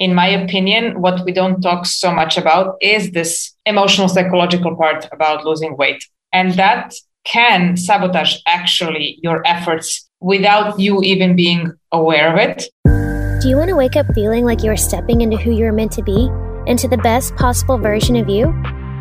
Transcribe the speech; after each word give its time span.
in 0.00 0.14
my 0.14 0.26
opinion, 0.26 0.98
what 1.02 1.22
we 1.26 1.30
don't 1.30 1.60
talk 1.60 1.84
so 1.84 2.10
much 2.10 2.38
about 2.38 2.76
is 2.80 3.10
this 3.10 3.54
emotional 3.66 4.08
psychological 4.08 4.74
part 4.74 5.06
about 5.12 5.44
losing 5.44 5.76
weight. 5.76 6.02
And 6.32 6.54
that 6.54 6.94
can 7.24 7.76
sabotage 7.76 8.38
actually 8.46 9.18
your 9.22 9.46
efforts 9.46 10.08
without 10.20 10.80
you 10.80 11.02
even 11.02 11.36
being 11.36 11.74
aware 11.92 12.32
of 12.32 12.38
it. 12.38 12.66
Do 13.42 13.48
you 13.50 13.58
want 13.58 13.68
to 13.68 13.76
wake 13.76 13.94
up 13.94 14.06
feeling 14.14 14.46
like 14.46 14.62
you're 14.62 14.76
stepping 14.76 15.20
into 15.20 15.36
who 15.36 15.50
you're 15.50 15.72
meant 15.72 15.92
to 15.92 16.02
be, 16.02 16.30
into 16.66 16.88
the 16.88 16.98
best 16.98 17.36
possible 17.36 17.76
version 17.76 18.16
of 18.16 18.26
you? 18.26 18.46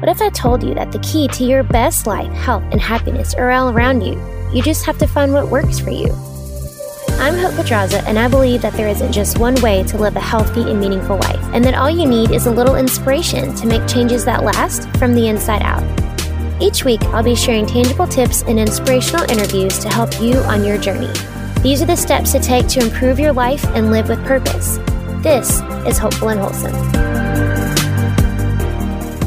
What 0.02 0.10
if 0.10 0.22
I 0.22 0.30
told 0.30 0.64
you 0.64 0.74
that 0.76 0.92
the 0.92 1.00
key 1.00 1.30
to 1.30 1.46
your 1.46 1.64
best 1.64 2.08
life, 2.08 2.32
health, 2.34 2.64
and 2.72 2.82
happiness 2.82 3.34
are 3.36 3.52
all 3.52 3.70
around 3.70 4.02
you? 4.02 4.22
You 4.54 4.62
just 4.62 4.86
have 4.86 4.98
to 4.98 5.08
find 5.08 5.32
what 5.32 5.50
works 5.50 5.80
for 5.80 5.92
you. 5.92 6.14
I'm 7.20 7.38
Hope 7.38 7.54
Pedraza, 7.56 8.02
and 8.08 8.18
I 8.18 8.30
believe 8.30 8.62
that 8.62 8.72
there 8.76 8.88
isn't 8.88 9.12
just 9.12 9.40
one 9.40 9.56
way 9.56 9.84
to 9.84 9.98
live 9.98 10.16
a 10.16 10.22
healthy 10.22 10.62
and 10.62 10.80
meaningful 10.80 11.18
life, 11.18 11.44
and 11.54 11.66
that 11.66 11.74
all 11.74 11.90
you 11.90 12.08
need 12.08 12.32
is 12.32 12.46
a 12.46 12.52
little 12.52 12.78
inspiration 12.78 13.54
to 13.56 13.68
make 13.68 13.86
changes 13.90 14.24
that 14.24 14.46
last 14.46 14.90
from 14.98 15.14
the 15.14 15.28
inside 15.28 15.62
out. 15.62 15.84
Each 16.62 16.86
week, 16.86 17.04
I'll 17.08 17.22
be 17.22 17.36
sharing 17.36 17.66
tangible 17.66 18.08
tips 18.08 18.44
and 18.44 18.58
inspirational 18.58 19.30
interviews 19.30 19.80
to 19.80 19.90
help 19.90 20.22
you 20.22 20.36
on 20.44 20.64
your 20.64 20.78
journey. 20.78 21.12
These 21.62 21.82
are 21.82 21.86
the 21.86 21.98
steps 21.98 22.32
to 22.32 22.40
take 22.40 22.70
to 22.70 22.80
improve 22.80 23.20
your 23.20 23.34
life 23.34 23.66
and 23.76 23.92
live 23.92 24.08
with 24.08 24.24
purpose. 24.26 24.78
This 25.22 25.60
is 25.86 25.98
Hopeful 25.98 26.30
and 26.30 26.40
Wholesome. 26.40 26.74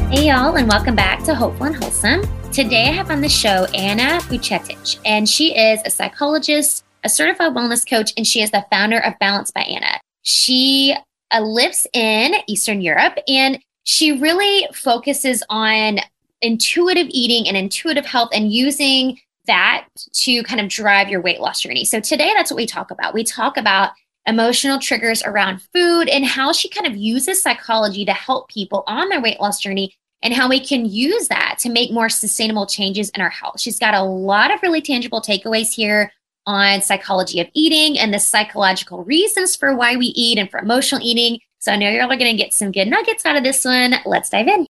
Hey, 0.09 0.29
y'all, 0.29 0.55
and 0.55 0.67
welcome 0.67 0.95
back 0.95 1.23
to 1.25 1.35
Hopeful 1.35 1.67
and 1.67 1.75
Wholesome. 1.75 2.23
Today, 2.51 2.87
I 2.87 2.91
have 2.91 3.11
on 3.11 3.21
the 3.21 3.29
show 3.29 3.65
Anna 3.75 4.19
Vucetic, 4.23 4.99
and 5.05 5.29
she 5.29 5.55
is 5.55 5.79
a 5.85 5.91
psychologist 5.91 6.82
a 7.03 7.09
certified 7.09 7.53
wellness 7.53 7.87
coach, 7.87 8.13
and 8.17 8.25
she 8.25 8.41
is 8.41 8.51
the 8.51 8.65
founder 8.71 8.99
of 8.99 9.17
Balance 9.19 9.51
by 9.51 9.61
Anna. 9.61 9.99
She 10.23 10.95
uh, 11.31 11.41
lives 11.41 11.87
in 11.93 12.35
Eastern 12.47 12.81
Europe 12.81 13.17
and 13.27 13.59
she 13.83 14.13
really 14.13 14.67
focuses 14.73 15.43
on 15.49 15.99
intuitive 16.41 17.07
eating 17.09 17.47
and 17.47 17.57
intuitive 17.57 18.05
health 18.05 18.29
and 18.33 18.51
using 18.51 19.19
that 19.45 19.87
to 20.13 20.41
kind 20.43 20.61
of 20.61 20.69
drive 20.69 21.09
your 21.09 21.21
weight 21.21 21.41
loss 21.41 21.61
journey. 21.61 21.83
So 21.83 21.99
today 21.99 22.31
that's 22.33 22.49
what 22.49 22.57
we 22.57 22.65
talk 22.65 22.91
about. 22.91 23.13
We 23.13 23.23
talk 23.23 23.57
about 23.57 23.91
emotional 24.25 24.79
triggers 24.79 25.21
around 25.23 25.61
food 25.73 26.07
and 26.07 26.25
how 26.25 26.53
she 26.53 26.69
kind 26.69 26.87
of 26.87 26.95
uses 26.95 27.43
psychology 27.43 28.05
to 28.05 28.13
help 28.13 28.47
people 28.47 28.83
on 28.87 29.09
their 29.09 29.21
weight 29.21 29.39
loss 29.41 29.59
journey 29.59 29.93
and 30.21 30.33
how 30.33 30.47
we 30.47 30.61
can 30.61 30.85
use 30.85 31.27
that 31.27 31.57
to 31.59 31.69
make 31.69 31.91
more 31.91 32.07
sustainable 32.07 32.65
changes 32.65 33.09
in 33.09 33.21
our 33.21 33.29
health. 33.29 33.59
She's 33.59 33.79
got 33.79 33.93
a 33.93 34.03
lot 34.03 34.53
of 34.53 34.61
really 34.61 34.81
tangible 34.81 35.21
takeaways 35.21 35.73
here 35.73 36.09
on 36.45 36.81
psychology 36.81 37.39
of 37.39 37.47
eating 37.53 37.97
and 37.97 38.13
the 38.13 38.19
psychological 38.19 39.03
reasons 39.03 39.55
for 39.55 39.75
why 39.75 39.95
we 39.95 40.07
eat 40.07 40.37
and 40.37 40.49
for 40.49 40.59
emotional 40.59 41.01
eating. 41.01 41.39
So 41.59 41.71
I 41.71 41.75
know 41.77 41.89
you're 41.89 42.03
all 42.03 42.09
going 42.09 42.19
to 42.19 42.33
get 42.33 42.53
some 42.53 42.71
good 42.71 42.87
nuggets 42.87 43.25
out 43.25 43.37
of 43.37 43.43
this 43.43 43.63
one. 43.63 43.95
Let's 44.05 44.29
dive 44.29 44.47
in. 44.47 44.67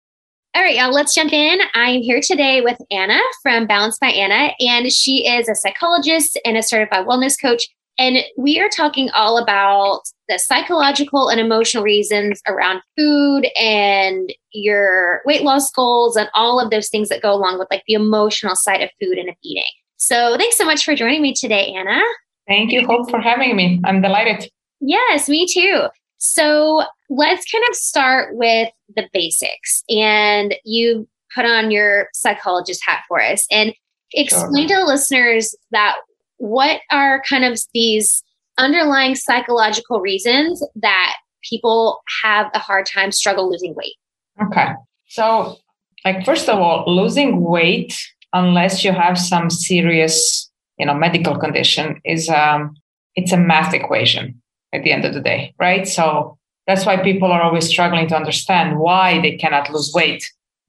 All 0.55 0.63
right, 0.63 0.75
y'all, 0.75 0.91
let's 0.91 1.13
jump 1.13 1.31
in. 1.31 1.59
I'm 1.75 2.01
here 2.01 2.21
today 2.21 2.61
with 2.61 2.79
Anna 2.89 3.19
from 3.43 3.67
Balanced 3.67 3.99
by 4.01 4.07
Anna, 4.07 4.51
and 4.59 4.91
she 4.91 5.27
is 5.27 5.47
a 5.47 5.53
psychologist 5.53 6.39
and 6.43 6.57
a 6.57 6.63
certified 6.63 7.05
wellness 7.05 7.39
coach. 7.39 7.67
And 7.99 8.17
we 8.35 8.59
are 8.59 8.69
talking 8.69 9.11
all 9.11 9.37
about 9.37 10.01
the 10.27 10.39
psychological 10.39 11.29
and 11.29 11.39
emotional 11.39 11.83
reasons 11.83 12.41
around 12.47 12.81
food 12.97 13.45
and 13.55 14.33
your 14.51 15.21
weight 15.25 15.43
loss 15.43 15.69
goals 15.71 16.15
and 16.15 16.29
all 16.33 16.59
of 16.59 16.71
those 16.71 16.89
things 16.89 17.09
that 17.09 17.21
go 17.21 17.31
along 17.31 17.59
with 17.59 17.67
like 17.69 17.83
the 17.87 17.93
emotional 17.93 18.55
side 18.55 18.81
of 18.81 18.89
food 18.99 19.17
and 19.19 19.29
of 19.29 19.35
eating. 19.43 19.63
So 19.99 20.37
thanks 20.37 20.57
so 20.57 20.63
much 20.63 20.85
for 20.85 20.95
joining 20.95 21.21
me 21.21 21.33
today, 21.33 21.73
Anna. 21.75 22.01
Thank 22.47 22.71
you, 22.71 22.87
Hope, 22.87 23.09
for 23.09 23.19
having 23.19 23.55
me. 23.55 23.81
I'm 23.83 24.01
delighted. 24.01 24.49
Yes, 24.79 25.27
me 25.27 25.45
too. 25.45 25.87
So 26.17 26.83
let's 27.09 27.45
kind 27.51 27.63
of 27.69 27.75
start 27.75 28.35
with 28.35 28.69
the 28.95 29.09
basics. 29.11 29.83
And 29.89 30.55
you 30.63 31.07
put 31.35 31.45
on 31.45 31.69
your 31.69 32.07
psychologist 32.13 32.81
hat 32.85 33.01
for 33.09 33.21
us 33.21 33.45
and 33.51 33.73
explain 34.13 34.69
sure. 34.69 34.77
to 34.79 34.83
the 34.83 34.87
listeners 34.89 35.53
that 35.71 35.97
what 36.37 36.79
are 36.91 37.21
kind 37.29 37.43
of 37.43 37.59
these 37.73 38.23
underlying 38.57 39.15
psychological 39.15 39.99
reasons 39.99 40.65
that 40.75 41.15
people 41.43 41.99
have 42.23 42.49
a 42.53 42.59
hard 42.59 42.85
time 42.85 43.11
struggle 43.11 43.51
losing 43.51 43.75
weight. 43.75 43.95
Okay. 44.41 44.69
So, 45.09 45.57
like, 46.05 46.23
first 46.23 46.47
of 46.47 46.57
all, 46.57 46.85
losing 46.87 47.41
weight 47.41 47.97
unless 48.33 48.83
you 48.83 48.91
have 48.91 49.17
some 49.17 49.49
serious, 49.49 50.49
you 50.77 50.85
know, 50.85 50.93
medical 50.93 51.37
condition, 51.37 51.99
is 52.05 52.29
um, 52.29 52.75
it's 53.15 53.31
a 53.31 53.37
math 53.37 53.73
equation 53.73 54.41
at 54.73 54.83
the 54.83 54.91
end 54.91 55.05
of 55.05 55.13
the 55.13 55.21
day, 55.21 55.53
right? 55.59 55.87
So 55.87 56.37
that's 56.67 56.85
why 56.85 56.97
people 56.97 57.31
are 57.31 57.41
always 57.41 57.67
struggling 57.67 58.07
to 58.07 58.15
understand 58.15 58.79
why 58.79 59.19
they 59.21 59.37
cannot 59.37 59.71
lose 59.71 59.91
weight. 59.93 60.23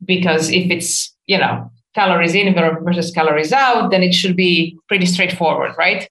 Because 0.04 0.50
if 0.50 0.70
it's, 0.70 1.15
you 1.26 1.37
know, 1.37 1.70
calories 1.94 2.34
in 2.34 2.54
versus 2.54 3.10
calories 3.10 3.53
out, 3.53 3.91
then 3.91 4.03
it 4.03 4.15
should 4.15 4.37
be 4.37 4.78
pretty 4.88 5.06
straightforward, 5.06 5.72
right? 5.76 6.09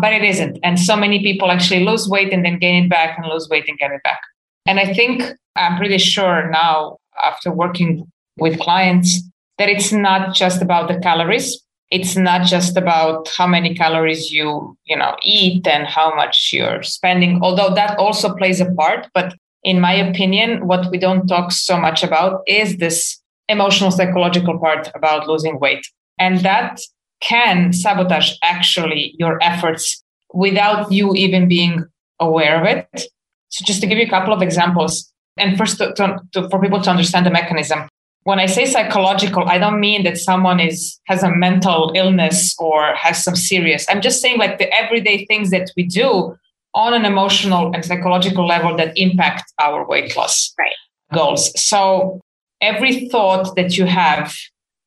But 0.00 0.12
it 0.12 0.22
isn't. 0.22 0.58
And 0.62 0.78
so 0.78 0.96
many 0.96 1.20
people 1.22 1.50
actually 1.50 1.84
lose 1.84 2.08
weight 2.08 2.32
and 2.32 2.44
then 2.44 2.58
gain 2.58 2.84
it 2.84 2.90
back 2.90 3.18
and 3.18 3.26
lose 3.26 3.48
weight 3.50 3.64
and 3.68 3.78
gain 3.78 3.92
it 3.92 4.02
back. 4.04 4.20
And 4.66 4.78
I 4.78 4.94
think 4.94 5.22
I'm 5.56 5.76
pretty 5.76 5.98
sure 5.98 6.48
now, 6.50 6.98
after 7.24 7.50
working 7.50 8.10
with 8.38 8.58
clients, 8.60 9.22
that 9.62 9.68
it's 9.68 9.92
not 9.92 10.34
just 10.34 10.60
about 10.60 10.88
the 10.88 10.98
calories. 10.98 11.62
It's 11.92 12.16
not 12.16 12.46
just 12.46 12.76
about 12.76 13.30
how 13.38 13.46
many 13.46 13.76
calories 13.76 14.32
you 14.32 14.76
you 14.84 14.96
know 14.96 15.14
eat 15.22 15.64
and 15.68 15.86
how 15.86 16.12
much 16.16 16.50
you're 16.52 16.82
spending 16.82 17.38
although 17.42 17.72
that 17.74 17.96
also 17.96 18.34
plays 18.34 18.60
a 18.60 18.72
part. 18.72 19.06
But 19.14 19.36
in 19.62 19.80
my 19.80 19.92
opinion 19.92 20.66
what 20.66 20.90
we 20.90 20.98
don't 20.98 21.28
talk 21.28 21.52
so 21.52 21.76
much 21.76 22.02
about 22.02 22.40
is 22.48 22.78
this 22.78 23.20
emotional 23.48 23.92
psychological 23.92 24.58
part 24.58 24.90
about 24.96 25.28
losing 25.28 25.60
weight. 25.60 25.86
And 26.18 26.40
that 26.40 26.80
can 27.20 27.72
sabotage 27.72 28.32
actually 28.42 29.14
your 29.20 29.38
efforts 29.40 30.02
without 30.34 30.90
you 30.90 31.14
even 31.14 31.46
being 31.46 31.84
aware 32.18 32.60
of 32.60 32.66
it. 32.66 33.06
So 33.50 33.64
just 33.64 33.80
to 33.82 33.86
give 33.86 33.98
you 33.98 34.06
a 34.06 34.16
couple 34.16 34.34
of 34.34 34.42
examples 34.42 35.12
and 35.36 35.56
first 35.56 35.78
to, 35.78 35.94
to, 35.94 36.18
to, 36.32 36.48
for 36.48 36.60
people 36.60 36.80
to 36.80 36.90
understand 36.90 37.26
the 37.26 37.30
mechanism 37.30 37.86
when 38.24 38.38
I 38.38 38.46
say 38.46 38.66
psychological, 38.66 39.48
I 39.48 39.58
don't 39.58 39.80
mean 39.80 40.04
that 40.04 40.16
someone 40.16 40.60
is 40.60 41.00
has 41.04 41.22
a 41.22 41.30
mental 41.30 41.92
illness 41.94 42.54
or 42.58 42.94
has 42.94 43.22
some 43.22 43.34
serious. 43.34 43.84
I'm 43.88 44.00
just 44.00 44.20
saying 44.20 44.38
like 44.38 44.58
the 44.58 44.72
everyday 44.72 45.26
things 45.26 45.50
that 45.50 45.70
we 45.76 45.84
do 45.84 46.36
on 46.74 46.94
an 46.94 47.04
emotional 47.04 47.72
and 47.74 47.84
psychological 47.84 48.46
level 48.46 48.76
that 48.76 48.96
impact 48.96 49.52
our 49.60 49.86
weight 49.86 50.16
loss 50.16 50.54
right. 50.58 50.72
goals. 51.12 51.52
So 51.60 52.20
every 52.60 53.08
thought 53.08 53.54
that 53.56 53.76
you 53.76 53.86
have 53.86 54.34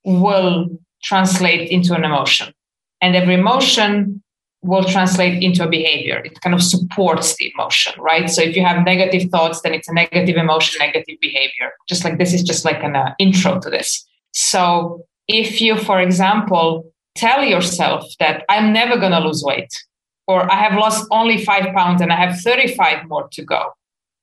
will 0.03 0.69
translate 1.03 1.69
into 1.69 1.93
an 1.93 2.03
emotion. 2.03 2.53
And 3.01 3.15
every 3.15 3.35
emotion 3.35 4.23
will 4.65 4.83
translate 4.83 5.41
into 5.43 5.63
a 5.63 5.69
behavior. 5.69 6.21
It 6.25 6.41
kind 6.41 6.53
of 6.53 6.61
supports 6.63 7.35
the 7.35 7.51
emotion, 7.53 7.93
right? 7.99 8.29
So 8.29 8.41
if 8.41 8.55
you 8.55 8.63
have 8.63 8.83
negative 8.83 9.29
thoughts, 9.29 9.61
then 9.61 9.73
it's 9.73 9.87
a 9.87 9.93
negative 9.93 10.37
emotion, 10.37 10.79
negative 10.79 11.17
behavior. 11.21 11.71
Just 11.87 12.03
like 12.03 12.17
this 12.17 12.33
is 12.33 12.43
just 12.43 12.65
like 12.65 12.83
an 12.83 12.95
uh, 12.95 13.13
intro 13.19 13.59
to 13.59 13.69
this. 13.69 14.05
So 14.33 15.05
if 15.27 15.61
you, 15.61 15.77
for 15.77 16.01
example, 16.01 16.91
tell 17.15 17.43
yourself 17.43 18.05
that 18.19 18.43
I'm 18.49 18.73
never 18.73 18.97
going 18.97 19.11
to 19.11 19.19
lose 19.19 19.43
weight, 19.43 19.71
or 20.27 20.51
I 20.51 20.55
have 20.55 20.73
lost 20.73 21.07
only 21.11 21.43
five 21.43 21.73
pounds 21.75 22.01
and 22.01 22.11
I 22.11 22.15
have 22.15 22.39
35 22.41 23.07
more 23.07 23.27
to 23.33 23.45
go, 23.45 23.71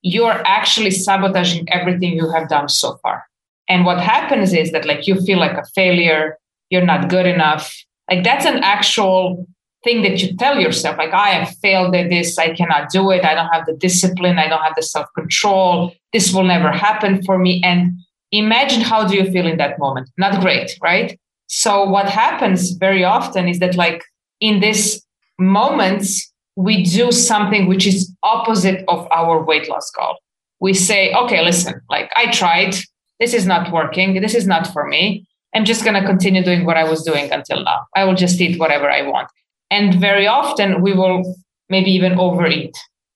you're 0.01 0.41
actually 0.45 0.91
sabotaging 0.91 1.69
everything 1.71 2.13
you 2.13 2.29
have 2.31 2.49
done 2.49 2.67
so 2.67 2.97
far. 3.01 3.23
And 3.69 3.85
what 3.85 3.99
happens 3.99 4.53
is 4.53 4.71
that 4.73 4.85
like 4.85 5.07
you 5.07 5.21
feel 5.21 5.39
like 5.39 5.57
a 5.57 5.65
failure, 5.73 6.37
you're 6.69 6.85
not 6.85 7.09
good 7.09 7.25
enough. 7.25 7.73
Like 8.09 8.23
that's 8.23 8.45
an 8.45 8.57
actual 8.57 9.47
thing 9.83 10.01
that 10.03 10.21
you 10.21 10.35
tell 10.37 10.59
yourself, 10.59 10.97
like, 10.97 11.13
I 11.13 11.29
have 11.29 11.55
failed 11.57 11.95
at 11.95 12.09
this, 12.09 12.37
I 12.37 12.53
cannot 12.53 12.89
do 12.89 13.11
it, 13.11 13.25
I 13.25 13.35
don't 13.35 13.49
have 13.49 13.65
the 13.65 13.73
discipline, 13.73 14.39
I 14.39 14.47
don't 14.47 14.61
have 14.61 14.75
the 14.75 14.83
self 14.83 15.07
control, 15.15 15.93
this 16.11 16.33
will 16.33 16.43
never 16.43 16.71
happen 16.71 17.23
for 17.23 17.37
me. 17.37 17.61
And 17.63 17.93
imagine 18.31 18.81
how 18.81 19.07
do 19.07 19.15
you 19.15 19.29
feel 19.31 19.47
in 19.47 19.57
that 19.57 19.79
moment? 19.79 20.09
Not 20.17 20.41
great, 20.41 20.71
right? 20.81 21.19
So, 21.47 21.83
what 21.83 22.09
happens 22.09 22.71
very 22.71 23.03
often 23.03 23.47
is 23.47 23.59
that, 23.59 23.75
like, 23.75 24.03
in 24.39 24.59
these 24.59 25.05
moments, 25.37 26.31
we 26.55 26.83
do 26.83 27.11
something 27.11 27.67
which 27.67 27.85
is 27.85 28.13
opposite 28.23 28.83
of 28.87 29.07
our 29.11 29.43
weight 29.43 29.69
loss 29.69 29.89
goal. 29.91 30.17
We 30.59 30.73
say, 30.73 31.13
okay, 31.13 31.43
listen, 31.43 31.81
like, 31.89 32.11
I 32.15 32.31
tried, 32.31 32.75
this 33.19 33.33
is 33.33 33.45
not 33.45 33.71
working, 33.71 34.21
this 34.21 34.33
is 34.33 34.47
not 34.47 34.67
for 34.67 34.87
me. 34.87 35.27
I'm 35.55 35.65
just 35.65 35.83
going 35.83 35.99
to 36.01 36.07
continue 36.07 36.43
doing 36.43 36.65
what 36.65 36.77
I 36.77 36.83
was 36.83 37.03
doing 37.03 37.31
until 37.31 37.63
now. 37.63 37.81
I 37.95 38.05
will 38.05 38.15
just 38.15 38.41
eat 38.41 38.59
whatever 38.59 38.89
I 38.89 39.03
want 39.03 39.27
and 39.73 39.99
very 39.99 40.27
often 40.27 40.81
we 40.81 40.93
will 40.93 41.35
maybe 41.67 41.91
even 41.91 42.19
overeat 42.19 42.75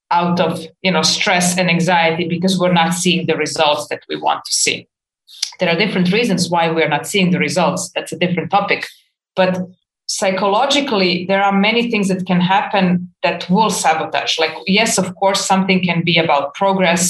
out 0.09 0.39
of 0.39 0.65
you 0.81 0.91
know 0.91 1.03
stress 1.03 1.57
and 1.57 1.69
anxiety 1.69 2.27
because 2.27 2.59
we're 2.59 2.79
not 2.81 2.93
seeing 2.93 3.27
the 3.27 3.37
results 3.37 3.87
that 3.89 4.01
we 4.09 4.15
want 4.19 4.43
to 4.45 4.53
see. 4.53 4.87
There 5.59 5.69
are 5.69 5.77
different 5.77 6.11
reasons 6.11 6.49
why 6.49 6.69
we're 6.71 6.93
not 6.95 7.07
seeing 7.07 7.31
the 7.31 7.39
results. 7.39 7.91
That's 7.93 8.11
a 8.11 8.17
different 8.17 8.49
topic. 8.51 8.87
But 9.35 9.59
psychologically 10.07 11.25
there 11.27 11.43
are 11.43 11.51
many 11.67 11.91
things 11.91 12.07
that 12.07 12.25
can 12.25 12.41
happen 12.41 13.13
that 13.21 13.47
will 13.49 13.69
sabotage. 13.69 14.39
Like 14.39 14.55
yes 14.65 14.97
of 14.97 15.13
course 15.15 15.45
something 15.45 15.83
can 15.83 16.03
be 16.03 16.17
about 16.17 16.55
progress. 16.55 17.03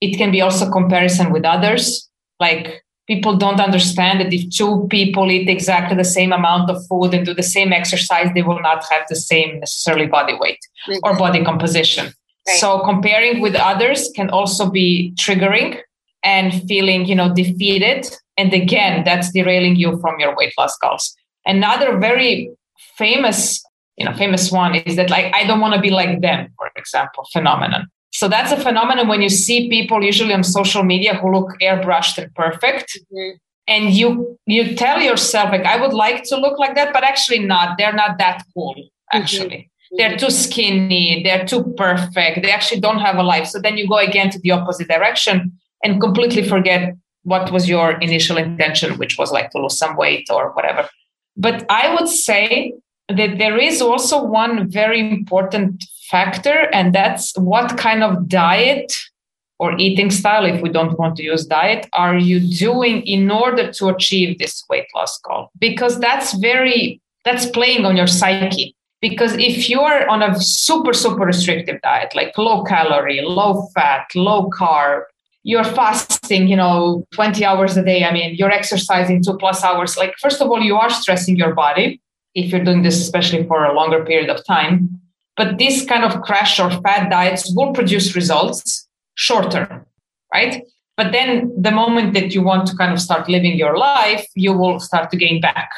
It 0.00 0.16
can 0.18 0.30
be 0.30 0.42
also 0.42 0.70
comparison 0.70 1.32
with 1.32 1.44
others. 1.44 2.08
Like 2.38 2.82
people 3.10 3.36
don't 3.36 3.58
understand 3.58 4.20
that 4.20 4.32
if 4.32 4.48
two 4.50 4.86
people 4.88 5.32
eat 5.32 5.48
exactly 5.48 5.96
the 5.96 6.10
same 6.18 6.32
amount 6.32 6.70
of 6.70 6.76
food 6.86 7.12
and 7.12 7.26
do 7.26 7.34
the 7.34 7.42
same 7.56 7.72
exercise, 7.72 8.28
they 8.36 8.42
will 8.42 8.60
not 8.60 8.84
have 8.88 9.04
the 9.08 9.16
same 9.16 9.58
necessarily 9.58 10.06
body 10.06 10.36
weight 10.38 10.60
mm-hmm. 10.88 11.00
or 11.02 11.18
body 11.18 11.44
composition. 11.44 12.04
Right. 12.46 12.56
So 12.58 12.84
comparing 12.84 13.40
with 13.40 13.56
others 13.56 14.10
can 14.14 14.30
also 14.30 14.70
be 14.70 15.12
triggering 15.18 15.80
and 16.22 16.62
feeling, 16.68 17.04
you 17.04 17.16
know, 17.16 17.34
defeated. 17.34 18.06
And 18.36 18.54
again, 18.54 19.02
that's 19.04 19.32
derailing 19.32 19.74
you 19.74 19.98
from 20.00 20.20
your 20.20 20.36
weight 20.36 20.52
loss 20.56 20.78
goals. 20.78 21.12
Another 21.44 21.98
very 21.98 22.52
famous, 22.96 23.60
you 23.96 24.04
know, 24.04 24.14
famous 24.14 24.52
one 24.52 24.76
is 24.76 24.94
that 24.94 25.10
like 25.10 25.34
I 25.34 25.44
don't 25.48 25.60
want 25.60 25.74
to 25.74 25.80
be 25.80 25.90
like 25.90 26.20
them, 26.20 26.46
for 26.56 26.70
example, 26.76 27.26
phenomenon. 27.32 27.88
So 28.12 28.28
that's 28.28 28.52
a 28.52 28.56
phenomenon 28.56 29.08
when 29.08 29.22
you 29.22 29.28
see 29.28 29.68
people 29.68 30.02
usually 30.02 30.34
on 30.34 30.42
social 30.42 30.82
media 30.82 31.14
who 31.14 31.32
look 31.32 31.54
airbrushed 31.62 32.18
and 32.18 32.34
perfect. 32.34 32.98
Mm-hmm. 33.12 33.36
And 33.68 33.94
you 33.94 34.36
you 34.46 34.74
tell 34.74 35.00
yourself 35.00 35.50
like 35.50 35.64
I 35.64 35.80
would 35.80 35.92
like 35.92 36.24
to 36.24 36.36
look 36.36 36.58
like 36.58 36.74
that, 36.74 36.92
but 36.92 37.04
actually 37.04 37.38
not. 37.38 37.78
They're 37.78 37.92
not 37.92 38.18
that 38.18 38.42
cool, 38.52 38.74
actually. 39.12 39.70
Mm-hmm. 39.92 39.96
They're 39.96 40.16
too 40.16 40.30
skinny, 40.30 41.22
they're 41.24 41.44
too 41.44 41.74
perfect, 41.76 42.42
they 42.42 42.50
actually 42.50 42.80
don't 42.80 43.00
have 43.00 43.16
a 43.16 43.22
life. 43.22 43.46
So 43.46 43.60
then 43.60 43.76
you 43.76 43.88
go 43.88 43.98
again 43.98 44.30
to 44.30 44.38
the 44.38 44.52
opposite 44.52 44.88
direction 44.88 45.52
and 45.82 46.00
completely 46.00 46.46
forget 46.48 46.94
what 47.22 47.50
was 47.50 47.68
your 47.68 47.92
initial 48.00 48.36
intention, 48.36 48.98
which 48.98 49.18
was 49.18 49.32
like 49.32 49.50
to 49.50 49.58
lose 49.58 49.76
some 49.76 49.96
weight 49.96 50.28
or 50.30 50.52
whatever. 50.52 50.88
But 51.36 51.66
I 51.68 51.94
would 51.94 52.08
say 52.08 52.74
that 53.16 53.38
there 53.38 53.58
is 53.58 53.80
also 53.80 54.22
one 54.22 54.70
very 54.70 55.00
important 55.00 55.84
factor, 56.10 56.68
and 56.72 56.94
that's 56.94 57.36
what 57.38 57.78
kind 57.78 58.02
of 58.02 58.28
diet 58.28 58.92
or 59.60 59.76
eating 59.78 60.10
style, 60.10 60.46
if 60.46 60.62
we 60.62 60.70
don't 60.70 60.98
want 60.98 61.16
to 61.16 61.22
use 61.22 61.44
diet, 61.44 61.86
are 61.92 62.16
you 62.16 62.40
doing 62.40 63.02
in 63.02 63.30
order 63.30 63.70
to 63.70 63.88
achieve 63.88 64.38
this 64.38 64.64
weight 64.70 64.86
loss 64.94 65.20
goal? 65.20 65.50
Because 65.58 66.00
that's 66.00 66.32
very, 66.38 66.98
that's 67.26 67.44
playing 67.44 67.84
on 67.84 67.94
your 67.94 68.06
psyche. 68.06 68.74
Because 69.02 69.34
if 69.34 69.68
you're 69.68 70.08
on 70.08 70.22
a 70.22 70.34
super, 70.40 70.94
super 70.94 71.26
restrictive 71.26 71.78
diet, 71.82 72.14
like 72.14 72.36
low 72.38 72.64
calorie, 72.64 73.20
low 73.20 73.66
fat, 73.74 74.06
low 74.14 74.48
carb, 74.48 75.02
you're 75.42 75.64
fasting, 75.64 76.48
you 76.48 76.56
know, 76.56 77.06
20 77.12 77.44
hours 77.44 77.76
a 77.76 77.84
day. 77.84 78.04
I 78.04 78.12
mean, 78.14 78.34
you're 78.36 78.50
exercising 78.50 79.22
two 79.22 79.36
plus 79.36 79.62
hours. 79.62 79.94
Like, 79.98 80.14
first 80.20 80.40
of 80.40 80.48
all, 80.48 80.60
you 80.60 80.76
are 80.76 80.88
stressing 80.88 81.36
your 81.36 81.54
body 81.54 82.00
if 82.34 82.50
you're 82.50 82.64
doing 82.64 82.82
this, 82.82 83.00
especially 83.00 83.46
for 83.46 83.64
a 83.64 83.74
longer 83.74 84.04
period 84.04 84.30
of 84.30 84.44
time. 84.44 85.00
But 85.36 85.58
this 85.58 85.84
kind 85.84 86.04
of 86.04 86.22
crash 86.22 86.60
or 86.60 86.70
fad 86.82 87.10
diets 87.10 87.52
will 87.54 87.72
produce 87.72 88.14
results 88.14 88.88
shorter, 89.14 89.86
right? 90.32 90.62
But 90.96 91.12
then 91.12 91.52
the 91.56 91.70
moment 91.70 92.14
that 92.14 92.34
you 92.34 92.42
want 92.42 92.66
to 92.68 92.76
kind 92.76 92.92
of 92.92 93.00
start 93.00 93.28
living 93.28 93.56
your 93.56 93.78
life, 93.78 94.26
you 94.34 94.52
will 94.52 94.78
start 94.80 95.10
to 95.10 95.16
gain 95.16 95.40
back 95.40 95.70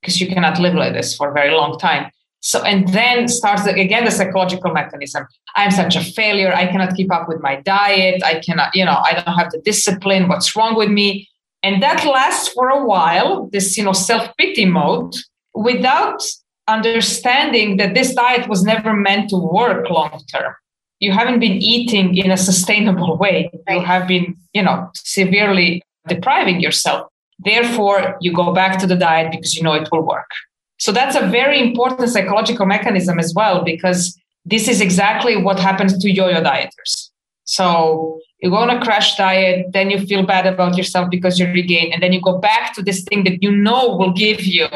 because 0.00 0.20
you 0.20 0.26
cannot 0.26 0.58
live 0.58 0.74
like 0.74 0.94
this 0.94 1.14
for 1.14 1.30
a 1.30 1.34
very 1.34 1.54
long 1.54 1.78
time. 1.78 2.10
So, 2.40 2.62
and 2.64 2.88
then 2.88 3.28
starts 3.28 3.66
again 3.66 4.04
the 4.04 4.10
psychological 4.10 4.72
mechanism. 4.72 5.26
I'm 5.54 5.70
such 5.70 5.94
a 5.94 6.00
failure. 6.02 6.52
I 6.52 6.66
cannot 6.66 6.96
keep 6.96 7.12
up 7.12 7.28
with 7.28 7.40
my 7.40 7.56
diet. 7.60 8.22
I 8.24 8.40
cannot, 8.40 8.74
you 8.74 8.84
know, 8.84 9.00
I 9.04 9.12
don't 9.14 9.36
have 9.36 9.52
the 9.52 9.60
discipline. 9.60 10.26
What's 10.28 10.56
wrong 10.56 10.74
with 10.74 10.90
me? 10.90 11.28
And 11.62 11.80
that 11.82 12.04
lasts 12.04 12.48
for 12.48 12.68
a 12.68 12.84
while, 12.84 13.48
this, 13.52 13.78
you 13.78 13.84
know, 13.84 13.92
self 13.92 14.36
pity 14.36 14.64
mode 14.64 15.14
without 15.54 16.22
understanding 16.68 17.76
that 17.76 17.94
this 17.94 18.14
diet 18.14 18.48
was 18.48 18.62
never 18.64 18.92
meant 18.92 19.30
to 19.30 19.36
work 19.36 19.90
long 19.90 20.20
term. 20.32 20.54
You 21.00 21.12
haven't 21.12 21.40
been 21.40 21.54
eating 21.54 22.16
in 22.16 22.30
a 22.30 22.36
sustainable 22.36 23.16
way. 23.16 23.50
Right. 23.66 23.80
You 23.80 23.84
have 23.84 24.06
been, 24.06 24.36
you 24.52 24.62
know, 24.62 24.90
severely 24.94 25.82
depriving 26.06 26.60
yourself. 26.60 27.08
Therefore, 27.40 28.16
you 28.20 28.32
go 28.32 28.52
back 28.52 28.78
to 28.78 28.86
the 28.86 28.94
diet 28.94 29.32
because 29.32 29.56
you 29.56 29.62
know 29.64 29.72
it 29.72 29.88
will 29.90 30.02
work. 30.02 30.30
So 30.78 30.92
that's 30.92 31.16
a 31.16 31.26
very 31.26 31.60
important 31.60 32.08
psychological 32.08 32.66
mechanism 32.66 33.18
as 33.18 33.32
well, 33.34 33.64
because 33.64 34.16
this 34.44 34.68
is 34.68 34.80
exactly 34.80 35.36
what 35.36 35.58
happens 35.58 35.98
to 35.98 36.10
yo 36.10 36.28
yo 36.28 36.40
dieters. 36.40 37.10
So 37.44 38.20
you 38.40 38.50
go 38.50 38.56
on 38.56 38.70
a 38.70 38.80
crash 38.80 39.16
diet, 39.16 39.72
then 39.72 39.90
you 39.90 39.98
feel 40.06 40.24
bad 40.24 40.46
about 40.46 40.76
yourself 40.76 41.10
because 41.10 41.38
you 41.38 41.46
regain, 41.46 41.92
and 41.92 42.02
then 42.02 42.12
you 42.12 42.20
go 42.20 42.38
back 42.38 42.74
to 42.74 42.82
this 42.82 43.02
thing 43.04 43.24
that 43.24 43.42
you 43.42 43.50
know 43.50 43.96
will 43.96 44.12
give 44.12 44.44
you, 44.44 44.68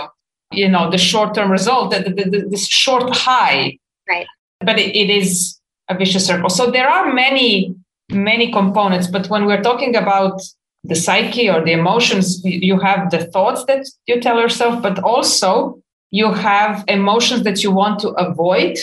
you 0.53 0.69
know, 0.69 0.91
the 0.91 0.99
short 0.99 1.35
term 1.35 1.51
result, 1.51 1.91
the, 1.91 2.01
the, 2.01 2.31
the, 2.31 2.47
this 2.49 2.67
short 2.67 3.15
high. 3.15 3.79
Right. 4.09 4.27
But 4.61 4.79
it, 4.79 4.95
it 4.97 5.11
is 5.11 5.59
a 5.89 5.97
vicious 5.97 6.27
circle. 6.27 6.51
So 6.51 6.71
there 6.71 6.89
are 6.89 7.13
many, 7.13 7.75
many 8.11 8.53
components. 8.53 9.07
But 9.07 9.29
when 9.29 9.47
we're 9.47 9.63
talking 9.63 9.97
about 9.97 10.41
the 10.85 10.95
psyche 10.95 11.51
or 11.51 11.65
the 11.65 11.73
emotions, 11.73 12.45
you 12.45 12.79
have 12.79 13.11
the 13.11 13.25
thoughts 13.27 13.65
that 13.65 13.87
you 14.07 14.21
tell 14.21 14.41
yourself, 14.41 14.83
but 14.83 14.99
also 15.01 15.83
you 16.11 16.33
have 16.33 16.85
emotions 16.89 17.43
that 17.43 17.63
you 17.63 17.71
want 17.71 17.99
to 18.01 18.09
avoid 18.11 18.79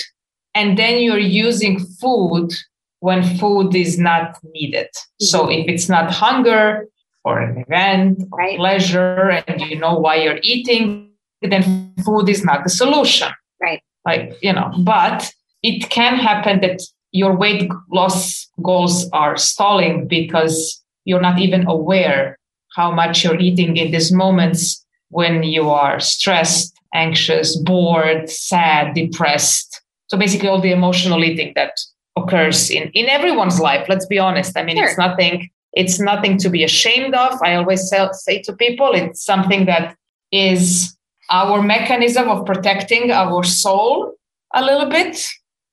and 0.55 0.77
then 0.77 0.99
you're 0.99 1.17
using 1.17 1.79
food 1.79 2.53
when 2.99 3.23
food 3.37 3.75
is 3.75 3.97
not 3.97 4.37
needed 4.53 4.87
mm-hmm. 4.87 5.25
so 5.25 5.49
if 5.49 5.67
it's 5.67 5.89
not 5.89 6.11
hunger 6.11 6.87
or 7.25 7.39
an 7.39 7.57
event 7.57 8.23
or 8.31 8.37
right. 8.37 8.57
pleasure 8.57 9.29
and 9.47 9.61
you 9.61 9.79
know 9.79 9.97
why 9.97 10.15
you're 10.15 10.39
eating 10.43 11.09
then 11.51 11.93
food 12.05 12.29
is 12.29 12.43
not 12.43 12.63
the 12.63 12.69
solution 12.69 13.29
right 13.61 13.81
like 14.05 14.37
you 14.41 14.53
know 14.53 14.71
but 14.79 15.31
it 15.61 15.89
can 15.89 16.15
happen 16.15 16.61
that 16.61 16.81
your 17.11 17.35
weight 17.35 17.69
loss 17.91 18.47
goals 18.63 19.09
are 19.11 19.37
stalling 19.37 20.07
because 20.07 20.81
you're 21.05 21.21
not 21.21 21.39
even 21.39 21.65
aware 21.67 22.37
how 22.75 22.91
much 22.91 23.23
you're 23.23 23.39
eating 23.39 23.77
in 23.77 23.91
these 23.91 24.11
moments 24.11 24.83
when 25.09 25.43
you 25.43 25.69
are 25.69 25.99
stressed 25.99 26.73
anxious, 26.93 27.55
bored, 27.57 28.29
sad, 28.29 28.93
depressed. 28.93 29.81
So 30.07 30.17
basically, 30.17 30.47
all 30.47 30.61
the 30.61 30.71
emotional 30.71 31.23
eating 31.23 31.53
that 31.55 31.73
occurs 32.15 32.69
in 32.69 32.89
in 32.93 33.09
everyone's 33.09 33.59
life. 33.59 33.87
Let's 33.89 34.05
be 34.05 34.19
honest. 34.19 34.57
I 34.57 34.63
mean, 34.63 34.77
sure. 34.77 34.85
it's 34.85 34.97
nothing. 34.97 35.49
It's 35.73 35.99
nothing 35.99 36.37
to 36.37 36.49
be 36.49 36.63
ashamed 36.63 37.15
of. 37.15 37.39
I 37.43 37.55
always 37.55 37.89
say, 37.89 38.07
say 38.13 38.41
to 38.43 38.53
people, 38.53 38.91
it's 38.93 39.23
something 39.23 39.65
that 39.65 39.95
is 40.31 40.95
our 41.29 41.61
mechanism 41.61 42.29
of 42.29 42.45
protecting 42.45 43.11
our 43.11 43.43
soul 43.43 44.13
a 44.53 44.63
little 44.63 44.89
bit. 44.89 45.25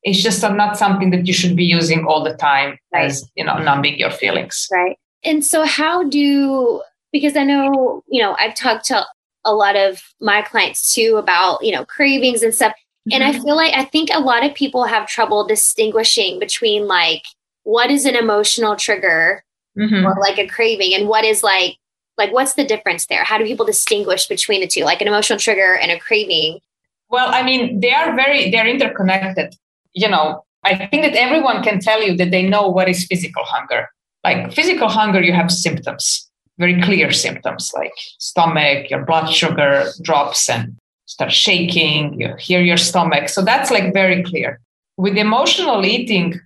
It's 0.03 0.23
just 0.23 0.43
not 0.43 0.79
something 0.79 1.11
that 1.11 1.27
you 1.27 1.33
should 1.33 1.57
be 1.57 1.65
using 1.65 2.07
all 2.07 2.25
the 2.25 2.35
time 2.35 2.79
right. 2.93 3.05
as 3.05 3.29
you 3.35 3.45
know 3.45 3.59
numbing 3.59 3.99
your 3.99 4.11
feelings. 4.11 4.67
Right. 4.73 4.97
And 5.23 5.45
so, 5.45 5.65
how 5.65 6.09
do 6.09 6.83
because 7.13 7.37
I 7.37 7.45
know 7.45 8.03
you 8.09 8.23
know 8.23 8.35
I've 8.39 8.55
talked 8.55 8.87
to 8.87 9.05
a 9.45 9.55
lot 9.55 9.77
of 9.77 10.03
my 10.21 10.43
clients 10.43 10.95
too 10.95 11.17
about, 11.17 11.65
you 11.65 11.73
know, 11.73 11.85
cravings 11.85 12.43
and 12.43 12.55
stuff. 12.55 12.73
And 13.13 13.25
I 13.25 13.33
mm-hmm. 13.33 13.43
feel 13.43 13.57
like 13.57 13.75
I 13.75 13.85
think 13.85 14.11
a 14.13 14.21
lot 14.21 14.45
of 14.45 14.55
people 14.55 14.85
have 14.85 15.09
trouble 15.09 15.47
distinguishing 15.47 16.39
between 16.39 16.87
like 16.87 17.25
what 17.65 17.91
is 17.91 18.05
an 18.05 18.15
emotional 18.15 18.77
trigger 18.77 19.43
mm-hmm. 19.77 20.07
or 20.07 20.17
like 20.21 20.39
a 20.39 20.47
craving 20.47 20.95
and 20.95 21.09
what 21.09 21.25
is 21.25 21.43
like 21.43 21.77
like 22.21 22.33
what's 22.33 22.55
the 22.55 22.65
difference 22.65 23.07
there? 23.07 23.25
How 23.25 23.37
do 23.39 23.45
people 23.45 23.67
distinguish 23.67 24.29
between 24.29 24.61
the 24.61 24.69
two, 24.69 24.85
like 24.85 25.01
an 25.01 25.09
emotional 25.09 25.39
trigger 25.39 25.75
and 25.75 25.91
a 25.91 25.99
craving? 25.99 26.61
Well, 27.09 27.29
I 27.33 27.43
mean, 27.43 27.81
they 27.81 27.93
are 27.93 28.15
very 28.15 28.51
they're 28.51 28.69
interconnected. 28.69 29.57
You 29.93 30.09
know, 30.09 30.45
I 30.63 30.87
think 30.87 31.03
that 31.03 31.15
everyone 31.15 31.65
can 31.65 31.81
tell 31.81 32.01
you 32.01 32.17
that 32.19 32.31
they 32.31 32.49
know 32.49 32.69
what 32.69 32.89
is 32.89 33.07
physical 33.07 33.43
hunger. 33.45 33.89
Like 34.23 34.53
physical 34.53 34.89
hunger, 34.89 35.21
you 35.21 35.33
have 35.33 35.51
symptoms 35.51 36.31
very 36.61 36.81
clear 36.83 37.11
symptoms 37.11 37.73
like 37.75 37.93
stomach, 38.19 38.91
your 38.91 39.05
blood 39.05 39.33
sugar 39.33 39.87
drops 40.03 40.49
and 40.49 40.77
start 41.07 41.33
shaking, 41.33 42.21
you 42.21 42.37
hear 42.39 42.61
your 42.61 42.77
stomach. 42.77 43.31
So 43.31 43.43
that's 43.43 43.71
like 43.71 43.95
very 43.95 44.23
clear. 44.23 44.61
With 44.99 45.17
emotional 45.17 45.85
eating, 45.87 46.39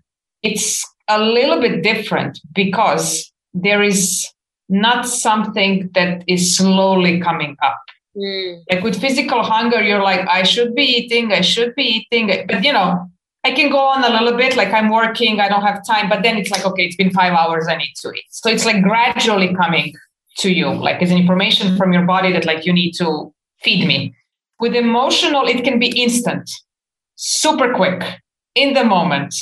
it's 0.43 0.87
a 1.09 1.21
little 1.21 1.61
bit 1.61 1.83
different 1.83 2.41
because 2.55 3.31
there 3.53 3.83
is 3.83 4.31
not 4.69 5.07
something 5.07 5.91
that 5.95 6.25
is 6.27 6.57
slowly 6.57 7.21
coming 7.21 7.57
up. 7.63 7.81
Mm. 8.17 8.63
Like 8.71 8.83
with 8.83 9.01
physical 9.01 9.43
hunger, 9.43 9.83
you're 9.83 10.03
like, 10.03 10.27
I 10.29 10.43
should 10.43 10.75
be 10.75 10.83
eating, 10.83 11.33
I 11.33 11.41
should 11.41 11.75
be 11.75 11.83
eating. 11.83 12.29
But 12.47 12.65
you 12.65 12.73
know, 12.73 13.11
I 13.43 13.53
can 13.53 13.71
go 13.71 13.79
on 13.79 14.05
a 14.05 14.11
little 14.11 14.39
bit, 14.39 14.57
like 14.57 14.73
I'm 14.73 14.91
working, 14.91 15.41
I 15.41 15.49
don't 15.49 15.63
have 15.63 15.85
time, 15.87 16.09
but 16.09 16.23
then 16.23 16.39
it's 16.39 16.51
like, 16.51 16.65
okay, 16.65 16.85
it's 16.85 16.97
been 16.97 17.11
five 17.11 17.33
hours, 17.33 17.67
I 17.69 17.77
need 17.77 17.93
to 17.97 18.13
eat. 18.13 18.25
So 18.31 18.49
it's 18.49 18.65
like 18.65 18.83
gradually 18.83 19.55
coming 19.55 19.93
to 20.39 20.51
you, 20.51 20.73
like 20.73 21.03
as 21.03 21.11
an 21.11 21.19
information 21.19 21.77
from 21.77 21.93
your 21.93 22.05
body 22.05 22.33
that 22.33 22.47
like 22.47 22.65
you 22.65 22.73
need 22.73 22.93
to 22.93 23.33
feed 23.63 23.87
me. 23.87 24.15
With 24.61 24.75
emotional, 24.75 25.47
it 25.47 25.63
can 25.65 25.79
be 25.79 25.89
instant, 26.01 26.49
super 27.17 27.75
quick, 27.75 28.03
in 28.55 28.75
the 28.75 28.85
moment. 28.85 29.35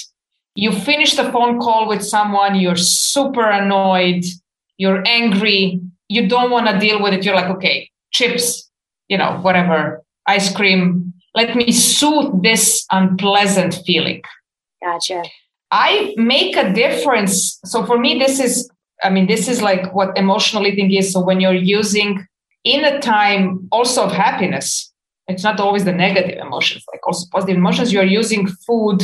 You 0.55 0.73
finish 0.73 1.14
the 1.14 1.31
phone 1.31 1.61
call 1.61 1.88
with 1.88 2.02
someone, 2.05 2.57
you're 2.57 2.76
super 2.76 3.49
annoyed, 3.49 4.25
you're 4.83 5.05
angry, 5.07 5.81
you 6.09 6.29
don't 6.29 6.51
want 6.51 6.67
to 6.69 6.77
deal 6.85 7.01
with 7.01 7.12
it. 7.15 7.25
You're 7.25 7.37
like, 7.37 7.51
okay, 7.57 7.89
chips, 8.11 8.69
you 9.07 9.17
know, 9.17 9.39
whatever, 9.47 10.03
ice 10.27 10.53
cream, 10.53 11.12
let 11.37 11.55
me 11.55 11.71
soothe 11.71 12.43
this 12.43 12.85
unpleasant 12.91 13.79
feeling. 13.87 14.23
Gotcha. 14.85 15.23
I 15.71 16.15
make 16.17 16.57
a 16.57 16.73
difference. 16.73 17.61
So 17.65 17.87
for 17.87 17.97
me, 17.97 18.19
this 18.19 18.41
is, 18.41 18.69
I 19.05 19.09
mean, 19.09 19.29
this 19.29 19.47
is 19.47 19.62
like 19.62 19.95
what 19.95 20.19
emotional 20.19 20.67
eating 20.67 20.93
is. 20.93 21.12
So 21.12 21.25
when 21.25 21.41
you're 21.41 21.62
using 21.79 22.27
in 22.65 22.85
a 22.85 22.99
time 23.01 23.69
also 23.71 24.07
of 24.07 24.12
happiness, 24.12 24.93
it's 25.29 25.45
not 25.45 25.61
always 25.61 25.85
the 25.85 25.93
negative 25.93 26.39
emotions, 26.45 26.83
like 26.93 27.07
also 27.07 27.25
positive 27.31 27.57
emotions. 27.57 27.93
You're 27.93 28.12
using 28.21 28.49
food 28.67 28.99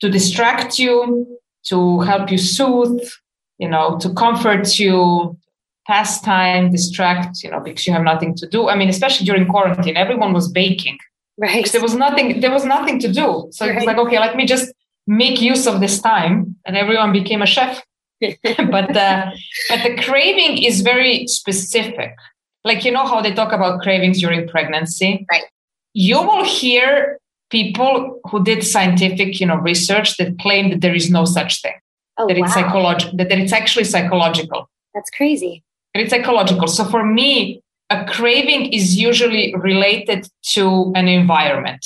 to 0.00 0.08
distract 0.08 0.78
you, 0.78 1.26
to 1.70 2.00
help 2.00 2.30
you 2.30 2.38
soothe, 2.38 3.02
you 3.58 3.68
know, 3.68 3.98
to 3.98 4.12
comfort 4.14 4.78
you, 4.78 5.36
pass 5.86 6.20
time, 6.20 6.70
distract, 6.70 7.42
you 7.42 7.50
know, 7.50 7.60
because 7.60 7.86
you 7.86 7.92
have 7.92 8.02
nothing 8.02 8.34
to 8.36 8.46
do. 8.46 8.68
I 8.68 8.76
mean, 8.76 8.88
especially 8.88 9.26
during 9.26 9.46
quarantine, 9.46 9.96
everyone 9.96 10.32
was 10.32 10.50
baking. 10.50 10.98
Right. 11.38 11.70
There 11.70 11.82
was 11.82 11.94
nothing, 11.94 12.40
there 12.40 12.50
was 12.50 12.64
nothing 12.64 12.98
to 13.00 13.12
do. 13.12 13.48
So 13.52 13.66
right. 13.66 13.72
it 13.72 13.76
was 13.76 13.84
like, 13.84 13.98
okay, 13.98 14.18
let 14.18 14.36
me 14.36 14.46
just 14.46 14.72
make 15.06 15.40
use 15.40 15.66
of 15.66 15.80
this 15.80 16.00
time. 16.00 16.56
And 16.66 16.76
everyone 16.76 17.12
became 17.12 17.42
a 17.42 17.46
chef. 17.46 17.82
but 18.20 18.96
uh, 18.96 19.30
but 19.68 19.82
the 19.82 19.94
craving 20.02 20.62
is 20.62 20.80
very 20.80 21.26
specific. 21.26 22.14
Like 22.64 22.82
you 22.82 22.90
know 22.90 23.06
how 23.06 23.20
they 23.20 23.32
talk 23.32 23.52
about 23.52 23.82
cravings 23.82 24.20
during 24.20 24.48
pregnancy. 24.48 25.26
Right. 25.30 25.44
You 25.92 26.22
will 26.22 26.42
hear 26.42 27.18
people 27.50 28.20
who 28.30 28.42
did 28.42 28.64
scientific, 28.64 29.38
you 29.38 29.46
know, 29.46 29.56
research 29.56 30.16
that 30.16 30.38
claim 30.38 30.70
that 30.70 30.80
there 30.80 30.94
is 30.94 31.10
no 31.10 31.26
such 31.26 31.60
thing. 31.60 31.74
Oh, 32.18 32.26
that 32.26 32.36
wow. 32.36 32.44
it's 32.44 32.54
psychological. 32.54 33.16
That, 33.16 33.28
that 33.28 33.38
it's 33.38 33.52
actually 33.52 33.84
psychological. 33.84 34.68
That's 34.94 35.10
crazy. 35.10 35.62
That 35.94 36.02
it's 36.02 36.10
psychological. 36.10 36.68
So 36.68 36.84
for 36.84 37.04
me, 37.04 37.62
a 37.90 38.04
craving 38.04 38.72
is 38.72 38.96
usually 38.96 39.54
related 39.56 40.28
to 40.54 40.92
an 40.94 41.08
environment. 41.08 41.84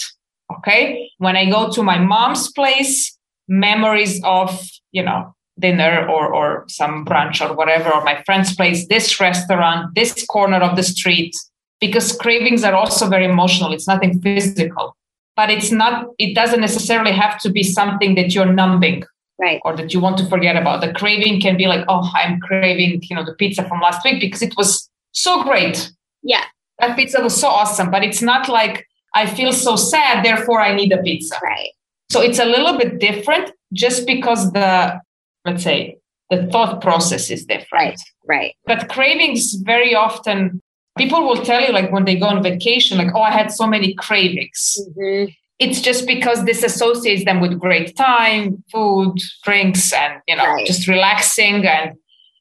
Okay. 0.58 1.10
When 1.18 1.36
I 1.36 1.48
go 1.48 1.70
to 1.70 1.82
my 1.82 1.98
mom's 1.98 2.50
place, 2.52 3.16
memories 3.48 4.20
of, 4.24 4.68
you 4.92 5.02
know, 5.02 5.34
dinner 5.58 6.08
or, 6.08 6.32
or 6.32 6.64
some 6.68 7.04
brunch 7.04 7.46
or 7.46 7.54
whatever, 7.54 7.92
or 7.92 8.02
my 8.02 8.22
friend's 8.24 8.54
place, 8.54 8.88
this 8.88 9.20
restaurant, 9.20 9.94
this 9.94 10.24
corner 10.26 10.56
of 10.58 10.76
the 10.76 10.82
street, 10.82 11.36
because 11.80 12.16
cravings 12.16 12.64
are 12.64 12.74
also 12.74 13.08
very 13.08 13.26
emotional. 13.26 13.72
It's 13.72 13.86
nothing 13.86 14.20
physical, 14.20 14.96
but 15.36 15.50
it's 15.50 15.70
not, 15.70 16.06
it 16.18 16.34
doesn't 16.34 16.60
necessarily 16.60 17.12
have 17.12 17.38
to 17.40 17.50
be 17.50 17.62
something 17.62 18.14
that 18.14 18.34
you're 18.34 18.52
numbing 18.52 19.04
right. 19.40 19.60
Or 19.64 19.76
that 19.76 19.92
you 19.92 20.00
want 20.00 20.18
to 20.18 20.26
forget 20.26 20.56
about. 20.56 20.80
The 20.80 20.92
craving 20.92 21.40
can 21.40 21.56
be 21.56 21.66
like 21.66 21.84
oh 21.88 22.10
i'm 22.14 22.40
craving 22.40 23.02
you 23.02 23.16
know 23.16 23.24
the 23.24 23.34
pizza 23.34 23.66
from 23.66 23.80
last 23.80 24.04
week 24.04 24.20
because 24.20 24.42
it 24.42 24.54
was 24.56 24.88
so 25.12 25.42
great. 25.42 25.90
Yeah. 26.22 26.44
That 26.78 26.96
pizza 26.96 27.20
was 27.20 27.38
so 27.38 27.48
awesome 27.48 27.90
but 27.90 28.02
it's 28.04 28.22
not 28.22 28.48
like 28.48 28.86
i 29.14 29.26
feel 29.26 29.52
so 29.52 29.76
sad 29.76 30.24
therefore 30.24 30.60
i 30.60 30.74
need 30.74 30.92
a 30.92 31.02
pizza. 31.02 31.36
Right. 31.42 31.70
So 32.10 32.20
it's 32.20 32.38
a 32.38 32.44
little 32.44 32.76
bit 32.78 32.98
different 32.98 33.52
just 33.72 34.06
because 34.06 34.52
the 34.52 35.00
let's 35.44 35.62
say 35.62 35.98
the 36.30 36.46
thought 36.46 36.80
process 36.80 37.30
is 37.30 37.44
different. 37.44 37.72
Right 37.72 38.00
right. 38.28 38.54
But 38.66 38.88
cravings 38.88 39.54
very 39.54 39.94
often 39.94 40.60
people 40.98 41.22
will 41.26 41.42
tell 41.42 41.60
you 41.60 41.72
like 41.72 41.90
when 41.92 42.04
they 42.04 42.16
go 42.16 42.26
on 42.26 42.42
vacation 42.42 42.98
like 42.98 43.14
oh 43.14 43.22
i 43.22 43.30
had 43.30 43.50
so 43.50 43.66
many 43.66 43.94
cravings. 43.94 44.78
Mm-hmm. 44.80 45.32
It's 45.60 45.80
just 45.80 46.06
because 46.06 46.44
this 46.44 46.62
associates 46.64 47.24
them 47.24 47.38
with 47.40 47.58
great 47.60 47.94
time 47.96 48.64
food 48.72 49.18
drinks 49.44 49.92
and 49.92 50.20
you 50.26 50.34
know 50.36 50.44
Right. 50.44 50.66
just 50.66 50.88
relaxing. 50.88 51.66
And 51.66 51.96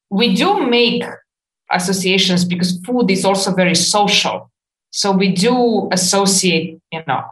we 0.10 0.34
do 0.36 0.66
make 0.66 1.04
associations 1.72 2.46
because 2.46 2.80
food 2.86 3.12
is 3.12 3.26
also 3.26 3.54
very 3.54 3.76
social. 3.76 4.50
So 4.92 5.12
we 5.12 5.32
do 5.32 5.90
associate 5.92 6.80
you 6.92 7.04
know 7.08 7.24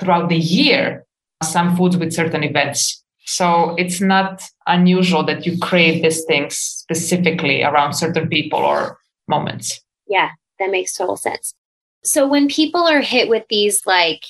throughout 0.00 0.28
the 0.28 0.38
year 0.38 1.04
some 1.42 1.76
foods 1.76 1.96
with 1.96 2.12
certain 2.12 2.42
events. 2.42 3.02
So 3.26 3.74
it's 3.76 4.00
not 4.00 4.42
unusual 4.66 5.22
that 5.24 5.44
you 5.46 5.58
crave 5.58 6.02
these 6.02 6.24
things 6.24 6.56
specifically 6.56 7.62
around 7.62 7.92
certain 7.92 8.28
people 8.28 8.58
or 8.60 8.98
moments. 9.28 9.80
Yeah 10.08 10.30
that 10.58 10.70
makes 10.70 10.94
total 10.94 11.16
sense. 11.16 11.54
So 12.02 12.26
when 12.26 12.48
people 12.48 12.86
are 12.86 13.00
hit 13.02 13.28
with 13.28 13.44
these 13.50 13.84
like 13.84 14.22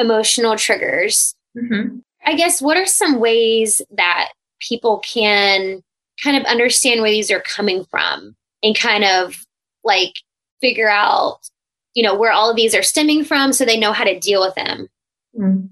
emotional 0.00 0.56
triggers. 0.56 1.34
Mm-hmm. 1.56 1.98
I 2.24 2.34
guess 2.34 2.60
what 2.60 2.76
are 2.76 2.86
some 2.86 3.20
ways 3.20 3.82
that 3.90 4.30
people 4.60 4.98
can 4.98 5.82
kind 6.22 6.36
of 6.36 6.44
understand 6.44 7.00
where 7.00 7.10
these 7.10 7.30
are 7.30 7.40
coming 7.40 7.84
from 7.84 8.36
and 8.62 8.76
kind 8.76 9.04
of 9.04 9.44
like 9.84 10.14
figure 10.60 10.90
out, 10.90 11.38
you 11.94 12.02
know, 12.02 12.14
where 12.14 12.32
all 12.32 12.50
of 12.50 12.56
these 12.56 12.74
are 12.74 12.82
stemming 12.82 13.24
from 13.24 13.52
so 13.52 13.64
they 13.64 13.78
know 13.78 13.92
how 13.92 14.04
to 14.04 14.18
deal 14.18 14.40
with 14.40 14.54
them? 14.54 14.88
Mm. 15.38 15.70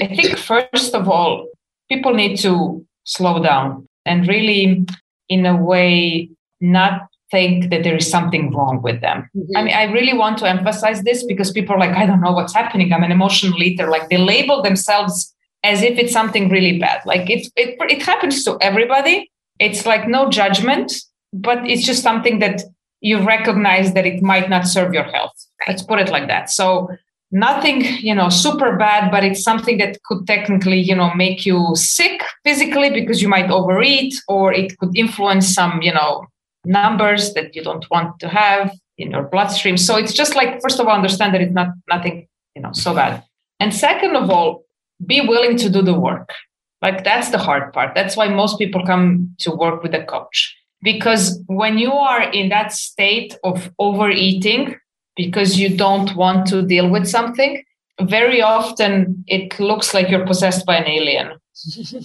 I 0.00 0.14
think, 0.14 0.38
first 0.38 0.94
of 0.94 1.08
all, 1.08 1.48
people 1.88 2.14
need 2.14 2.36
to 2.38 2.86
slow 3.04 3.42
down 3.42 3.88
and 4.06 4.28
really, 4.28 4.86
in 5.28 5.44
a 5.44 5.56
way, 5.56 6.30
not 6.60 7.07
think 7.30 7.70
that 7.70 7.82
there 7.82 7.96
is 7.96 8.10
something 8.10 8.52
wrong 8.54 8.80
with 8.82 9.00
them. 9.00 9.28
Mm-hmm. 9.36 9.56
I 9.56 9.62
mean, 9.62 9.74
I 9.74 9.84
really 9.84 10.16
want 10.16 10.38
to 10.38 10.48
emphasize 10.48 11.02
this 11.02 11.24
because 11.24 11.52
people 11.52 11.74
are 11.74 11.78
like, 11.78 11.96
I 11.96 12.06
don't 12.06 12.20
know 12.20 12.32
what's 12.32 12.54
happening. 12.54 12.92
I'm 12.92 13.02
an 13.02 13.12
emotional 13.12 13.62
eater. 13.62 13.88
Like 13.88 14.08
they 14.08 14.16
label 14.16 14.62
themselves 14.62 15.34
as 15.64 15.82
if 15.82 15.98
it's 15.98 16.12
something 16.12 16.48
really 16.48 16.78
bad. 16.78 17.02
Like 17.04 17.28
it, 17.28 17.48
it, 17.56 17.76
it 17.80 18.02
happens 18.02 18.44
to 18.44 18.56
everybody. 18.60 19.30
It's 19.58 19.84
like 19.84 20.08
no 20.08 20.30
judgment, 20.30 20.92
but 21.32 21.68
it's 21.68 21.84
just 21.84 22.02
something 22.02 22.38
that 22.38 22.62
you 23.00 23.20
recognize 23.20 23.92
that 23.94 24.06
it 24.06 24.22
might 24.22 24.48
not 24.48 24.66
serve 24.66 24.94
your 24.94 25.04
health. 25.04 25.32
Let's 25.66 25.82
put 25.82 26.00
it 26.00 26.08
like 26.08 26.28
that. 26.28 26.50
So 26.50 26.88
nothing, 27.30 27.84
you 28.00 28.14
know, 28.14 28.28
super 28.28 28.76
bad, 28.76 29.10
but 29.10 29.24
it's 29.24 29.42
something 29.42 29.78
that 29.78 30.02
could 30.04 30.26
technically, 30.26 30.80
you 30.80 30.94
know, 30.94 31.12
make 31.14 31.44
you 31.44 31.72
sick 31.74 32.22
physically 32.44 32.90
because 32.90 33.20
you 33.20 33.28
might 33.28 33.50
overeat, 33.50 34.14
or 34.28 34.52
it 34.52 34.78
could 34.78 34.96
influence 34.96 35.52
some, 35.52 35.82
you 35.82 35.92
know, 35.92 36.26
numbers 36.68 37.34
that 37.34 37.56
you 37.56 37.62
don't 37.62 37.88
want 37.90 38.20
to 38.20 38.28
have 38.28 38.70
in 38.98 39.10
your 39.10 39.22
bloodstream. 39.22 39.76
So 39.76 39.96
it's 39.96 40.12
just 40.12 40.36
like, 40.36 40.60
first 40.60 40.78
of 40.78 40.86
all, 40.86 40.94
understand 40.94 41.34
that 41.34 41.40
it's 41.40 41.54
not 41.54 41.68
nothing, 41.88 42.28
you 42.54 42.62
know, 42.62 42.72
so 42.72 42.94
bad. 42.94 43.24
And 43.58 43.74
second 43.74 44.16
of 44.16 44.30
all, 44.30 44.64
be 45.04 45.20
willing 45.20 45.56
to 45.58 45.70
do 45.70 45.82
the 45.82 45.98
work. 45.98 46.30
Like 46.82 47.04
that's 47.04 47.30
the 47.30 47.38
hard 47.38 47.72
part. 47.72 47.94
That's 47.94 48.16
why 48.16 48.28
most 48.28 48.58
people 48.58 48.84
come 48.84 49.34
to 49.40 49.50
work 49.50 49.82
with 49.82 49.94
a 49.94 50.04
coach. 50.04 50.56
Because 50.82 51.42
when 51.46 51.78
you 51.78 51.92
are 51.92 52.30
in 52.30 52.50
that 52.50 52.72
state 52.72 53.36
of 53.42 53.70
overeating 53.78 54.76
because 55.16 55.58
you 55.58 55.76
don't 55.76 56.14
want 56.14 56.46
to 56.48 56.62
deal 56.62 56.88
with 56.88 57.08
something, 57.08 57.64
very 58.02 58.40
often 58.40 59.24
it 59.26 59.58
looks 59.58 59.92
like 59.92 60.08
you're 60.08 60.26
possessed 60.26 60.64
by 60.66 60.76
an 60.76 60.86
alien. 60.86 61.32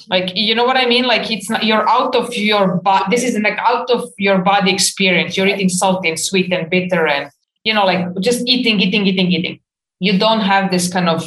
Like 0.10 0.31
you 0.36 0.55
know 0.55 0.65
what 0.65 0.77
I 0.77 0.86
mean? 0.86 1.05
Like 1.05 1.29
it's 1.29 1.50
not 1.50 1.63
you're 1.63 1.88
out 1.88 2.15
of 2.15 2.36
your 2.36 2.77
body. 2.77 3.05
This 3.15 3.24
is 3.24 3.38
like 3.39 3.57
out 3.60 3.89
of 3.91 4.10
your 4.17 4.39
body 4.39 4.72
experience. 4.72 5.38
You're 5.38 5.48
eating 5.48 5.69
salty 5.69 6.10
and 6.10 6.19
sweet 6.19 6.51
and 6.51 6.69
bitter 6.69 7.07
and 7.07 7.31
you 7.63 7.74
know, 7.74 7.86
like 7.86 8.05
just 8.19 8.48
eating, 8.48 8.79
eating, 8.79 9.05
eating, 9.07 9.31
eating. 9.31 9.60
You 10.00 10.17
don't 10.17 10.41
have 10.41 10.72
this 10.72 10.91
kind 10.91 11.07
of 11.07 11.24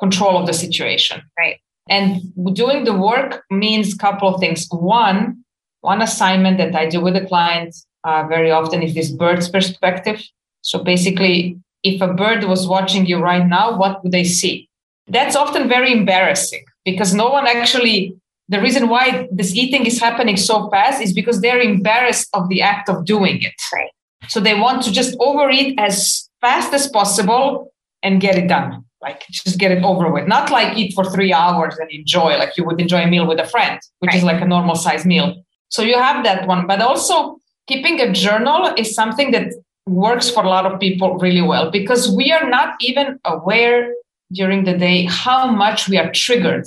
control 0.00 0.38
of 0.38 0.46
the 0.46 0.52
situation. 0.52 1.22
Right. 1.38 1.58
And 1.88 2.20
doing 2.54 2.84
the 2.84 2.94
work 2.94 3.44
means 3.50 3.94
a 3.94 3.98
couple 3.98 4.34
of 4.34 4.40
things. 4.40 4.66
One, 4.70 5.44
one 5.80 6.02
assignment 6.02 6.58
that 6.58 6.74
I 6.74 6.88
do 6.88 7.00
with 7.00 7.14
the 7.14 7.26
client 7.26 7.74
uh, 8.04 8.26
very 8.28 8.50
often 8.50 8.82
is 8.82 8.94
this 8.94 9.10
bird's 9.10 9.48
perspective. 9.48 10.22
So 10.60 10.84
basically, 10.84 11.58
if 11.82 12.02
a 12.02 12.12
bird 12.12 12.44
was 12.44 12.68
watching 12.68 13.06
you 13.06 13.18
right 13.18 13.46
now, 13.46 13.78
what 13.78 14.02
would 14.02 14.12
they 14.12 14.24
see? 14.24 14.68
That's 15.06 15.36
often 15.36 15.68
very 15.68 15.90
embarrassing 15.90 16.64
because 16.90 17.14
no 17.14 17.28
one 17.28 17.46
actually, 17.46 18.16
the 18.48 18.60
reason 18.60 18.88
why 18.88 19.28
this 19.30 19.54
eating 19.54 19.86
is 19.86 20.00
happening 20.00 20.36
so 20.36 20.68
fast 20.70 21.02
is 21.02 21.12
because 21.12 21.40
they're 21.40 21.60
embarrassed 21.60 22.28
of 22.32 22.48
the 22.48 22.62
act 22.62 22.88
of 22.88 23.04
doing 23.04 23.42
it. 23.42 23.58
Right. 23.72 23.90
So 24.28 24.40
they 24.40 24.54
want 24.54 24.82
to 24.84 24.92
just 24.92 25.16
overeat 25.20 25.78
as 25.78 26.28
fast 26.40 26.72
as 26.72 26.88
possible 26.88 27.72
and 28.02 28.20
get 28.20 28.36
it 28.36 28.48
done. 28.48 28.84
Like 29.00 29.22
just 29.30 29.58
get 29.58 29.70
it 29.70 29.82
over 29.84 30.10
with. 30.10 30.26
Not 30.26 30.50
like 30.50 30.76
eat 30.76 30.92
for 30.94 31.04
three 31.04 31.32
hours 31.32 31.76
and 31.78 31.90
enjoy, 31.90 32.36
like 32.36 32.56
you 32.56 32.64
would 32.64 32.80
enjoy 32.80 33.02
a 33.02 33.06
meal 33.06 33.26
with 33.26 33.38
a 33.38 33.46
friend, 33.46 33.78
which 34.00 34.14
is 34.14 34.24
like 34.24 34.40
a 34.42 34.46
normal 34.46 34.74
size 34.74 35.04
meal. 35.04 35.42
So 35.68 35.82
you 35.82 35.96
have 35.96 36.24
that 36.24 36.48
one. 36.48 36.66
But 36.66 36.80
also 36.80 37.38
keeping 37.68 38.00
a 38.00 38.12
journal 38.12 38.74
is 38.76 38.94
something 38.94 39.30
that 39.32 39.52
works 39.86 40.28
for 40.28 40.42
a 40.42 40.48
lot 40.48 40.66
of 40.66 40.80
people 40.80 41.16
really 41.18 41.42
well 41.42 41.70
because 41.70 42.10
we 42.10 42.32
are 42.32 42.48
not 42.48 42.74
even 42.80 43.18
aware 43.24 43.92
during 44.32 44.64
the 44.64 44.76
day 44.76 45.04
how 45.04 45.50
much 45.50 45.88
we 45.88 45.96
are 45.98 46.10
triggered 46.12 46.66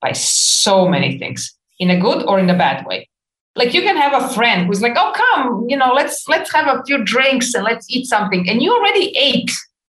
by 0.00 0.12
so 0.12 0.88
many 0.88 1.18
things 1.18 1.54
in 1.78 1.90
a 1.90 1.98
good 1.98 2.22
or 2.26 2.38
in 2.38 2.48
a 2.50 2.56
bad 2.56 2.86
way. 2.86 3.08
Like 3.56 3.74
you 3.74 3.82
can 3.82 3.96
have 3.96 4.22
a 4.22 4.28
friend 4.34 4.66
who's 4.66 4.82
like 4.82 4.92
oh 4.96 5.12
come 5.16 5.64
you 5.68 5.76
know 5.76 5.92
let's 5.92 6.28
let's 6.28 6.52
have 6.52 6.66
a 6.68 6.82
few 6.84 7.04
drinks 7.04 7.54
and 7.54 7.64
let's 7.64 7.86
eat 7.90 8.06
something 8.06 8.48
and 8.48 8.62
you 8.62 8.72
already 8.72 9.16
ate 9.16 9.50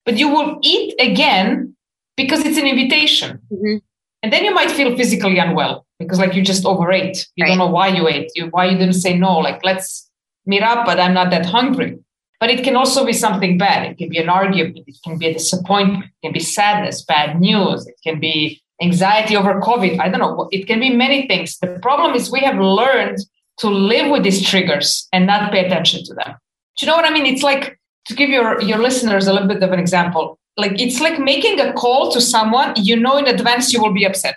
but 0.04 0.16
you 0.18 0.28
will 0.28 0.58
eat 0.62 0.94
again 0.98 1.74
because 2.16 2.44
it's 2.44 2.58
an 2.58 2.66
invitation. 2.66 3.38
Mhm. 3.52 3.80
and 4.22 4.32
then 4.32 4.44
you 4.44 4.52
might 4.54 4.70
feel 4.70 4.96
physically 4.96 5.38
unwell 5.38 5.84
because 5.98 6.18
like 6.18 6.34
you 6.34 6.42
just 6.42 6.64
overate. 6.64 7.16
You 7.36 7.44
Right. 7.44 7.48
don't 7.50 7.58
know 7.58 7.66
why 7.78 7.88
you 7.88 8.08
ate. 8.08 8.28
You 8.34 8.46
why 8.54 8.64
you 8.66 8.76
didn't 8.78 9.00
say 9.06 9.16
no. 9.16 9.38
Like 9.38 9.60
let's 9.64 10.08
meet 10.44 10.62
up 10.64 10.84
but 10.84 10.98
i'm 10.98 11.14
not 11.14 11.30
that 11.30 11.46
hungry 11.46 11.98
but 12.42 12.50
it 12.50 12.64
can 12.66 12.76
also 12.82 13.06
be 13.06 13.12
something 13.24 13.56
bad 13.56 13.80
it 13.90 13.96
can 14.00 14.08
be 14.14 14.18
an 14.18 14.28
argument 14.28 14.84
it 14.92 14.98
can 15.04 15.16
be 15.22 15.26
a 15.28 15.32
disappointment 15.32 16.04
it 16.04 16.20
can 16.26 16.32
be 16.38 16.40
sadness 16.40 17.04
bad 17.14 17.40
news 17.40 17.86
it 17.86 17.98
can 18.06 18.18
be 18.18 18.62
anxiety 18.82 19.36
over 19.36 19.60
COVID. 19.60 19.98
I 20.00 20.08
don't 20.08 20.20
know. 20.20 20.48
It 20.50 20.66
can 20.66 20.80
be 20.80 20.90
many 20.90 21.26
things. 21.26 21.58
The 21.58 21.78
problem 21.80 22.14
is 22.14 22.30
we 22.30 22.40
have 22.40 22.58
learned 22.58 23.18
to 23.58 23.68
live 23.68 24.10
with 24.10 24.24
these 24.24 24.46
triggers 24.46 25.08
and 25.12 25.26
not 25.26 25.52
pay 25.52 25.64
attention 25.64 26.04
to 26.04 26.14
them. 26.14 26.34
Do 26.76 26.86
you 26.86 26.90
know 26.90 26.96
what 26.96 27.04
I 27.04 27.10
mean? 27.10 27.26
It's 27.26 27.42
like 27.42 27.78
to 28.06 28.14
give 28.14 28.30
your, 28.30 28.60
your 28.62 28.78
listeners 28.78 29.26
a 29.26 29.32
little 29.32 29.48
bit 29.48 29.62
of 29.62 29.72
an 29.72 29.78
example. 29.78 30.38
Like 30.56 30.80
it's 30.80 31.00
like 31.00 31.18
making 31.18 31.60
a 31.60 31.72
call 31.72 32.10
to 32.12 32.20
someone 32.20 32.74
you 32.76 32.96
know 32.96 33.16
in 33.16 33.26
advance 33.26 33.72
you 33.72 33.80
will 33.80 33.92
be 33.92 34.04
upset 34.04 34.36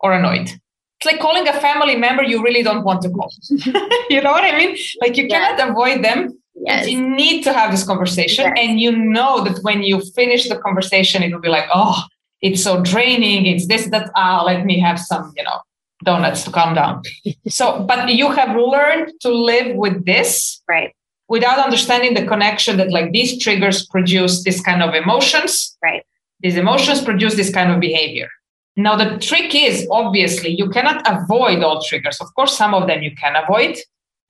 or 0.00 0.12
annoyed. 0.12 0.50
It's 0.50 1.06
like 1.06 1.20
calling 1.20 1.46
a 1.48 1.52
family 1.52 1.96
member 1.96 2.24
you 2.24 2.42
really 2.42 2.62
don't 2.62 2.84
want 2.84 3.02
to 3.02 3.10
call. 3.10 3.32
you 4.10 4.20
know 4.20 4.32
what 4.32 4.44
I 4.44 4.56
mean? 4.56 4.76
Like 5.00 5.16
you 5.16 5.26
yeah. 5.28 5.56
cannot 5.56 5.70
avoid 5.70 6.04
them. 6.04 6.37
Yes. 6.64 6.88
You 6.88 7.00
need 7.00 7.42
to 7.44 7.52
have 7.52 7.70
this 7.70 7.84
conversation. 7.84 8.44
Yes. 8.44 8.56
And 8.58 8.80
you 8.80 8.92
know 8.92 9.44
that 9.44 9.58
when 9.62 9.82
you 9.82 10.00
finish 10.00 10.48
the 10.48 10.56
conversation, 10.56 11.22
it 11.22 11.32
will 11.32 11.40
be 11.40 11.48
like, 11.48 11.68
oh, 11.72 12.02
it's 12.40 12.62
so 12.62 12.82
draining. 12.82 13.46
It's 13.46 13.66
this, 13.66 13.88
that, 13.90 14.10
ah, 14.16 14.42
let 14.44 14.64
me 14.64 14.78
have 14.78 14.98
some, 14.98 15.32
you 15.36 15.42
know, 15.42 15.60
donuts 16.04 16.44
to 16.44 16.50
calm 16.50 16.74
down. 16.74 17.02
so, 17.48 17.82
but 17.84 18.08
you 18.08 18.30
have 18.30 18.56
learned 18.56 19.12
to 19.20 19.30
live 19.30 19.76
with 19.76 20.04
this. 20.04 20.62
Right. 20.68 20.94
Without 21.28 21.58
understanding 21.58 22.14
the 22.14 22.26
connection 22.26 22.78
that 22.78 22.90
like 22.90 23.12
these 23.12 23.42
triggers 23.42 23.86
produce 23.86 24.44
this 24.44 24.62
kind 24.62 24.82
of 24.82 24.94
emotions. 24.94 25.76
Right. 25.82 26.04
These 26.40 26.56
emotions 26.56 27.02
produce 27.02 27.34
this 27.34 27.52
kind 27.52 27.70
of 27.70 27.80
behavior. 27.80 28.28
Now, 28.76 28.94
the 28.94 29.18
trick 29.18 29.54
is 29.54 29.86
obviously 29.90 30.50
you 30.50 30.70
cannot 30.70 31.02
avoid 31.04 31.64
all 31.64 31.82
triggers. 31.82 32.18
Of 32.20 32.32
course, 32.34 32.56
some 32.56 32.74
of 32.74 32.86
them 32.86 33.02
you 33.02 33.14
can 33.14 33.34
avoid. 33.34 33.76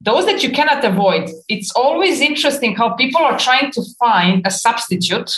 Those 0.01 0.27
that 0.27 0.43
you 0.43 0.51
cannot 0.53 0.85
avoid, 0.85 1.29
it's 1.49 1.73
always 1.73 2.21
interesting 2.21 2.77
how 2.77 2.91
people 2.95 3.21
are 3.21 3.39
trying 3.39 3.73
to 3.73 3.83
find 3.99 4.47
a 4.47 4.51
substitute 4.51 5.37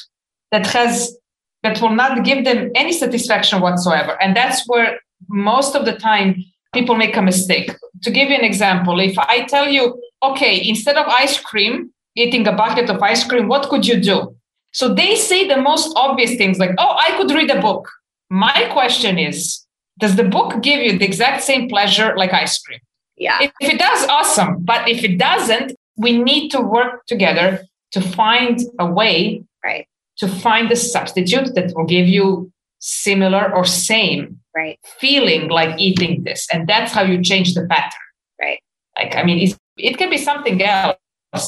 that 0.52 0.67
has 0.67 1.17
that 1.62 1.81
will 1.81 1.95
not 1.95 2.25
give 2.25 2.45
them 2.45 2.71
any 2.75 2.93
satisfaction 2.93 3.61
whatsoever. 3.61 4.21
And 4.23 4.35
that's 4.35 4.67
where 4.67 4.99
most 5.29 5.75
of 5.76 5.85
the 5.85 5.93
time 5.93 6.43
people 6.73 6.95
make 6.95 7.17
a 7.17 7.23
mistake. 7.23 7.71
To 8.02 8.11
give 8.11 8.31
you 8.31 8.37
an 8.37 8.45
example, 8.45 8.99
if 8.99 9.19
I 9.19 9.45
tell 9.45 9.69
you, 9.69 10.00
okay, 10.23 10.67
instead 10.67 10.97
of 10.97 11.07
ice 11.07 11.38
cream, 11.38 11.93
eating 12.17 12.47
a 12.47 12.52
bucket 12.52 12.88
of 12.88 13.02
ice 13.02 13.25
cream, 13.25 13.49
what 13.49 13.69
could 13.69 13.87
you 13.87 14.00
do? 14.00 14.35
So 14.73 14.95
they 14.95 15.17
say 15.17 15.47
the 15.47 15.61
most 15.61 15.93
obvious 15.97 16.37
things 16.37 16.59
like, 16.59 16.71
oh, 16.79 16.97
I 16.99 17.17
could 17.17 17.31
read 17.31 17.50
a 17.50 17.61
book. 17.61 17.90
My 18.31 18.69
question 18.73 19.19
is, 19.19 19.67
does 19.99 20.17
the 20.17 20.25
book 20.25 20.62
give 20.62 20.81
you 20.81 20.99
the 20.99 21.05
exact 21.05 21.43
same 21.43 21.69
pleasure 21.69 22.14
like 22.17 22.33
ice 22.33 22.59
cream? 22.59 22.81
Yeah. 23.20 23.38
If, 23.42 23.52
if 23.60 23.74
it 23.74 23.78
does, 23.78 24.08
awesome. 24.08 24.56
But 24.64 24.88
if 24.88 25.04
it 25.04 25.18
doesn't, 25.18 25.76
we 25.96 26.20
need 26.20 26.48
to 26.50 26.60
work 26.60 27.06
together 27.06 27.62
to 27.92 28.00
find 28.00 28.58
a 28.78 28.86
way 28.90 29.44
right. 29.62 29.86
to 30.18 30.26
find 30.26 30.72
a 30.72 30.76
substitute 30.76 31.54
that 31.54 31.72
will 31.76 31.84
give 31.84 32.08
you 32.08 32.50
similar 32.78 33.54
or 33.54 33.64
same 33.66 34.40
right. 34.56 34.78
feeling 34.98 35.48
like 35.48 35.78
eating 35.78 36.24
this. 36.24 36.46
And 36.50 36.66
that's 36.66 36.92
how 36.92 37.02
you 37.02 37.22
change 37.22 37.52
the 37.54 37.66
pattern. 37.66 38.06
Right. 38.40 38.60
Like 38.98 39.14
i 39.16 39.22
mean 39.22 39.54
it 39.76 39.98
can 39.98 40.10
be 40.10 40.16
something 40.16 40.62
else 40.62 40.96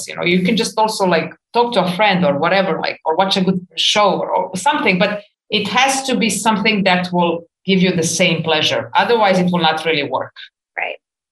you 0.07 0.15
know. 0.15 0.23
You 0.23 0.43
can 0.43 0.57
just 0.57 0.79
also 0.79 1.07
like 1.07 1.35
talk 1.55 1.73
to 1.75 1.85
a 1.85 1.91
friend 1.93 2.25
or 2.25 2.39
whatever 2.39 2.79
like 2.81 3.01
or 3.07 3.17
watch 3.17 3.37
a 3.37 3.43
good 3.43 3.67
show 3.77 4.21
or, 4.21 4.31
or 4.31 4.57
something. 4.57 4.99
But 4.99 5.23
it 5.49 5.67
has 5.69 6.03
to 6.05 6.17
be 6.17 6.29
something 6.29 6.85
that 6.85 7.09
will 7.13 7.45
give 7.65 7.81
you 7.81 7.93
the 7.95 8.03
same 8.03 8.43
pleasure. 8.43 8.91
Otherwise 8.95 9.39
it 9.39 9.51
will 9.51 9.61
not 9.61 9.85
really 9.87 10.05
work 10.05 10.35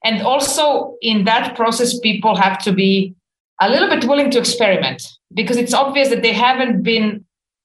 and 0.04 0.22
also 0.22 0.96
in 1.02 1.24
that 1.24 1.56
process 1.56 1.98
people 1.98 2.36
have 2.36 2.58
to 2.58 2.72
be 2.72 3.14
a 3.60 3.68
little 3.68 3.88
bit 3.88 4.04
willing 4.04 4.30
to 4.30 4.38
experiment 4.38 5.02
because 5.34 5.56
it's 5.56 5.74
obvious 5.74 6.08
that 6.08 6.22
they 6.22 6.32
haven't 6.32 6.82
been 6.82 7.24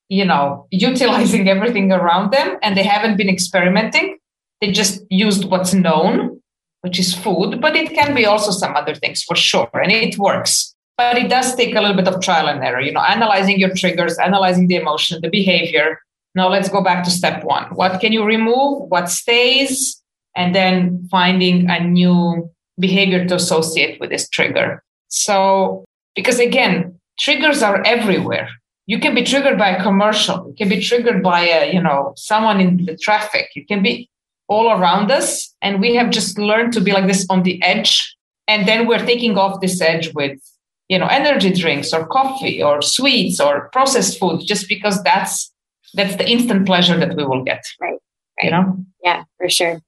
you 0.10 0.25
know, 0.25 0.68
utilizing 0.72 1.50
everything 1.56 1.92
around 1.92 2.32
them 2.32 2.58
and 2.62 2.77
they 2.77 2.84
haven't 2.84 3.18
been 3.18 3.30
experimenting. 3.30 4.18
They 4.62 4.72
just 4.72 5.04
used 5.10 5.46
what's 5.46 5.74
known, 5.74 6.42
which 6.82 7.00
is 7.00 7.13
food, 7.13 7.62
but 7.62 7.75
it 7.75 7.94
can 7.94 8.15
be 8.15 8.25
also 8.25 8.51
some 8.51 8.75
other 8.75 8.96
things 8.96 9.24
for 9.24 9.36
sure. 9.36 9.70
And 9.74 9.92
it 9.92 10.18
works. 10.18 10.74
But 10.98 11.18
it 11.18 11.30
does 11.30 11.56
take 11.56 11.75
a 11.75 11.82
little 11.82 11.96
bit 11.96 12.08
of 12.08 12.22
trial 12.22 12.48
and 12.48 12.63
error, 12.63 12.80
you 12.80 12.94
know, 12.94 13.01
analyzing 13.01 13.60
your 13.60 13.74
triggers, 13.75 14.18
analyzing 14.18 14.68
the 14.68 14.77
emotion, 14.77 15.20
the 15.22 15.29
behavior. 15.29 16.00
Now 16.36 16.48
let's 16.48 16.70
go 16.70 16.81
back 16.81 17.03
to 17.03 17.12
step 17.12 17.44
one. 17.44 17.66
What 17.75 18.00
can 18.00 18.14
you 18.14 18.24
remove? 18.24 18.83
What 18.88 19.10
stays? 19.10 20.01
And 20.36 20.54
then 20.54 21.08
finding 21.10 21.70
a 21.70 21.80
new 21.80 22.50
behavior 22.80 23.26
to 23.26 23.36
associate 23.36 24.00
with 24.00 24.10
this 24.10 24.28
trigger. 24.30 24.84
So, 25.08 25.86
because 26.16 26.40
again, 26.40 27.00
triggers 27.20 27.64
are 27.64 27.82
everywhere. 27.86 28.50
You 28.88 29.00
can 29.00 29.16
be 29.16 29.24
triggered 29.24 29.58
by 29.58 29.70
a 29.70 29.82
commercial. 29.82 30.48
You 30.48 30.56
can 30.56 30.70
be 30.70 30.82
triggered 30.82 31.24
by 31.24 31.42
a 31.42 31.74
you 31.74 31.82
know 31.82 32.14
someone 32.16 32.60
in 32.60 32.86
the 32.86 32.98
traffic. 32.98 33.50
You 33.56 33.66
can 33.66 33.82
be 33.82 34.10
all 34.48 34.72
around 34.72 35.12
us 35.12 35.56
and 35.62 35.82
we 35.82 35.96
have 35.96 36.12
just 36.12 36.38
learned 36.38 36.72
to 36.74 36.82
be 36.82 36.92
like 36.92 37.08
this 37.08 37.26
on 37.30 37.42
the 37.42 37.62
edge. 37.64 38.16
And 38.48 38.68
then 38.68 38.88
we're 38.88 39.04
taking 39.04 39.40
off 39.40 39.60
this 39.60 39.82
edge 39.82 40.14
with 40.14 40.40
you 40.88 41.00
know 41.00 41.08
energy 41.08 41.52
drinks 41.52 41.94
or 41.94 42.06
coffee 42.06 42.62
or 42.62 42.82
sweets 42.82 43.40
or 43.40 43.70
processed 43.70 44.20
food 44.20 44.42
just 44.46 44.70
because 44.70 45.02
that's 45.04 45.52
that's 45.96 46.18
the 46.18 46.30
instant 46.30 46.66
pleasure 46.66 46.98
that 46.98 47.16
we 47.16 47.26
will 47.26 47.44
get. 47.44 47.64
Right, 47.82 47.90
right. 47.90 48.00
you 48.44 48.52
know? 48.52 48.86
Yeah 49.04 49.24
for 49.38 49.50
sure 49.50 49.82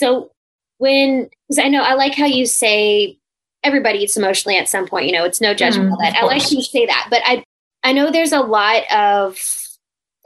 so 0.00 0.30
when 0.78 1.28
because 1.48 1.58
i 1.64 1.68
know 1.68 1.82
i 1.82 1.94
like 1.94 2.14
how 2.14 2.26
you 2.26 2.46
say 2.46 3.16
everybody 3.62 3.98
eats 3.98 4.16
emotionally 4.16 4.56
at 4.56 4.68
some 4.68 4.86
point 4.86 5.06
you 5.06 5.12
know 5.12 5.24
it's 5.24 5.40
no 5.40 5.52
judgment 5.54 5.90
mm, 5.90 5.98
that 5.98 6.16
i 6.16 6.24
like 6.24 6.50
you 6.50 6.62
say 6.62 6.86
that 6.86 7.06
but 7.10 7.20
i 7.24 7.44
I 7.82 7.92
know 7.92 8.10
there's 8.10 8.32
a 8.32 8.40
lot 8.40 8.82
of, 8.92 9.38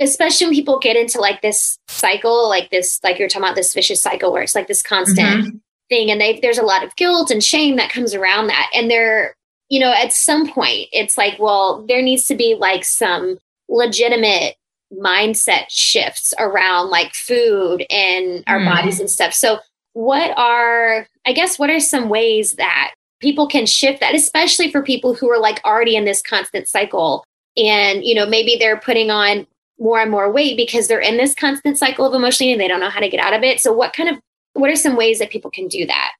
especially 0.01 0.47
when 0.47 0.55
people 0.55 0.79
get 0.79 0.97
into 0.97 1.21
like 1.21 1.43
this 1.43 1.79
cycle, 1.89 2.49
like 2.49 2.71
this, 2.71 3.01
like 3.05 3.19
you're 3.19 3.29
talking 3.29 3.45
about 3.45 3.57
this 3.57 3.75
vicious 3.75 4.03
cycle 4.03 4.33
where 4.33 4.43
it's 4.43 4.55
like 4.55 4.67
this 4.67 4.83
constant 4.83 5.45
mm-hmm. 5.45 5.57
thing. 5.89 6.11
And 6.11 6.21
they, 6.21 6.41
there's 6.41 6.59
a 6.59 6.65
lot 6.65 6.85
of 6.85 6.97
guilt 6.97 7.31
and 7.31 7.43
shame 7.43 7.77
that 7.77 7.91
comes 7.91 8.15
around 8.15 8.49
that. 8.49 8.71
And 8.75 8.91
they're, 8.91 9.37
you 9.69 9.81
know, 9.81 9.93
at 9.93 10.13
some 10.13 10.51
point, 10.51 10.89
it's 10.93 11.17
like, 11.17 11.39
well, 11.39 11.85
there 11.87 12.03
needs 12.03 12.27
to 12.27 12.35
be 12.35 12.57
like 12.59 12.85
some 12.85 13.39
legitimate 13.69 14.57
mindset 14.93 15.67
shifts 15.69 16.35
around 16.39 16.91
like 16.91 17.15
food 17.15 17.85
and 17.91 18.45
our 18.47 18.61
mm. 18.61 18.67
bodies 18.67 19.01
and 19.01 19.11
stuff. 19.11 19.33
So, 19.33 19.59
what 19.93 20.37
are, 20.37 21.07
I 21.25 21.33
guess, 21.33 21.59
what 21.59 21.71
are 21.71 21.81
some 21.81 22.09
ways 22.09 22.53
that 22.53 22.95
people 23.21 23.47
can 23.47 23.65
shift 23.65 24.01
that, 24.01 24.15
especially 24.15 24.71
for 24.71 24.83
people 24.83 25.15
who 25.15 25.31
are 25.31 25.39
like 25.39 25.61
already 25.65 25.97
in 25.97 26.05
this 26.05 26.23
constant 26.23 26.69
cycle? 26.69 27.25
And 27.57 28.05
you 28.05 28.15
know 28.15 28.27
maybe 28.27 28.57
they're 28.59 28.81
putting 28.81 29.11
on 29.11 29.47
more 29.79 30.01
and 30.01 30.11
more 30.11 30.31
weight 30.31 30.57
because 30.57 30.89
they're 30.89 31.01
in 31.01 31.17
this 31.17 31.35
constant 31.35 31.79
cycle 31.79 32.07
of 32.07 32.15
emotion 32.15 32.49
and 32.49 32.61
they 32.61 32.69
don't 32.69 32.81
know 32.81 32.91
how 32.91 33.01
to 33.01 33.09
get 33.09 33.21
out 33.21 33.35
of 33.35 33.43
it. 33.43 33.61
So 33.61 33.73
what 33.73 33.93
kind 33.93 34.09
of 34.09 34.19
what 34.55 34.71
are 34.71 34.77
some 34.77 34.97
ways 34.97 35.19
that 35.19 35.31
people 35.31 35.51
can 35.51 35.69
do 35.69 35.87
that? 35.87 36.13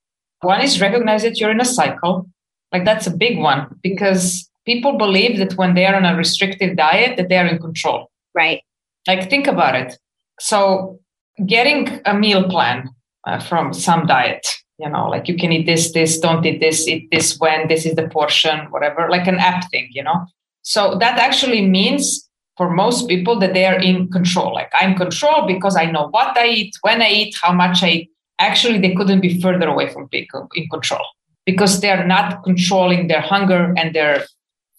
One 0.43 0.61
is 0.61 0.81
recognize 0.81 1.23
that 1.23 1.41
you're 1.41 1.51
in 1.51 1.61
a 1.61 1.65
cycle. 1.65 2.29
Like 2.73 2.85
that's 2.85 3.07
a 3.07 3.17
big 3.17 3.39
one 3.39 3.79
because 3.83 4.49
people 4.67 4.99
believe 4.99 5.39
that 5.39 5.57
when 5.57 5.75
they 5.75 5.87
are 5.87 5.95
on 5.95 6.05
a 6.05 6.17
restrictive 6.17 6.77
diet 6.77 7.17
that 7.17 7.29
they 7.29 7.37
are 7.37 7.47
in 7.47 7.59
control 7.59 8.11
right 8.35 8.63
like 9.07 9.29
think 9.29 9.47
about 9.47 9.75
it 9.75 9.99
so 10.41 10.99
getting 11.47 12.01
a 12.05 12.15
meal 12.15 12.49
plan 12.49 12.89
uh, 13.27 13.39
from 13.39 13.73
some 13.73 14.07
diet 14.07 14.47
you 14.79 14.89
know 14.89 15.09
like 15.09 15.29
you 15.29 15.37
can 15.37 15.53
eat 15.53 15.67
this 15.67 15.93
this 15.93 16.19
don't 16.19 16.45
eat 16.45 16.61
this 16.61 16.87
eat 16.89 17.09
this 17.11 17.39
when 17.39 17.69
this 17.69 17.87
is 17.87 17.95
the 17.95 18.09
portion 18.09 18.67
whatever 18.71 19.09
like 19.11 19.27
an 19.27 19.39
app 19.39 19.71
thing 19.71 19.89
you 19.93 20.03
know 20.03 20.25
so 20.63 20.97
that 20.99 21.19
actually 21.19 21.63
means 21.63 22.29
for 22.57 22.71
most 22.71 23.09
people 23.09 23.39
that 23.41 23.55
they 23.55 23.67
are 23.67 23.81
in 23.81 24.11
control. 24.11 24.55
Like 24.55 24.71
I'm 24.75 24.95
control 24.95 25.47
because 25.47 25.77
I 25.77 25.87
know 25.87 26.09
what 26.11 26.37
I 26.37 26.49
eat, 26.49 26.75
when 26.83 27.03
I 27.03 27.09
eat, 27.09 27.37
how 27.41 27.53
much 27.53 27.83
I 27.83 27.89
eat. 27.91 28.11
Actually, 28.39 28.81
they 28.81 28.95
couldn't 28.95 29.21
be 29.21 29.41
further 29.41 29.69
away 29.69 29.93
from 29.93 30.09
being 30.11 30.27
in 30.55 30.69
control 30.69 31.05
because 31.47 31.81
they're 31.81 32.07
not 32.07 32.43
controlling 32.43 33.07
their 33.07 33.21
hunger 33.21 33.73
and 33.77 33.95
their 33.95 34.25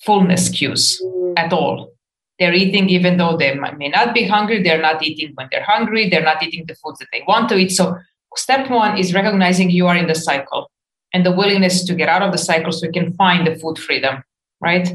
fullness 0.03 0.49
cues 0.49 1.01
at 1.37 1.53
all. 1.53 1.91
They're 2.39 2.53
eating 2.53 2.89
even 2.89 3.17
though 3.17 3.37
they 3.37 3.53
may 3.55 3.87
not 3.89 4.13
be 4.13 4.25
hungry. 4.25 4.61
They're 4.61 4.81
not 4.81 5.01
eating 5.01 5.31
when 5.35 5.47
they're 5.51 5.63
hungry. 5.63 6.09
They're 6.09 6.23
not 6.23 6.43
eating 6.43 6.65
the 6.67 6.75
foods 6.75 6.99
that 6.99 7.07
they 7.11 7.23
want 7.27 7.49
to 7.49 7.55
eat. 7.55 7.71
So, 7.71 7.97
step 8.35 8.69
one 8.69 8.97
is 8.97 9.13
recognizing 9.13 9.69
you 9.69 9.87
are 9.87 9.95
in 9.95 10.07
the 10.07 10.15
cycle 10.15 10.69
and 11.13 11.25
the 11.25 11.31
willingness 11.31 11.85
to 11.85 11.95
get 11.95 12.09
out 12.09 12.21
of 12.21 12.33
the 12.33 12.37
cycle 12.37 12.73
so 12.73 12.87
you 12.87 12.91
can 12.91 13.13
find 13.13 13.47
the 13.47 13.55
food 13.55 13.79
freedom, 13.79 14.21
right? 14.59 14.89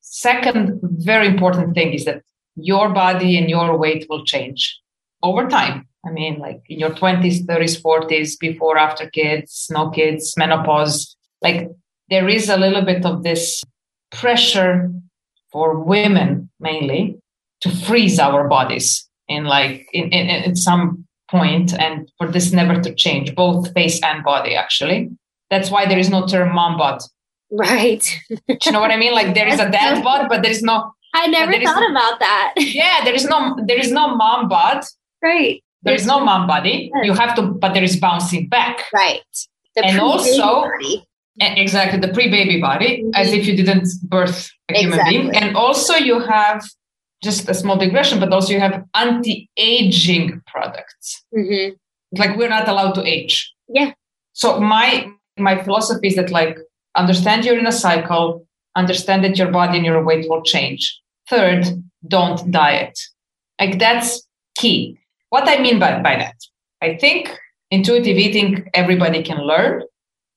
Second, 0.00 0.78
very 0.82 1.26
important 1.26 1.74
thing 1.74 1.92
is 1.92 2.04
that 2.04 2.22
your 2.54 2.90
body 2.90 3.36
and 3.36 3.50
your 3.50 3.76
weight 3.76 4.06
will 4.08 4.24
change 4.24 4.80
over 5.22 5.48
time. 5.48 5.88
I 6.06 6.10
mean, 6.10 6.38
like 6.38 6.62
in 6.68 6.78
your 6.78 6.90
20s, 6.90 7.46
30s, 7.46 7.82
40s, 7.82 8.38
before, 8.38 8.78
after 8.78 9.08
kids, 9.08 9.66
no 9.70 9.90
kids, 9.90 10.34
menopause. 10.36 11.16
Like 11.42 11.70
there 12.10 12.28
is 12.28 12.48
a 12.48 12.56
little 12.56 12.82
bit 12.82 13.04
of 13.04 13.22
this 13.22 13.64
pressure 14.12 14.92
for 15.54 15.78
women 15.78 16.50
mainly 16.60 17.16
to 17.62 17.70
freeze 17.70 18.18
our 18.18 18.48
bodies 18.48 19.08
in 19.28 19.44
like 19.44 19.86
in, 19.92 20.10
in, 20.10 20.26
in 20.46 20.56
some 20.56 21.06
point 21.30 21.72
and 21.80 22.10
for 22.18 22.28
this 22.30 22.52
never 22.52 22.80
to 22.82 22.94
change 22.94 23.34
both 23.34 23.72
face 23.72 24.02
and 24.02 24.22
body 24.24 24.54
actually 24.54 25.10
that's 25.50 25.70
why 25.70 25.86
there 25.86 25.98
is 25.98 26.10
no 26.10 26.26
term 26.26 26.54
mom 26.54 26.76
bod 26.76 27.00
Right. 27.54 28.04
you 28.66 28.72
know 28.72 28.80
what 28.80 28.90
I 28.90 28.96
mean? 28.96 29.12
Like 29.12 29.34
there 29.34 29.48
is 29.48 29.60
a 29.60 29.70
dad 29.70 30.02
bod, 30.02 30.28
but 30.28 30.42
there 30.42 30.50
is 30.50 30.62
no. 30.62 30.92
I 31.14 31.28
never 31.28 31.52
thought 31.52 31.80
no, 31.80 31.90
about 31.90 32.18
that. 32.18 32.54
Yeah, 32.58 33.04
there 33.04 33.14
is 33.14 33.24
no 33.26 33.56
there 33.66 33.78
is 33.78 33.92
no 33.92 34.16
mom 34.16 34.48
bod. 34.48 34.84
Right. 35.22 35.62
There 35.82 35.94
is 35.94 36.06
no 36.06 36.18
mom 36.24 36.46
body. 36.46 36.90
You 37.02 37.12
have 37.12 37.34
to, 37.36 37.42
but 37.42 37.74
there 37.74 37.84
is 37.84 37.96
bouncing 37.96 38.48
back. 38.48 38.84
Right. 38.92 39.20
The 39.76 39.84
and 39.84 40.00
also, 40.00 40.62
body. 40.62 41.04
exactly 41.40 42.00
the 42.00 42.08
pre-baby 42.08 42.60
body, 42.60 43.02
mm-hmm. 43.02 43.10
as 43.14 43.32
if 43.32 43.46
you 43.46 43.54
didn't 43.54 43.88
birth 44.04 44.50
a 44.70 44.78
human 44.78 44.98
exactly. 44.98 45.18
being. 45.18 45.36
And 45.36 45.56
also, 45.56 45.94
you 45.94 46.20
have 46.20 46.62
just 47.22 47.48
a 47.48 47.54
small 47.54 47.76
digression, 47.76 48.20
but 48.20 48.32
also 48.32 48.52
you 48.52 48.60
have 48.60 48.84
anti-aging 48.94 50.42
products. 50.46 51.24
Mm-hmm. 51.36 51.74
Like 52.18 52.36
we're 52.36 52.50
not 52.50 52.68
allowed 52.68 52.92
to 52.92 53.04
age. 53.04 53.52
Yeah. 53.68 53.92
So 54.34 54.60
my 54.60 55.08
my 55.38 55.62
philosophy 55.62 56.08
is 56.08 56.16
that 56.16 56.30
like 56.30 56.58
understand 56.96 57.44
you're 57.44 57.58
in 57.58 57.66
a 57.66 57.72
cycle, 57.72 58.46
understand 58.76 59.24
that 59.24 59.38
your 59.38 59.50
body 59.50 59.78
and 59.78 59.86
your 59.86 60.04
weight 60.04 60.28
will 60.28 60.42
change. 60.42 61.00
Third, 61.28 61.64
don't 62.06 62.50
diet. 62.50 62.98
Like 63.60 63.78
that's 63.78 64.26
key. 64.56 64.98
What 65.30 65.48
I 65.48 65.60
mean 65.60 65.78
by, 65.78 66.00
by 66.00 66.16
that, 66.16 66.36
I 66.80 66.96
think 66.96 67.36
intuitive 67.70 68.16
eating 68.18 68.68
everybody 68.74 69.22
can 69.22 69.38
learn, 69.38 69.82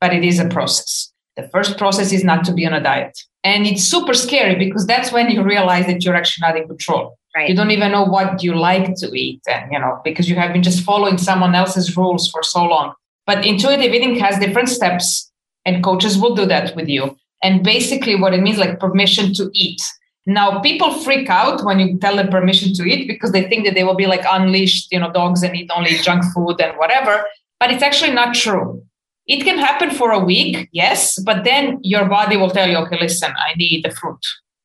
but 0.01 0.13
it 0.13 0.23
is 0.23 0.39
a 0.39 0.47
process. 0.47 1.11
The 1.35 1.47
first 1.49 1.77
process 1.77 2.11
is 2.11 2.23
not 2.23 2.45
to 2.45 2.53
be 2.53 2.65
on 2.65 2.73
a 2.73 2.81
diet. 2.81 3.19
And 3.47 3.65
it's 3.65 3.83
super 3.83 4.13
scary 4.13 4.55
because 4.55 4.85
that's 4.85 5.13
when 5.13 5.31
you 5.31 5.41
realize 5.41 5.85
that 5.85 6.03
you're 6.03 6.15
actually 6.15 6.45
not 6.47 6.57
in 6.57 6.67
control. 6.67 7.17
Right. 7.33 7.49
You 7.49 7.55
don't 7.55 7.71
even 7.71 7.93
know 7.93 8.03
what 8.03 8.43
you 8.43 8.53
like 8.53 8.95
to 8.95 9.07
eat. 9.17 9.41
And, 9.47 9.71
you 9.71 9.79
know, 9.79 10.01
because 10.03 10.27
you 10.29 10.35
have 10.35 10.51
been 10.51 10.63
just 10.63 10.83
following 10.83 11.17
someone 11.17 11.55
else's 11.55 11.95
rules 11.95 12.29
for 12.29 12.43
so 12.43 12.65
long. 12.65 12.93
But 13.25 13.45
intuitive 13.45 13.93
eating 13.93 14.19
has 14.19 14.37
different 14.37 14.67
steps, 14.67 15.31
and 15.65 15.81
coaches 15.81 16.17
will 16.17 16.35
do 16.35 16.45
that 16.45 16.75
with 16.75 16.89
you. 16.89 17.15
And 17.41 17.63
basically, 17.63 18.15
what 18.15 18.33
it 18.33 18.41
means 18.41 18.57
like 18.57 18.81
permission 18.81 19.33
to 19.35 19.49
eat. 19.53 19.81
Now, 20.25 20.59
people 20.59 20.91
freak 21.05 21.29
out 21.29 21.63
when 21.63 21.79
you 21.79 21.97
tell 21.99 22.17
them 22.17 22.27
permission 22.27 22.73
to 22.73 22.83
eat 22.83 23.07
because 23.07 23.31
they 23.31 23.47
think 23.47 23.65
that 23.65 23.75
they 23.75 23.85
will 23.85 23.95
be 23.95 24.07
like 24.07 24.25
unleashed, 24.29 24.91
you 24.91 24.99
know, 24.99 25.11
dogs 25.13 25.41
and 25.41 25.55
eat 25.55 25.71
only 25.73 25.97
junk 25.99 26.23
food 26.33 26.59
and 26.59 26.77
whatever. 26.77 27.23
But 27.61 27.71
it's 27.71 27.83
actually 27.83 28.11
not 28.11 28.35
true. 28.35 28.83
It 29.27 29.43
can 29.43 29.57
happen 29.57 29.91
for 29.91 30.11
a 30.11 30.19
week, 30.19 30.69
yes, 30.71 31.19
but 31.21 31.43
then 31.43 31.79
your 31.83 32.05
body 32.05 32.37
will 32.37 32.49
tell 32.49 32.69
you, 32.69 32.77
okay, 32.77 32.97
listen, 32.99 33.31
I 33.37 33.55
need 33.57 33.83
the 33.83 33.91
fruit, 33.91 34.19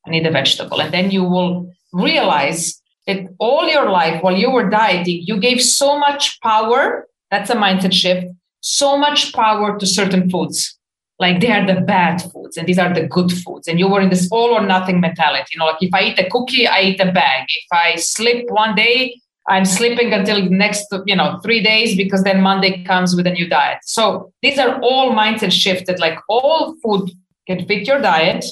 I 0.06 0.10
need 0.10 0.24
the 0.24 0.30
vegetable. 0.30 0.80
And 0.80 0.94
then 0.94 1.10
you 1.10 1.24
will 1.24 1.68
realize 1.92 2.80
that 3.06 3.26
all 3.38 3.68
your 3.68 3.90
life 3.90 4.22
while 4.22 4.36
you 4.36 4.50
were 4.50 4.70
dieting, 4.70 5.22
you 5.26 5.38
gave 5.40 5.60
so 5.60 5.98
much 5.98 6.40
power. 6.40 7.08
That's 7.30 7.50
a 7.50 7.56
mindset 7.56 7.92
shift 7.92 8.26
so 8.62 8.96
much 8.96 9.32
power 9.34 9.78
to 9.78 9.86
certain 9.86 10.30
foods 10.30 10.78
like 11.18 11.40
they 11.40 11.50
are 11.50 11.66
the 11.66 11.80
bad 11.80 12.22
foods 12.32 12.56
and 12.56 12.66
these 12.66 12.78
are 12.78 12.94
the 12.94 13.06
good 13.06 13.30
foods 13.30 13.66
and 13.68 13.78
you 13.78 13.88
were 13.88 14.00
in 14.00 14.08
this 14.08 14.28
all 14.30 14.50
or 14.50 14.64
nothing 14.64 15.00
mentality 15.00 15.50
you 15.52 15.58
know 15.58 15.66
like 15.66 15.82
if 15.82 15.92
i 15.92 16.02
eat 16.02 16.18
a 16.18 16.30
cookie 16.30 16.66
i 16.66 16.80
eat 16.80 17.00
a 17.00 17.10
bag 17.12 17.44
if 17.48 17.72
i 17.72 17.96
slip 17.96 18.48
one 18.50 18.74
day 18.74 19.20
i'm 19.48 19.64
sleeping 19.64 20.12
until 20.12 20.42
next 20.50 20.86
you 21.06 21.16
know 21.16 21.38
three 21.42 21.62
days 21.62 21.96
because 21.96 22.22
then 22.24 22.40
monday 22.40 22.82
comes 22.84 23.16
with 23.16 23.26
a 23.26 23.32
new 23.32 23.48
diet 23.48 23.78
so 23.82 24.32
these 24.42 24.58
are 24.58 24.80
all 24.80 25.12
mindset 25.12 25.52
shifted 25.52 25.98
like 25.98 26.18
all 26.28 26.74
food 26.82 27.10
can 27.46 27.64
fit 27.66 27.86
your 27.86 28.00
diet 28.00 28.44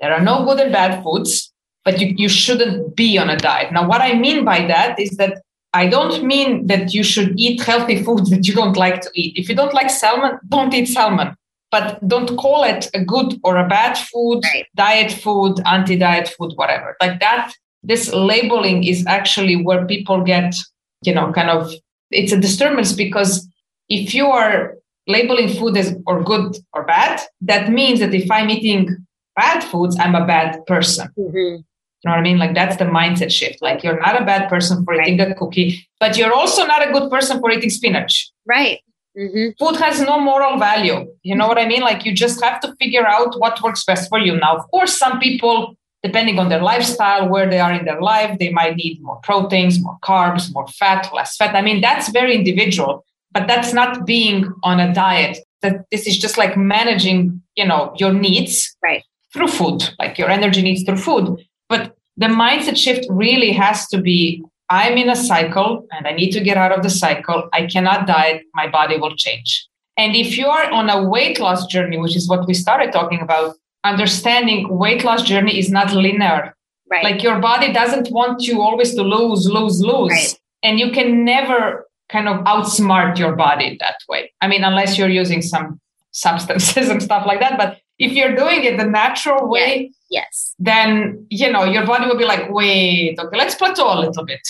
there 0.00 0.12
are 0.12 0.20
no 0.20 0.44
good 0.44 0.60
and 0.60 0.72
bad 0.72 1.02
foods 1.02 1.52
but 1.84 2.00
you, 2.00 2.14
you 2.16 2.28
shouldn't 2.28 2.96
be 2.96 3.18
on 3.18 3.30
a 3.30 3.36
diet 3.36 3.72
now 3.72 3.86
what 3.86 4.00
i 4.00 4.12
mean 4.12 4.44
by 4.44 4.66
that 4.66 4.98
is 4.98 5.10
that 5.16 5.42
I 5.76 5.88
don't 5.88 6.24
mean 6.24 6.66
that 6.68 6.94
you 6.94 7.02
should 7.02 7.38
eat 7.38 7.60
healthy 7.60 8.02
foods 8.04 8.30
that 8.30 8.46
you 8.46 8.54
don't 8.54 8.78
like 8.78 9.02
to 9.02 9.10
eat. 9.14 9.36
If 9.36 9.48
you 9.48 9.54
don't 9.54 9.74
like 9.74 9.90
salmon, 9.90 10.38
don't 10.48 10.72
eat 10.72 10.86
salmon. 10.86 11.36
But 11.70 12.06
don't 12.08 12.36
call 12.38 12.64
it 12.64 12.88
a 12.94 13.04
good 13.04 13.38
or 13.44 13.56
a 13.58 13.68
bad 13.68 13.98
food, 13.98 14.40
right. 14.44 14.66
diet 14.74 15.12
food, 15.12 15.60
anti 15.66 15.96
diet 15.96 16.28
food, 16.28 16.52
whatever. 16.54 16.96
Like 17.02 17.20
that, 17.20 17.52
this 17.86 18.12
labeling 18.12 18.84
is 18.84 19.04
actually 19.06 19.56
where 19.56 19.86
people 19.86 20.22
get, 20.22 20.54
you 21.02 21.14
know, 21.14 21.32
kind 21.32 21.50
of, 21.50 21.72
it's 22.10 22.32
a 22.32 22.40
disturbance 22.40 22.92
because 22.92 23.48
if 23.88 24.14
you 24.14 24.26
are 24.26 24.74
labeling 25.06 25.48
food 25.48 25.76
as 25.76 25.94
or 26.06 26.22
good 26.22 26.56
or 26.72 26.84
bad, 26.84 27.20
that 27.40 27.70
means 27.70 28.00
that 28.00 28.12
if 28.12 28.30
I'm 28.30 28.50
eating 28.50 28.96
bad 29.36 29.62
foods, 29.62 29.96
I'm 29.98 30.14
a 30.14 30.26
bad 30.26 30.64
person. 30.66 31.08
Mm-hmm 31.18 31.62
know 32.06 32.12
what 32.12 32.18
I 32.18 32.22
mean? 32.22 32.38
Like 32.38 32.54
that's 32.54 32.76
the 32.76 32.84
mindset 32.84 33.30
shift. 33.30 33.60
Like 33.60 33.82
you're 33.82 34.00
not 34.00 34.20
a 34.20 34.24
bad 34.24 34.48
person 34.48 34.84
for 34.84 34.94
eating 34.94 35.20
a 35.20 35.34
cookie, 35.34 35.86
but 36.00 36.16
you're 36.16 36.32
also 36.32 36.64
not 36.64 36.88
a 36.88 36.92
good 36.92 37.10
person 37.10 37.40
for 37.40 37.50
eating 37.50 37.70
spinach. 37.70 38.30
Right. 38.46 38.80
Mm-hmm. 39.18 39.50
Food 39.58 39.76
has 39.80 40.00
no 40.00 40.20
moral 40.20 40.58
value. 40.58 41.06
You 41.22 41.34
know 41.34 41.48
what 41.48 41.58
I 41.58 41.66
mean? 41.66 41.82
Like 41.82 42.04
you 42.04 42.12
just 42.14 42.42
have 42.42 42.60
to 42.60 42.74
figure 42.80 43.06
out 43.06 43.38
what 43.38 43.60
works 43.62 43.84
best 43.84 44.08
for 44.08 44.18
you. 44.18 44.36
Now, 44.36 44.56
of 44.56 44.70
course, 44.70 44.96
some 44.96 45.18
people, 45.18 45.74
depending 46.06 46.38
on 46.38 46.48
their 46.48 46.62
lifestyle, 46.62 47.28
where 47.28 47.48
they 47.50 47.60
are 47.66 47.72
in 47.72 47.84
their 47.84 48.00
life, 48.00 48.38
they 48.38 48.50
might 48.50 48.76
need 48.76 49.02
more 49.02 49.18
proteins, 49.28 49.74
more 49.86 49.98
carbs, 50.02 50.52
more 50.54 50.68
fat, 50.68 51.02
less 51.12 51.36
fat. 51.36 51.54
I 51.54 51.62
mean, 51.62 51.80
that's 51.80 52.08
very 52.10 52.34
individual, 52.34 53.04
but 53.32 53.48
that's 53.48 53.72
not 53.72 54.06
being 54.06 54.38
on 54.62 54.78
a 54.80 54.92
diet. 54.94 55.38
That 55.62 55.84
this 55.90 56.06
is 56.06 56.16
just 56.18 56.36
like 56.38 56.56
managing, 56.56 57.42
you 57.56 57.66
know, 57.66 57.92
your 57.96 58.12
needs 58.12 58.76
right. 58.82 59.02
through 59.32 59.48
food, 59.48 59.78
like 59.98 60.18
your 60.18 60.30
energy 60.30 60.62
needs 60.62 60.82
through 60.84 61.02
food. 61.08 61.24
But 61.68 61.96
the 62.16 62.26
mindset 62.26 62.76
shift 62.76 63.06
really 63.10 63.52
has 63.52 63.88
to 63.88 64.00
be 64.00 64.44
I'm 64.68 64.96
in 64.98 65.08
a 65.08 65.16
cycle 65.16 65.86
and 65.92 66.08
I 66.08 66.12
need 66.12 66.32
to 66.32 66.40
get 66.40 66.56
out 66.56 66.72
of 66.72 66.82
the 66.82 66.90
cycle. 66.90 67.48
I 67.52 67.66
cannot 67.66 68.06
diet, 68.06 68.42
my 68.54 68.68
body 68.68 68.96
will 68.98 69.14
change. 69.14 69.68
And 69.96 70.16
if 70.16 70.36
you 70.36 70.46
are 70.46 70.70
on 70.70 70.90
a 70.90 71.08
weight 71.08 71.38
loss 71.38 71.66
journey, 71.66 71.98
which 71.98 72.16
is 72.16 72.28
what 72.28 72.46
we 72.48 72.54
started 72.54 72.92
talking 72.92 73.20
about, 73.20 73.54
understanding 73.86 74.68
weight 74.68 75.04
loss 75.04 75.22
journey 75.22 75.58
is 75.58 75.70
not 75.70 75.92
linear. 75.92 76.54
Right. 76.90 77.04
Like 77.04 77.22
your 77.22 77.40
body 77.40 77.72
doesn't 77.72 78.10
want 78.12 78.42
you 78.42 78.62
always 78.62 78.94
to 78.94 79.02
lose, 79.02 79.48
lose, 79.48 79.80
lose. 79.80 80.12
Right. 80.12 80.40
And 80.62 80.78
you 80.78 80.92
can 80.92 81.24
never 81.24 81.86
kind 82.08 82.28
of 82.28 82.44
outsmart 82.44 83.18
your 83.18 83.34
body 83.34 83.76
that 83.80 83.96
way. 84.08 84.32
I 84.40 84.46
mean, 84.48 84.62
unless 84.62 84.96
you're 84.96 85.08
using 85.08 85.42
some 85.42 85.80
substances 86.16 86.88
and 86.92 87.02
stuff 87.02 87.26
like 87.26 87.40
that. 87.40 87.58
But 87.58 87.78
if 87.98 88.12
you're 88.12 88.34
doing 88.34 88.64
it 88.64 88.76
the 88.76 88.84
natural 88.84 89.48
way, 89.48 89.92
yes, 90.10 90.54
then 90.58 91.26
you 91.30 91.50
know 91.50 91.64
your 91.64 91.86
body 91.86 92.06
will 92.06 92.18
be 92.18 92.24
like, 92.24 92.50
wait, 92.50 93.18
okay, 93.18 93.36
let's 93.36 93.54
plateau 93.54 93.98
a 93.98 94.00
little 94.00 94.24
bit, 94.24 94.46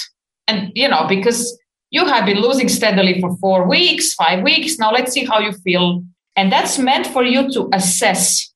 and 0.48 0.72
you 0.74 0.88
know 0.88 1.06
because 1.08 1.58
you 1.90 2.04
have 2.04 2.26
been 2.26 2.40
losing 2.40 2.68
steadily 2.68 3.20
for 3.20 3.36
four 3.36 3.68
weeks, 3.68 4.14
five 4.14 4.42
weeks. 4.42 4.78
Now 4.78 4.92
let's 4.92 5.12
see 5.12 5.24
how 5.24 5.38
you 5.38 5.52
feel, 5.52 6.02
and 6.34 6.50
that's 6.50 6.78
meant 6.78 7.06
for 7.06 7.22
you 7.22 7.52
to 7.52 7.68
assess. 7.72 8.52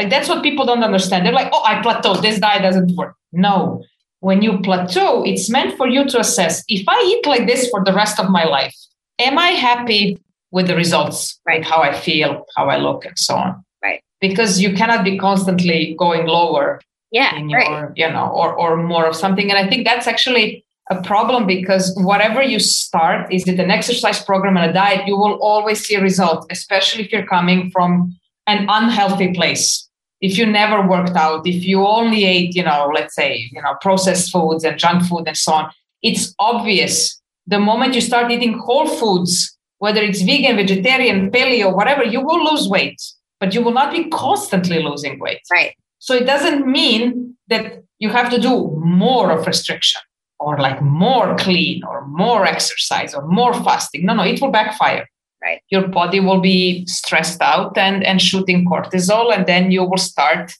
Like 0.00 0.08
that's 0.08 0.28
what 0.30 0.42
people 0.42 0.64
don't 0.64 0.82
understand. 0.82 1.26
They're 1.26 1.40
like, 1.42 1.50
oh, 1.52 1.62
I 1.62 1.82
plateau. 1.82 2.14
This 2.14 2.38
diet 2.40 2.62
doesn't 2.62 2.96
work. 2.96 3.14
No. 3.32 3.84
When 4.20 4.40
you 4.40 4.58
plateau, 4.60 5.22
it's 5.24 5.50
meant 5.50 5.76
for 5.76 5.86
you 5.86 6.02
to 6.08 6.20
assess 6.20 6.64
if 6.68 6.84
I 6.88 6.98
eat 7.10 7.26
like 7.26 7.46
this 7.46 7.68
for 7.68 7.84
the 7.84 7.92
rest 7.92 8.18
of 8.18 8.30
my 8.30 8.44
life, 8.44 8.74
am 9.18 9.38
I 9.38 9.50
happy 9.68 10.18
with 10.50 10.66
the 10.68 10.76
results, 10.76 11.38
right? 11.46 11.64
How 11.64 11.82
I 11.82 11.92
feel, 11.92 12.46
how 12.56 12.70
I 12.70 12.78
look, 12.78 13.04
and 13.04 13.18
so 13.18 13.34
on 13.36 13.64
Right. 13.82 14.00
because 14.20 14.60
you 14.60 14.72
cannot 14.74 15.04
be 15.04 15.18
constantly 15.18 15.94
going 15.98 16.26
lower 16.26 16.80
yeah 17.12 17.36
in 17.36 17.48
your, 17.50 17.60
right. 17.60 17.90
you 17.96 18.08
know 18.08 18.26
or 18.28 18.54
or 18.54 18.76
more 18.76 19.06
of 19.06 19.16
something 19.16 19.50
and 19.50 19.58
i 19.58 19.68
think 19.68 19.84
that's 19.84 20.06
actually 20.06 20.64
a 20.90 21.02
problem 21.02 21.46
because 21.46 21.92
whatever 21.96 22.42
you 22.42 22.58
start 22.58 23.32
is 23.32 23.46
it 23.48 23.58
an 23.58 23.70
exercise 23.70 24.22
program 24.22 24.56
and 24.56 24.70
a 24.70 24.72
diet 24.72 25.06
you 25.06 25.16
will 25.16 25.34
always 25.42 25.84
see 25.84 25.94
a 25.96 26.00
result 26.02 26.46
especially 26.50 27.02
if 27.04 27.12
you're 27.12 27.26
coming 27.26 27.70
from 27.70 28.14
an 28.46 28.66
unhealthy 28.68 29.32
place 29.32 29.88
if 30.20 30.36
you 30.36 30.46
never 30.46 30.86
worked 30.86 31.16
out 31.16 31.46
if 31.46 31.64
you 31.64 31.86
only 31.86 32.24
ate 32.24 32.54
you 32.54 32.62
know 32.62 32.90
let's 32.94 33.14
say 33.14 33.48
you 33.52 33.60
know 33.62 33.74
processed 33.80 34.30
foods 34.30 34.64
and 34.64 34.78
junk 34.78 35.02
food 35.04 35.24
and 35.26 35.36
so 35.36 35.52
on 35.52 35.70
it's 36.02 36.34
obvious 36.38 37.20
the 37.46 37.58
moment 37.58 37.94
you 37.94 38.00
start 38.00 38.30
eating 38.30 38.58
whole 38.58 38.86
foods 38.86 39.56
whether 39.78 40.02
it's 40.02 40.22
vegan 40.22 40.56
vegetarian 40.56 41.30
paleo 41.30 41.74
whatever 41.74 42.04
you 42.04 42.20
will 42.20 42.44
lose 42.50 42.68
weight 42.68 43.00
but 43.40 43.54
you 43.54 43.62
will 43.62 43.72
not 43.72 43.90
be 43.90 44.04
constantly 44.10 44.80
losing 44.82 45.18
weight. 45.18 45.40
Right. 45.50 45.74
So 45.98 46.14
it 46.14 46.26
doesn't 46.26 46.66
mean 46.66 47.36
that 47.48 47.82
you 47.98 48.10
have 48.10 48.30
to 48.30 48.38
do 48.38 48.78
more 48.84 49.32
of 49.32 49.46
restriction 49.46 50.00
or 50.38 50.58
like 50.58 50.80
more 50.80 51.34
clean 51.36 51.82
or 51.84 52.06
more 52.06 52.46
exercise 52.46 53.14
or 53.14 53.26
more 53.26 53.54
fasting. 53.54 54.04
No, 54.04 54.14
no, 54.14 54.22
it 54.22 54.40
will 54.40 54.50
backfire. 54.50 55.08
Right. 55.42 55.62
Your 55.70 55.88
body 55.88 56.20
will 56.20 56.40
be 56.40 56.84
stressed 56.86 57.40
out 57.40 57.78
and, 57.78 58.04
and 58.04 58.20
shooting 58.20 58.66
cortisol, 58.66 59.34
and 59.34 59.46
then 59.46 59.70
you 59.70 59.84
will 59.84 59.96
start 59.96 60.52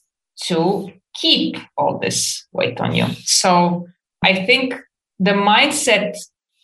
to 0.45 0.91
keep 1.13 1.57
all 1.77 1.99
this 1.99 2.45
weight 2.51 2.81
on 2.81 2.95
you. 2.95 3.05
So 3.25 3.87
I 4.23 4.45
think 4.45 4.73
the 5.19 5.31
mindset 5.31 6.15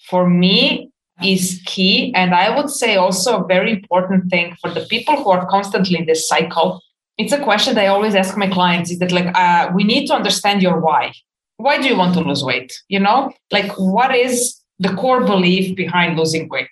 for 0.10 0.28
me 0.28 0.90
is 1.24 1.62
key. 1.66 2.14
And 2.16 2.34
I 2.34 2.56
would 2.56 2.70
say 2.70 2.96
also 2.96 3.44
a 3.44 3.48
very 3.48 3.72
important 3.72 4.30
thing 4.30 4.56
for 4.62 4.72
the 4.72 4.86
people 4.86 5.16
who 5.16 5.30
are 5.30 5.46
constantly 5.48 5.98
in 5.98 6.06
this 6.06 6.28
cycle. 6.28 6.82
It's 7.18 7.34
a 7.34 7.44
question 7.44 7.76
that 7.76 7.86
I 7.86 7.88
always 7.88 8.16
ask 8.16 8.38
my 8.38 8.48
clients 8.48 8.92
is 8.92 9.00
that 9.00 9.12
like, 9.12 9.36
uh, 9.36 9.72
we 9.74 9.84
need 9.84 10.08
to 10.08 10.14
understand 10.14 10.62
your 10.62 10.80
why. 10.80 11.14
Why 11.58 11.82
do 11.82 11.88
you 11.88 11.98
want 11.98 12.14
to 12.14 12.22
lose 12.22 12.44
weight? 12.44 12.72
You 12.88 13.00
know, 13.00 13.34
like 13.52 13.72
what 13.78 14.16
is 14.16 14.62
the 14.80 14.94
core 14.94 15.24
belief 15.24 15.76
behind 15.76 16.18
losing 16.18 16.48
weight? 16.50 16.70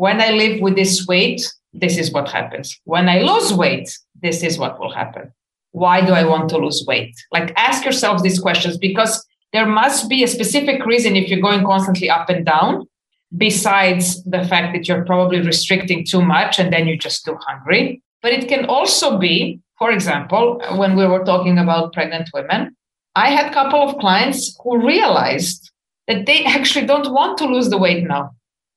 When 0.00 0.18
I 0.18 0.30
live 0.30 0.62
with 0.62 0.76
this 0.76 1.06
weight, 1.06 1.42
this 1.74 1.98
is 1.98 2.10
what 2.10 2.30
happens. 2.30 2.80
When 2.84 3.06
I 3.06 3.18
lose 3.20 3.52
weight, 3.52 3.86
this 4.22 4.42
is 4.42 4.58
what 4.58 4.80
will 4.80 4.90
happen. 4.90 5.30
Why 5.72 6.00
do 6.00 6.14
I 6.14 6.24
want 6.24 6.48
to 6.48 6.56
lose 6.56 6.82
weight? 6.86 7.14
Like 7.32 7.52
ask 7.58 7.84
yourself 7.84 8.22
these 8.22 8.38
questions 8.38 8.78
because 8.78 9.22
there 9.52 9.66
must 9.66 10.08
be 10.08 10.24
a 10.24 10.26
specific 10.26 10.86
reason 10.86 11.16
if 11.16 11.28
you're 11.28 11.42
going 11.42 11.66
constantly 11.66 12.08
up 12.08 12.30
and 12.30 12.46
down 12.46 12.88
besides 13.36 14.24
the 14.24 14.42
fact 14.42 14.72
that 14.72 14.88
you're 14.88 15.04
probably 15.04 15.42
restricting 15.42 16.06
too 16.06 16.22
much 16.22 16.58
and 16.58 16.72
then 16.72 16.88
you're 16.88 16.96
just 16.96 17.26
too 17.26 17.36
hungry. 17.46 18.02
But 18.22 18.32
it 18.32 18.48
can 18.48 18.64
also 18.64 19.18
be, 19.18 19.60
for 19.78 19.90
example, 19.90 20.62
when 20.76 20.96
we 20.96 21.06
were 21.06 21.26
talking 21.26 21.58
about 21.58 21.92
pregnant 21.92 22.30
women, 22.32 22.74
I 23.16 23.32
had 23.32 23.50
a 23.50 23.52
couple 23.52 23.82
of 23.82 23.98
clients 23.98 24.56
who 24.64 24.82
realized 24.82 25.70
that 26.08 26.24
they 26.24 26.42
actually 26.46 26.86
don't 26.86 27.12
want 27.12 27.36
to 27.36 27.44
lose 27.44 27.68
the 27.68 27.76
weight 27.76 28.04
now. 28.08 28.30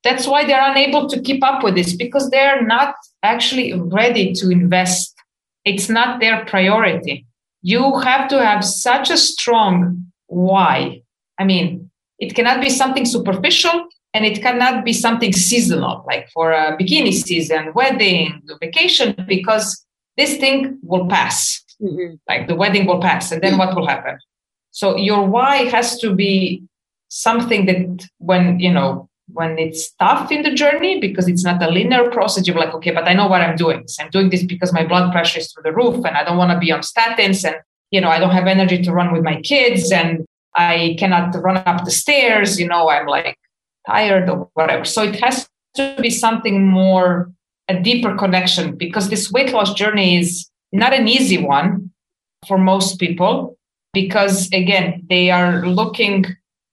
That's 0.03 0.27
why 0.27 0.45
they're 0.45 0.71
unable 0.71 1.07
to 1.09 1.21
keep 1.21 1.43
up 1.43 1.63
with 1.63 1.75
this 1.75 1.95
because 1.95 2.29
they're 2.29 2.61
not 2.61 2.95
actually 3.23 3.73
ready 3.73 4.33
to 4.33 4.49
invest. 4.49 5.13
It's 5.65 5.89
not 5.89 6.19
their 6.19 6.45
priority. 6.45 7.25
You 7.61 7.99
have 7.99 8.27
to 8.29 8.43
have 8.43 8.65
such 8.65 9.09
a 9.09 9.17
strong 9.17 10.05
why. 10.27 11.01
I 11.39 11.45
mean, 11.45 11.89
it 12.19 12.35
cannot 12.35 12.61
be 12.61 12.69
something 12.69 13.05
superficial 13.05 13.87
and 14.13 14.25
it 14.25 14.41
cannot 14.41 14.85
be 14.85 14.93
something 14.93 15.33
seasonal, 15.33 16.03
like 16.05 16.29
for 16.33 16.51
a 16.51 16.77
bikini 16.77 17.13
season, 17.13 17.71
wedding, 17.73 18.41
vacation, 18.61 19.15
because 19.27 19.83
this 20.17 20.37
thing 20.37 20.77
will 20.83 21.07
pass. 21.07 21.63
Mm-hmm. 21.81 22.15
Like 22.29 22.47
the 22.47 22.55
wedding 22.55 22.85
will 22.85 23.01
pass, 23.01 23.31
and 23.31 23.41
then 23.41 23.57
what 23.57 23.75
will 23.75 23.87
happen? 23.87 24.19
So 24.71 24.95
your 24.95 25.25
why 25.25 25.65
has 25.69 25.99
to 25.99 26.13
be 26.13 26.63
something 27.07 27.65
that 27.65 28.07
when 28.19 28.59
you 28.59 28.71
know 28.71 29.09
when 29.33 29.57
it's 29.57 29.91
tough 29.93 30.31
in 30.31 30.43
the 30.43 30.53
journey 30.53 30.99
because 30.99 31.27
it's 31.27 31.43
not 31.43 31.61
a 31.61 31.69
linear 31.69 32.09
process 32.11 32.47
you're 32.47 32.57
like 32.57 32.73
okay 32.73 32.91
but 32.91 33.07
i 33.07 33.13
know 33.13 33.27
what 33.27 33.41
i'm 33.41 33.55
doing 33.55 33.83
so 33.87 34.03
i'm 34.03 34.09
doing 34.09 34.29
this 34.29 34.43
because 34.43 34.71
my 34.71 34.85
blood 34.85 35.11
pressure 35.11 35.39
is 35.39 35.51
through 35.51 35.63
the 35.63 35.73
roof 35.73 35.95
and 36.05 36.15
i 36.17 36.23
don't 36.23 36.37
want 36.37 36.51
to 36.51 36.59
be 36.59 36.71
on 36.71 36.81
statins 36.81 37.43
and 37.45 37.55
you 37.91 37.99
know 37.99 38.09
i 38.09 38.19
don't 38.19 38.31
have 38.31 38.47
energy 38.47 38.81
to 38.81 38.91
run 38.91 39.11
with 39.13 39.23
my 39.23 39.39
kids 39.41 39.91
and 39.91 40.25
i 40.55 40.95
cannot 40.99 41.35
run 41.41 41.57
up 41.57 41.83
the 41.85 41.91
stairs 41.91 42.59
you 42.59 42.67
know 42.67 42.89
i'm 42.89 43.07
like 43.07 43.37
tired 43.85 44.29
or 44.29 44.49
whatever. 44.53 44.85
So 44.85 45.03
it 45.03 45.19
has 45.21 45.47
to 45.75 45.95
be 46.01 46.09
something 46.09 46.67
more, 46.67 47.31
a 47.67 47.79
deeper 47.79 48.15
connection 48.15 48.75
because 48.75 49.09
this 49.09 49.31
weight 49.31 49.53
loss 49.53 49.73
journey 49.73 50.17
is 50.17 50.49
not 50.71 50.93
an 50.93 51.07
easy 51.07 51.37
one 51.37 51.91
for 52.47 52.57
most 52.57 52.99
people 52.99 53.57
because 53.93 54.47
again, 54.53 55.05
they 55.09 55.31
are 55.31 55.65
looking 55.65 56.25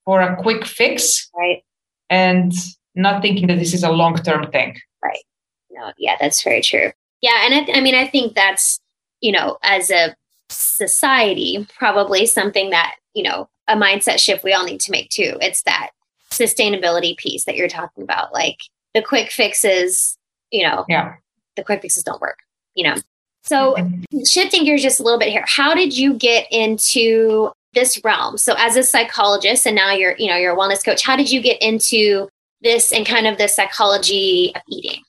for 0.04 0.20
a 0.20 0.36
quick 0.36 0.64
fix. 0.64 1.30
Right. 1.36 1.62
And 2.10 2.52
not 2.94 3.22
thinking 3.22 3.46
that 3.46 3.58
this 3.58 3.72
is 3.72 3.84
a 3.84 3.90
long 3.90 4.16
term 4.16 4.50
thing. 4.50 4.76
Right. 5.02 5.22
No, 5.70 5.92
yeah, 5.96 6.16
that's 6.20 6.42
very 6.42 6.60
true. 6.60 6.90
Yeah. 7.22 7.44
And 7.44 7.54
I, 7.54 7.64
th- 7.64 7.78
I 7.78 7.80
mean, 7.80 7.94
I 7.94 8.06
think 8.06 8.34
that's, 8.34 8.80
you 9.20 9.32
know, 9.32 9.58
as 9.62 9.90
a 9.90 10.14
society, 10.48 11.66
probably 11.78 12.26
something 12.26 12.70
that, 12.70 12.96
you 13.14 13.22
know, 13.22 13.48
a 13.68 13.76
mindset 13.76 14.18
shift 14.18 14.42
we 14.42 14.52
all 14.52 14.64
need 14.64 14.80
to 14.80 14.90
make 14.90 15.08
too. 15.10 15.36
It's 15.40 15.62
that 15.62 15.90
sustainability 16.30 17.16
piece 17.16 17.44
that 17.44 17.56
you're 17.56 17.68
talking 17.68 18.02
about. 18.02 18.32
Like 18.32 18.58
the 18.94 19.02
quick 19.02 19.30
fixes, 19.30 20.18
you 20.50 20.64
know, 20.64 20.84
yeah, 20.88 21.14
the 21.56 21.62
quick 21.62 21.82
fixes 21.82 22.02
don't 22.02 22.20
work, 22.20 22.38
you 22.74 22.84
know. 22.84 22.96
So 23.42 23.74
mm-hmm. 23.74 24.24
shifting 24.24 24.64
gears 24.64 24.82
just 24.82 25.00
a 25.00 25.02
little 25.02 25.18
bit 25.18 25.28
here, 25.28 25.44
how 25.46 25.74
did 25.74 25.96
you 25.96 26.14
get 26.14 26.46
into 26.50 27.52
this 27.74 28.00
realm? 28.04 28.38
So 28.38 28.54
as 28.58 28.76
a 28.76 28.82
psychologist 28.82 29.66
and 29.66 29.76
now 29.76 29.92
you're, 29.92 30.16
you 30.18 30.28
know, 30.28 30.36
you're 30.36 30.54
a 30.54 30.56
wellness 30.56 30.84
coach, 30.84 31.04
how 31.04 31.16
did 31.16 31.30
you 31.30 31.40
get 31.40 31.60
into 31.62 32.28
this 32.62 32.92
and 32.92 33.06
kind 33.06 33.26
of 33.26 33.38
the 33.38 33.48
psychology 33.48 34.52
of 34.54 34.62
eating? 34.68 35.02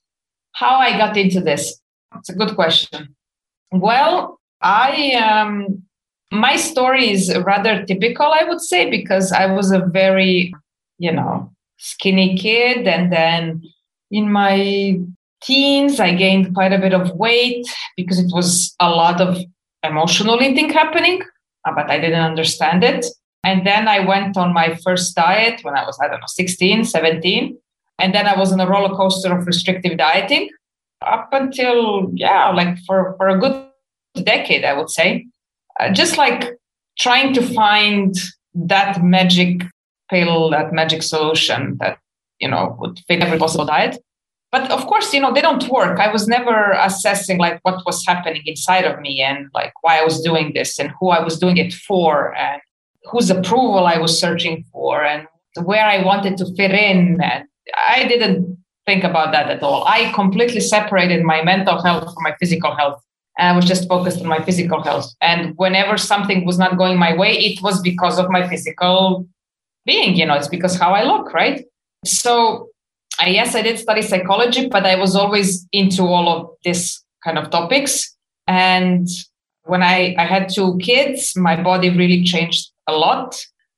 How 0.54 0.76
I 0.78 0.98
got 0.98 1.18
into 1.18 1.42
this? 1.42 1.80
It's 2.18 2.30
a 2.30 2.36
good 2.36 2.56
question. 2.56 3.16
Well, 3.72 4.40
I 4.62 5.14
um 5.14 5.84
my 6.32 6.56
story 6.56 7.12
is 7.12 7.36
rather 7.46 7.86
typical, 7.86 8.28
I 8.28 8.46
would 8.46 8.62
say, 8.62 8.90
because 8.90 9.32
I 9.32 9.48
was 9.48 9.72
a 9.72 9.80
very 9.80 10.54
you 11.02 11.12
know, 11.12 11.52
skinny 11.78 12.38
kid. 12.38 12.88
And 12.88 13.12
then 13.12 13.64
in 14.12 14.32
my 14.32 15.00
teens, 15.42 16.00
I 16.00 16.14
gained 16.14 16.54
quite 16.54 16.74
a 16.74 16.78
bit 16.78 16.94
of 16.94 17.10
weight 17.16 17.66
because 17.98 18.20
it 18.20 18.32
was 18.32 18.76
a 18.80 18.90
lot 18.90 19.20
of 19.20 19.40
emotional 19.84 20.40
eating 20.44 20.70
happening, 20.70 21.24
but 21.66 21.90
I 21.90 22.00
didn't 22.00 22.24
understand 22.24 22.84
it. 22.84 23.06
And 23.44 23.66
then 23.66 23.88
I 23.88 24.00
went 24.00 24.38
on 24.38 24.54
my 24.54 24.76
first 24.76 25.16
diet 25.16 25.64
when 25.64 25.76
I 25.76 25.84
was, 25.86 25.98
I 26.02 26.08
don't 26.08 26.20
know, 26.20 26.28
16, 26.28 26.86
17. 26.86 27.58
And 28.00 28.16
then 28.16 28.28
I 28.28 28.38
was 28.38 28.52
on 28.52 28.60
a 28.60 28.68
roller 28.68 28.96
coaster 28.96 29.36
of 29.36 29.48
restrictive 29.48 29.98
dieting 29.98 30.50
up 31.06 31.30
until, 31.32 32.12
yeah, 32.14 32.50
like 32.50 32.78
for, 32.86 33.16
for 33.18 33.30
a 33.30 33.40
good 33.40 33.68
decade, 34.24 34.64
I 34.64 34.74
would 34.74 34.90
say. 34.90 35.26
Uh, 35.80 35.92
just 35.92 36.18
like 36.18 36.58
trying 37.00 37.34
to 37.34 37.42
find 37.42 38.16
that 38.54 39.04
magic 39.04 39.64
pill, 40.10 40.50
that 40.52 40.74
magic 40.74 41.02
solution 41.02 41.78
that, 41.80 41.98
you 42.40 42.48
know, 42.48 42.76
would 42.80 43.00
fit 43.08 43.22
every 43.22 43.40
possible 43.40 43.66
diet. 43.66 43.98
But 44.52 44.70
of 44.70 44.86
course, 44.86 45.14
you 45.14 45.22
know, 45.22 45.34
they 45.34 45.42
don't 45.42 45.68
work. 45.70 46.00
I 46.00 46.12
was 46.12 46.28
never 46.28 46.72
assessing 46.72 47.38
like 47.38 47.60
what 47.64 47.86
was 47.86 48.06
happening 48.06 48.42
inside 48.46 48.84
of 48.84 49.00
me 49.00 49.22
and 49.22 49.48
like 49.54 49.74
why 49.82 50.00
I 50.00 50.04
was 50.04 50.22
doing 50.22 50.52
this 50.54 50.78
and 50.78 50.92
who 51.00 51.10
I 51.10 51.24
was 51.24 51.40
doing 51.40 51.58
it 51.58 51.74
for 51.74 52.36
and 52.36 52.62
whose 53.06 53.30
approval 53.30 53.88
I 53.88 53.98
was 53.98 54.20
searching 54.20 54.66
for 54.72 55.04
and 55.04 55.26
where 55.64 55.86
I 55.86 56.04
wanted 56.04 56.38
to 56.38 56.46
fit 56.58 56.72
in. 56.72 57.22
And 57.22 57.46
I 57.88 58.06
didn't 58.08 58.58
think 58.86 59.04
about 59.06 59.32
that 59.32 59.50
at 59.50 59.64
all. 59.64 59.86
I 59.88 60.12
completely 60.12 60.60
separated 60.60 61.24
my 61.24 61.44
mental 61.44 61.82
health 61.82 62.14
from 62.14 62.24
my 62.24 62.36
physical 62.40 62.76
health. 62.76 63.02
And 63.38 63.48
I 63.48 63.56
was 63.56 63.66
just 63.66 63.88
focused 63.88 64.20
on 64.20 64.28
my 64.28 64.44
physical 64.44 64.84
health. 64.84 65.10
And 65.22 65.54
whenever 65.56 65.98
something 65.98 66.46
was 66.46 66.60
not 66.60 66.78
going 66.78 67.00
my 67.00 67.16
way, 67.16 67.32
it 67.38 67.62
was 67.62 67.82
because 67.82 68.20
of 68.20 68.30
my 68.30 68.48
physical 68.50 69.26
being 69.86 70.16
you 70.16 70.26
know 70.26 70.34
it's 70.34 70.48
because 70.48 70.76
how 70.78 70.94
i 70.94 71.04
look 71.04 71.34
right 71.34 71.66
so 72.06 72.70
I, 73.20 73.30
yes 73.30 73.56
i 73.56 73.62
did 73.62 73.80
study 73.80 74.02
psychology 74.02 74.68
but 74.68 74.86
i 74.86 74.96
was 74.96 75.16
always 75.16 75.68
into 75.72 76.04
all 76.04 76.30
of 76.30 76.50
this 76.64 77.04
kind 77.24 77.38
of 77.38 77.50
topics 77.50 78.16
and 78.48 79.08
when 79.64 79.84
i 79.84 80.16
i 80.18 80.26
had 80.26 80.50
two 80.50 80.78
kids 80.80 81.36
my 81.36 81.62
body 81.62 81.90
really 81.90 82.24
changed 82.24 82.72
a 82.88 82.94
lot 82.94 83.36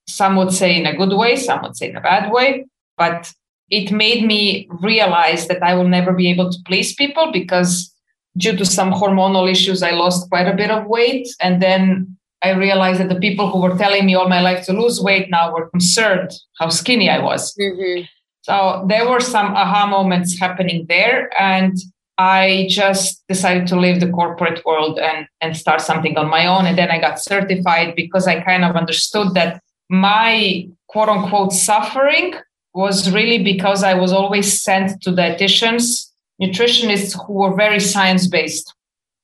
some 0.07 0.35
would 0.35 0.51
say 0.51 0.75
in 0.75 0.85
a 0.85 0.95
good 0.95 1.15
way 1.17 1.35
some 1.35 1.61
would 1.61 1.75
say 1.75 1.89
in 1.89 1.95
a 1.95 2.01
bad 2.01 2.31
way 2.31 2.65
but 2.97 3.31
it 3.69 3.91
made 3.91 4.25
me 4.25 4.67
realize 4.81 5.47
that 5.47 5.61
i 5.63 5.73
will 5.73 5.87
never 5.87 6.13
be 6.13 6.29
able 6.29 6.49
to 6.49 6.57
please 6.65 6.93
people 6.95 7.31
because 7.31 7.91
due 8.37 8.55
to 8.55 8.65
some 8.65 8.91
hormonal 8.91 9.49
issues 9.49 9.83
i 9.83 9.91
lost 9.91 10.29
quite 10.29 10.47
a 10.47 10.55
bit 10.55 10.71
of 10.71 10.85
weight 10.87 11.27
and 11.41 11.61
then 11.61 12.15
I 12.43 12.49
realized 12.49 12.99
that 12.99 13.07
the 13.07 13.19
people 13.19 13.49
who 13.49 13.61
were 13.61 13.77
telling 13.77 14.05
me 14.05 14.15
all 14.15 14.27
my 14.27 14.41
life 14.41 14.65
to 14.65 14.73
lose 14.73 14.99
weight 15.01 15.29
now 15.29 15.53
were 15.53 15.69
concerned 15.69 16.31
how 16.59 16.67
skinny 16.67 17.09
I 17.09 17.19
was. 17.19 17.55
Mm-hmm. 17.55 18.03
So 18.43 18.85
there 18.87 19.09
were 19.09 19.21
some 19.21 19.55
aha 19.55 19.87
moments 19.87 20.37
happening 20.37 20.85
there. 20.87 21.29
And 21.41 21.77
I 22.17 22.67
just 22.69 23.23
decided 23.27 23.67
to 23.67 23.79
leave 23.79 23.99
the 23.99 24.09
corporate 24.09 24.63
world 24.65 24.99
and, 24.99 25.25
and 25.41 25.57
start 25.57 25.81
something 25.81 26.17
on 26.17 26.29
my 26.29 26.45
own. 26.45 26.65
And 26.65 26.77
then 26.77 26.91
I 26.91 26.99
got 26.99 27.19
certified 27.19 27.95
because 27.95 28.27
I 28.27 28.41
kind 28.41 28.65
of 28.65 28.75
understood 28.75 29.33
that 29.33 29.61
my 29.89 30.67
quote 30.87 31.09
unquote 31.09 31.53
suffering 31.53 32.35
was 32.73 33.09
really 33.11 33.41
because 33.43 33.81
I 33.81 33.93
was 33.93 34.11
always 34.11 34.61
sent 34.61 35.01
to 35.03 35.11
dietitians, 35.11 36.11
nutritionists 36.41 37.15
who 37.25 37.33
were 37.33 37.55
very 37.55 37.79
science 37.79 38.27
based. 38.27 38.73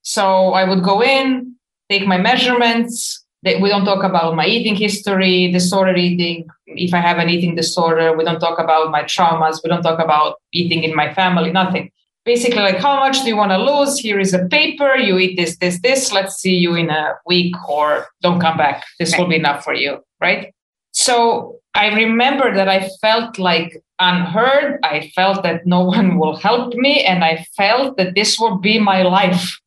So 0.01 0.53
I 0.53 0.63
would 0.63 0.83
go 0.83 1.03
in, 1.03 1.55
take 1.89 2.07
my 2.07 2.17
measurements. 2.17 3.25
We 3.43 3.69
don't 3.69 3.85
talk 3.85 4.03
about 4.03 4.35
my 4.35 4.45
eating 4.45 4.75
history, 4.75 5.49
disordered 5.51 5.97
eating. 5.97 6.47
If 6.67 6.93
I 6.93 6.99
have 6.99 7.19
an 7.19 7.29
eating 7.29 7.55
disorder, 7.55 8.15
we 8.15 8.25
don't 8.25 8.39
talk 8.39 8.59
about 8.59 8.91
my 8.91 9.03
traumas. 9.03 9.61
We 9.63 9.69
don't 9.69 9.81
talk 9.81 9.99
about 9.99 10.35
eating 10.51 10.83
in 10.83 10.93
my 10.93 11.13
family, 11.13 11.51
nothing. 11.51 11.91
Basically, 12.25 12.59
like, 12.59 12.79
how 12.79 12.97
much 12.97 13.21
do 13.21 13.27
you 13.27 13.37
want 13.37 13.51
to 13.51 13.57
lose? 13.57 13.97
Here 13.97 14.19
is 14.19 14.33
a 14.33 14.45
paper. 14.47 14.95
You 14.97 15.17
eat 15.17 15.37
this, 15.37 15.57
this, 15.57 15.79
this. 15.81 16.11
Let's 16.11 16.35
see 16.35 16.55
you 16.55 16.75
in 16.75 16.89
a 16.89 17.13
week 17.25 17.55
or 17.69 18.07
don't 18.21 18.41
come 18.41 18.57
back. 18.57 18.83
This 18.99 19.17
will 19.17 19.27
be 19.27 19.37
enough 19.37 19.63
for 19.63 19.73
you, 19.73 20.03
right? 20.19 20.53
So 20.91 21.59
I 21.75 21.87
remember 21.95 22.53
that 22.53 22.67
I 22.67 22.89
felt 22.99 23.39
like 23.39 23.81
unheard. 23.99 24.79
I 24.83 25.11
felt 25.15 25.43
that 25.43 25.65
no 25.65 25.83
one 25.95 26.17
will 26.19 26.35
help 26.35 26.73
me. 26.73 27.03
And 27.03 27.23
I 27.23 27.45
felt 27.55 27.95
that 27.97 28.15
this 28.15 28.37
would 28.37 28.61
be 28.61 28.79
my 28.79 29.03
life 29.03 29.57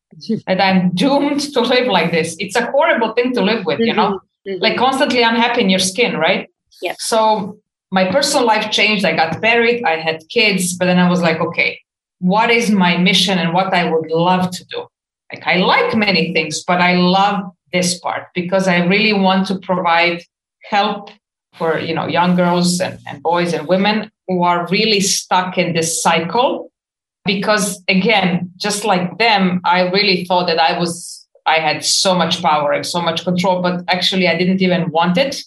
that 0.47 0.61
I'm 0.61 0.91
doomed 0.91 1.41
to 1.53 1.61
live 1.61 1.87
like 1.87 2.11
this. 2.11 2.35
It's 2.39 2.55
a 2.55 2.69
horrible 2.71 3.13
thing 3.13 3.33
to 3.33 3.41
live 3.41 3.65
with, 3.65 3.79
mm-hmm. 3.79 3.87
you 3.87 3.93
know, 3.93 4.19
mm-hmm. 4.47 4.61
like 4.61 4.77
constantly 4.77 5.21
unhappy 5.21 5.61
in 5.61 5.69
your 5.69 5.79
skin, 5.79 6.17
right? 6.17 6.49
Yeah. 6.81 6.95
So 6.99 7.57
my 7.91 8.11
personal 8.11 8.45
life 8.45 8.71
changed. 8.71 9.05
I 9.05 9.15
got 9.15 9.39
married, 9.41 9.83
I 9.83 9.97
had 9.97 10.23
kids, 10.29 10.75
but 10.75 10.85
then 10.85 10.99
I 10.99 11.09
was 11.09 11.21
like, 11.21 11.39
okay, 11.39 11.79
what 12.19 12.49
is 12.49 12.71
my 12.71 12.97
mission 12.97 13.37
and 13.37 13.53
what 13.53 13.73
I 13.73 13.89
would 13.89 14.09
love 14.09 14.51
to 14.51 14.65
do? 14.65 14.87
Like 15.31 15.45
I 15.45 15.57
like 15.57 15.95
many 15.95 16.33
things, 16.33 16.63
but 16.63 16.81
I 16.81 16.95
love 16.95 17.51
this 17.71 17.99
part 17.99 18.27
because 18.33 18.67
I 18.67 18.85
really 18.85 19.13
want 19.13 19.47
to 19.47 19.59
provide 19.59 20.23
help 20.63 21.09
for 21.55 21.79
you 21.79 21.93
know 21.93 22.07
young 22.07 22.35
girls 22.35 22.79
and, 22.79 22.99
and 23.07 23.21
boys 23.21 23.53
and 23.53 23.67
women 23.67 24.11
who 24.27 24.43
are 24.43 24.67
really 24.67 24.99
stuck 24.99 25.57
in 25.57 25.73
this 25.73 26.01
cycle 26.01 26.71
because 27.25 27.81
again 27.87 28.51
just 28.57 28.83
like 28.85 29.17
them 29.17 29.61
i 29.63 29.81
really 29.89 30.25
thought 30.25 30.47
that 30.47 30.59
i 30.59 30.77
was 30.77 31.27
i 31.45 31.55
had 31.57 31.83
so 31.83 32.13
much 32.15 32.41
power 32.41 32.71
and 32.71 32.85
so 32.85 33.01
much 33.01 33.23
control 33.23 33.61
but 33.61 33.83
actually 33.87 34.27
i 34.27 34.37
didn't 34.37 34.61
even 34.61 34.89
want 34.91 35.17
it. 35.17 35.43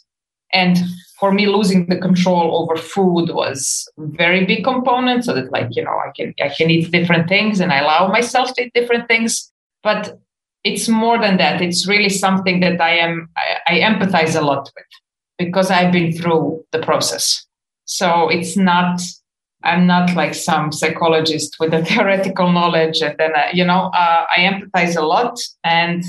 And 0.53 0.79
for 1.19 1.33
me 1.33 1.47
losing 1.47 1.87
the 1.87 1.97
control 1.97 2.57
over 2.57 2.77
food 2.77 3.31
was 3.31 3.89
very 3.99 4.45
big 4.45 4.65
component 4.65 5.25
so 5.25 5.35
that 5.35 5.51
like 5.51 5.69
you 5.71 5.83
know 5.83 5.99
i 6.07 6.11
can 6.17 6.35
i 6.41 6.49
can 6.49 6.71
eat 6.71 6.91
different 6.93 7.29
things 7.29 7.61
and 7.61 7.73
i 7.73 7.79
allow 7.81 8.09
myself 8.09 8.55
to 8.55 8.63
eat 8.65 8.73
different 8.75 9.09
things. 9.09 9.53
But 9.83 10.19
it's 10.65 10.89
more 10.89 11.19
than 11.19 11.37
that. 11.37 11.63
It's 11.63 11.87
really 11.87 12.09
something 12.09 12.61
that 12.61 12.81
i 12.81 12.97
am 12.97 13.29
i, 13.37 13.57
I 13.67 13.81
empathize 13.81 14.39
a 14.39 14.45
lot 14.45 14.71
with 14.77 14.87
because 15.39 15.71
i've 15.71 15.93
been 15.93 16.13
through 16.13 16.65
the 16.73 16.81
process. 16.81 17.45
So 17.87 18.29
it's 18.29 18.57
not 18.57 19.01
i'm 19.67 19.87
not 19.87 20.15
like 20.15 20.35
some 20.35 20.73
psychologist 20.73 21.57
with 21.61 21.75
a 21.75 21.85
theoretical 21.89 22.51
knowledge 22.53 23.03
and 23.03 23.17
then 23.19 23.33
uh, 23.35 23.49
you 23.53 23.65
know 23.65 23.91
uh, 23.95 24.25
i 24.35 24.39
empathize 24.39 24.97
a 24.97 25.03
lot 25.03 25.39
and 25.65 26.05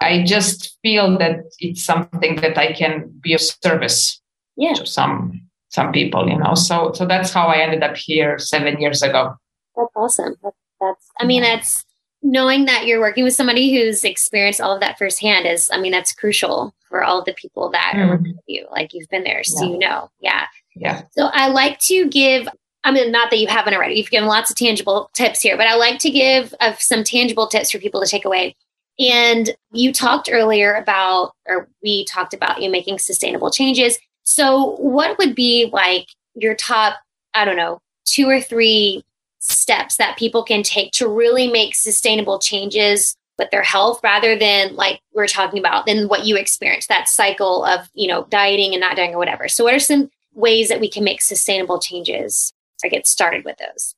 i 0.00 0.22
just 0.22 0.78
feel 0.82 1.18
that 1.18 1.40
it's 1.58 1.84
something 1.84 2.36
that 2.36 2.56
i 2.56 2.72
can 2.72 3.10
be 3.20 3.34
of 3.34 3.40
service 3.40 4.20
yeah. 4.58 4.74
to 4.74 4.84
some 4.84 5.48
some 5.70 5.92
people, 5.92 6.28
you 6.28 6.36
know. 6.36 6.54
So 6.54 6.92
so 6.92 7.06
that's 7.06 7.32
how 7.32 7.46
I 7.46 7.58
ended 7.58 7.82
up 7.82 7.96
here 7.96 8.38
seven 8.38 8.80
years 8.80 9.02
ago. 9.02 9.34
That's 9.76 9.92
awesome. 9.96 10.34
That's, 10.42 10.56
that's 10.80 11.06
I 11.20 11.24
mean, 11.24 11.42
that's 11.42 11.84
knowing 12.22 12.64
that 12.66 12.86
you're 12.86 13.00
working 13.00 13.24
with 13.24 13.34
somebody 13.34 13.72
who's 13.72 14.04
experienced 14.04 14.60
all 14.60 14.74
of 14.74 14.80
that 14.80 14.98
firsthand 14.98 15.46
is, 15.46 15.70
I 15.72 15.80
mean, 15.80 15.92
that's 15.92 16.12
crucial 16.12 16.74
for 16.88 17.04
all 17.04 17.22
the 17.22 17.34
people 17.34 17.70
that 17.70 17.92
mm. 17.94 18.00
are 18.00 18.08
working 18.08 18.34
with 18.34 18.44
you. 18.46 18.66
Like 18.70 18.92
you've 18.92 19.08
been 19.08 19.24
there, 19.24 19.44
so 19.44 19.64
yeah. 19.64 19.70
you 19.70 19.78
know. 19.78 20.10
Yeah. 20.20 20.46
Yeah. 20.74 21.02
So 21.12 21.26
I 21.32 21.48
like 21.48 21.78
to 21.80 22.08
give 22.08 22.48
I 22.88 22.90
mean, 22.90 23.12
not 23.12 23.30
that 23.30 23.38
you 23.38 23.48
haven't 23.48 23.74
already. 23.74 23.96
You've 23.96 24.08
given 24.08 24.28
lots 24.28 24.50
of 24.50 24.56
tangible 24.56 25.10
tips 25.12 25.42
here, 25.42 25.58
but 25.58 25.66
I 25.66 25.74
like 25.74 25.98
to 25.98 26.10
give 26.10 26.54
uh, 26.58 26.72
some 26.78 27.04
tangible 27.04 27.46
tips 27.46 27.70
for 27.70 27.78
people 27.78 28.00
to 28.00 28.06
take 28.06 28.24
away. 28.24 28.56
And 28.98 29.54
you 29.72 29.92
talked 29.92 30.30
earlier 30.32 30.74
about, 30.74 31.32
or 31.46 31.68
we 31.82 32.06
talked 32.06 32.32
about 32.32 32.62
you 32.62 32.70
making 32.70 32.98
sustainable 32.98 33.50
changes. 33.50 33.98
So, 34.22 34.76
what 34.76 35.18
would 35.18 35.34
be 35.34 35.68
like 35.70 36.06
your 36.34 36.54
top, 36.54 36.94
I 37.34 37.44
don't 37.44 37.58
know, 37.58 37.82
two 38.06 38.26
or 38.26 38.40
three 38.40 39.04
steps 39.38 39.98
that 39.98 40.16
people 40.16 40.42
can 40.42 40.62
take 40.62 40.92
to 40.92 41.08
really 41.08 41.46
make 41.46 41.74
sustainable 41.74 42.38
changes 42.38 43.16
with 43.38 43.50
their 43.50 43.62
health 43.62 44.00
rather 44.02 44.36
than 44.36 44.74
like 44.76 45.02
we're 45.12 45.26
talking 45.26 45.58
about 45.58 45.84
than 45.84 46.08
what 46.08 46.24
you 46.24 46.36
experienced 46.36 46.88
that 46.88 47.06
cycle 47.06 47.64
of 47.66 47.88
you 47.94 48.08
know 48.08 48.26
dieting 48.30 48.72
and 48.72 48.80
not 48.80 48.96
dieting 48.96 49.14
or 49.14 49.18
whatever 49.18 49.46
so 49.46 49.62
what 49.62 49.72
are 49.72 49.78
some 49.78 50.10
ways 50.34 50.68
that 50.68 50.80
we 50.80 50.90
can 50.90 51.04
make 51.04 51.22
sustainable 51.22 51.78
changes 51.78 52.52
or 52.84 52.90
get 52.90 53.06
started 53.06 53.44
with 53.44 53.56
those. 53.58 53.94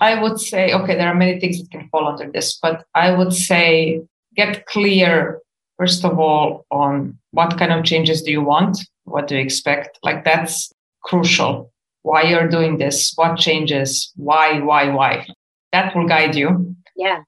I 0.00 0.20
would 0.20 0.40
say 0.40 0.72
okay 0.72 0.94
there 0.96 1.08
are 1.08 1.14
many 1.14 1.38
things 1.38 1.60
that 1.60 1.70
can 1.70 1.86
fall 1.90 2.08
under 2.08 2.30
this 2.30 2.58
but 2.62 2.86
i 2.94 3.12
would 3.12 3.34
say 3.34 4.00
get 4.34 4.64
clear 4.64 5.42
first 5.80 6.04
of 6.04 6.18
all 6.18 6.66
on 6.70 7.18
what 7.30 7.58
kind 7.58 7.72
of 7.72 7.84
changes 7.84 8.22
do 8.22 8.30
you 8.30 8.42
want? 8.42 8.78
What 9.04 9.28
do 9.28 9.34
you 9.34 9.40
expect? 9.40 9.98
Like 10.02 10.24
that's 10.24 10.70
crucial. 11.02 11.72
Why 12.02 12.22
you're 12.22 12.48
doing 12.48 12.76
this? 12.76 13.12
What 13.16 13.38
changes? 13.38 14.12
Why 14.16 14.60
why 14.60 14.90
why? 14.90 15.26
That 15.72 15.96
will 15.96 16.06
guide 16.06 16.34
you. 16.34 16.76
Yeah. 16.96 17.22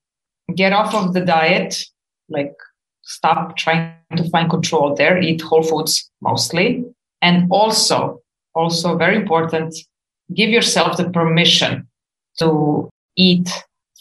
Get 0.54 0.74
off 0.74 0.94
of 0.94 1.14
the 1.14 1.24
diet. 1.24 1.82
Like 2.28 2.54
stop 3.02 3.56
trying 3.56 3.94
to 4.16 4.28
find 4.28 4.50
control 4.50 4.94
there. 4.94 5.18
Eat 5.18 5.40
whole 5.40 5.62
foods 5.62 6.10
mostly. 6.20 6.84
And 7.22 7.50
also 7.50 8.20
also 8.54 8.98
very 8.98 9.16
important 9.16 9.74
give 10.34 10.50
yourself 10.50 10.96
the 10.96 11.08
permission 11.10 11.86
to 12.38 12.88
eat 13.16 13.48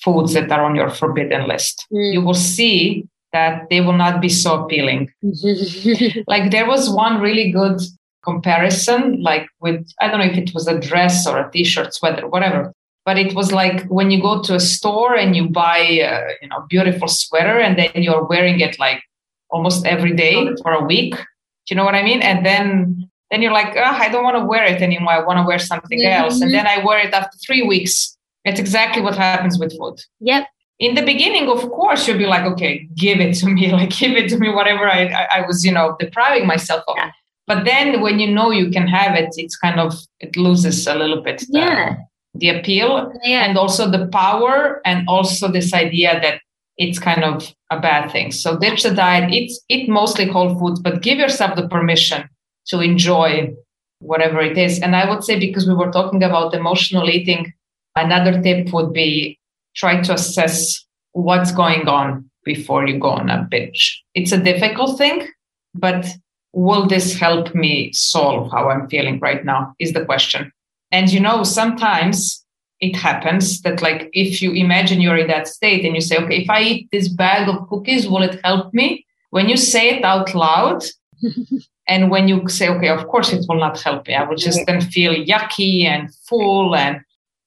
foods 0.04 0.34
that 0.34 0.52
are 0.52 0.63
on 0.63 0.76
your 0.76 0.89
forbidden 0.89 1.48
list 1.48 1.86
mm. 1.91 2.13
you 2.13 2.22
will 2.22 2.34
see 2.34 3.08
that 3.34 3.70
they 3.70 3.82
will 3.82 3.94
not 3.94 4.22
be 4.22 4.30
so 4.30 4.63
appealing. 4.63 5.12
like 6.28 6.52
there 6.52 6.67
was 6.67 6.89
one 6.89 7.22
really 7.22 7.52
good 7.52 7.80
comparison, 8.24 9.22
like 9.22 9.48
with, 9.60 9.88
I 10.02 10.08
don't 10.08 10.20
know 10.20 10.26
if 10.26 10.38
it 10.38 10.54
was 10.54 10.67
a 10.67 10.80
dress 10.80 11.26
or 11.26 11.39
a 11.39 11.52
t-shirt, 11.52 11.94
sweater, 11.94 12.28
whatever. 12.28 12.74
But 13.06 13.17
it 13.17 13.34
was 13.34 13.52
like 13.52 13.86
when 13.88 14.12
you 14.12 14.22
go 14.22 14.44
to 14.44 14.56
a 14.56 14.60
store 14.60 15.15
and 15.15 15.36
you 15.36 15.50
buy, 15.50 15.78
a, 15.78 16.34
you 16.41 16.50
know, 16.50 16.65
beautiful 16.70 17.08
sweater 17.08 17.60
and 17.60 17.78
then 17.80 17.89
you're 17.96 18.26
wearing 18.26 18.60
it 18.60 18.78
like 18.78 19.02
almost 19.50 19.86
every 19.86 20.13
day 20.13 20.48
for 20.62 20.72
a 20.74 20.84
week. 20.84 21.15
Do 21.15 21.22
you 21.70 21.76
know 21.76 21.86
what 21.86 21.96
I 21.96 22.04
mean? 22.04 22.22
And 22.22 22.46
then 22.46 23.10
then 23.32 23.41
you're 23.41 23.54
like, 23.54 23.76
oh, 23.76 23.82
I 23.84 24.10
don't 24.10 24.24
want 24.24 24.38
to 24.38 24.46
wear 24.46 24.65
it 24.65 24.82
anymore. 24.82 25.13
I 25.13 25.24
want 25.24 25.39
to 25.39 25.44
wear 25.44 25.58
something 25.58 26.00
mm-hmm. 26.00 26.24
else. 26.24 26.41
And 26.41 26.54
then 26.54 26.67
I 26.67 26.84
wear 26.84 27.00
it 27.00 27.13
after 27.13 27.38
three 27.38 27.63
weeks. 27.63 28.17
It's 28.46 28.60
exactly 28.60 29.02
what 29.02 29.15
happens 29.15 29.58
with 29.58 29.76
food. 29.78 30.02
Yep 30.20 30.48
in 30.82 30.96
the 30.96 31.04
beginning 31.04 31.48
of 31.48 31.62
course 31.70 32.08
you'll 32.08 32.17
be 32.17 32.26
like 32.26 32.44
okay 32.44 32.88
give 32.96 33.20
it 33.22 33.36
to 33.36 33.46
me 33.48 33.72
like 33.80 33.91
give 33.91 34.12
it 34.12 34.28
to 34.28 34.38
me 34.38 34.50
whatever 34.50 34.89
i 34.89 35.06
i, 35.06 35.28
I 35.38 35.48
was 35.48 35.63
you 35.63 35.72
know 35.72 35.96
depriving 36.00 36.46
myself 36.46 36.84
of 36.88 36.96
yeah. 36.98 37.12
but 37.48 37.63
then 37.63 38.02
when 38.02 38.20
you 38.20 38.30
know 38.30 38.52
you 38.52 38.70
can 38.70 38.88
have 38.88 39.15
it 39.15 39.30
it's 39.38 39.56
kind 39.56 39.80
of 39.80 39.94
it 40.20 40.36
loses 40.36 40.86
a 40.88 40.96
little 40.96 41.22
bit 41.22 41.39
the, 41.52 41.60
yeah. 41.60 41.96
the 42.34 42.50
appeal 42.50 43.13
yeah. 43.24 43.46
and 43.46 43.58
also 43.58 43.89
the 43.89 44.08
power 44.08 44.82
and 44.84 45.08
also 45.08 45.48
this 45.48 45.74
idea 45.74 46.20
that 46.20 46.41
it's 46.78 46.98
kind 46.98 47.24
of 47.24 47.54
a 47.70 47.80
bad 47.80 48.12
thing 48.12 48.32
so 48.32 48.58
ditch 48.58 48.84
the 48.84 48.94
diet 48.94 49.32
it's 49.32 49.62
eat 49.70 49.88
mostly 49.88 50.26
whole 50.26 50.58
foods 50.58 50.80
but 50.80 51.02
give 51.02 51.20
yourself 51.20 51.56
the 51.56 51.67
permission 51.67 52.28
to 52.67 52.80
enjoy 52.80 53.54
whatever 54.00 54.39
it 54.41 54.58
is 54.58 54.80
and 54.80 54.95
i 54.95 55.08
would 55.10 55.24
say 55.24 55.39
because 55.39 55.67
we 55.67 55.74
were 55.74 55.91
talking 55.91 56.24
about 56.24 56.54
emotional 56.54 57.10
eating 57.10 57.54
another 57.95 58.41
tip 58.41 58.71
would 58.74 58.91
be 58.93 59.39
try 59.76 60.02
to 60.02 60.13
assess 60.13 60.86
what's 61.13 61.52
going 61.52 61.88
on 61.88 62.30
before 62.43 62.88
you 62.88 62.97
go 63.00 63.10
on 63.10 63.30
a 63.30 63.47
binge. 63.50 64.04
It's 64.13 64.32
a 64.32 64.38
difficult 64.38 64.97
thing, 64.97 65.28
but 65.74 66.08
will 66.54 66.88
this 66.88 67.17
help 67.17 67.54
me 67.54 67.91
solve 67.93 68.52
how 68.52 68.69
I'm 68.69 68.89
feeling 68.89 69.19
right 69.19 69.43
now? 69.45 69.74
Is 69.80 69.93
the 69.93 70.06
question. 70.06 70.52
And 70.91 71.12
you 71.12 71.19
know, 71.19 71.43
sometimes 71.43 72.43
it 72.80 72.95
happens 72.95 73.62
that, 73.62 73.82
like, 73.82 74.10
if 74.12 74.41
you 74.41 74.54
imagine 74.54 75.02
you're 75.02 75.17
in 75.17 75.28
that 75.28 75.47
state 75.47 75.86
and 75.86 75.93
you 75.95 76.02
say, 76.02 76.17
okay, 76.17 76.41
if 76.41 76.50
I 76.50 76.62
eat 76.62 76.89
this 76.91 77.08
bag 77.08 77.47
of 77.47 77.69
cookies, 77.69 78.10
will 78.10 78.24
it 78.24 78.39
help 78.43 78.74
me? 78.74 79.06
When 79.30 79.47
you 79.47 79.56
say 79.56 79.97
it 79.97 80.04
out 80.04 80.34
loud, 80.34 80.84
and 81.91 82.10
when 82.10 82.27
you 82.30 82.47
say, 82.47 82.69
okay, 82.69 82.89
of 82.89 83.08
course 83.08 83.34
it 83.34 83.45
will 83.47 83.60
not 83.60 83.80
help 83.82 84.08
me, 84.08 84.13
I 84.15 84.23
will 84.23 84.38
just 84.38 84.60
mm-hmm. 84.60 84.80
then 84.80 84.91
feel 84.95 85.13
yucky 85.13 85.86
and 85.86 86.13
full 86.30 86.75
and 86.75 87.01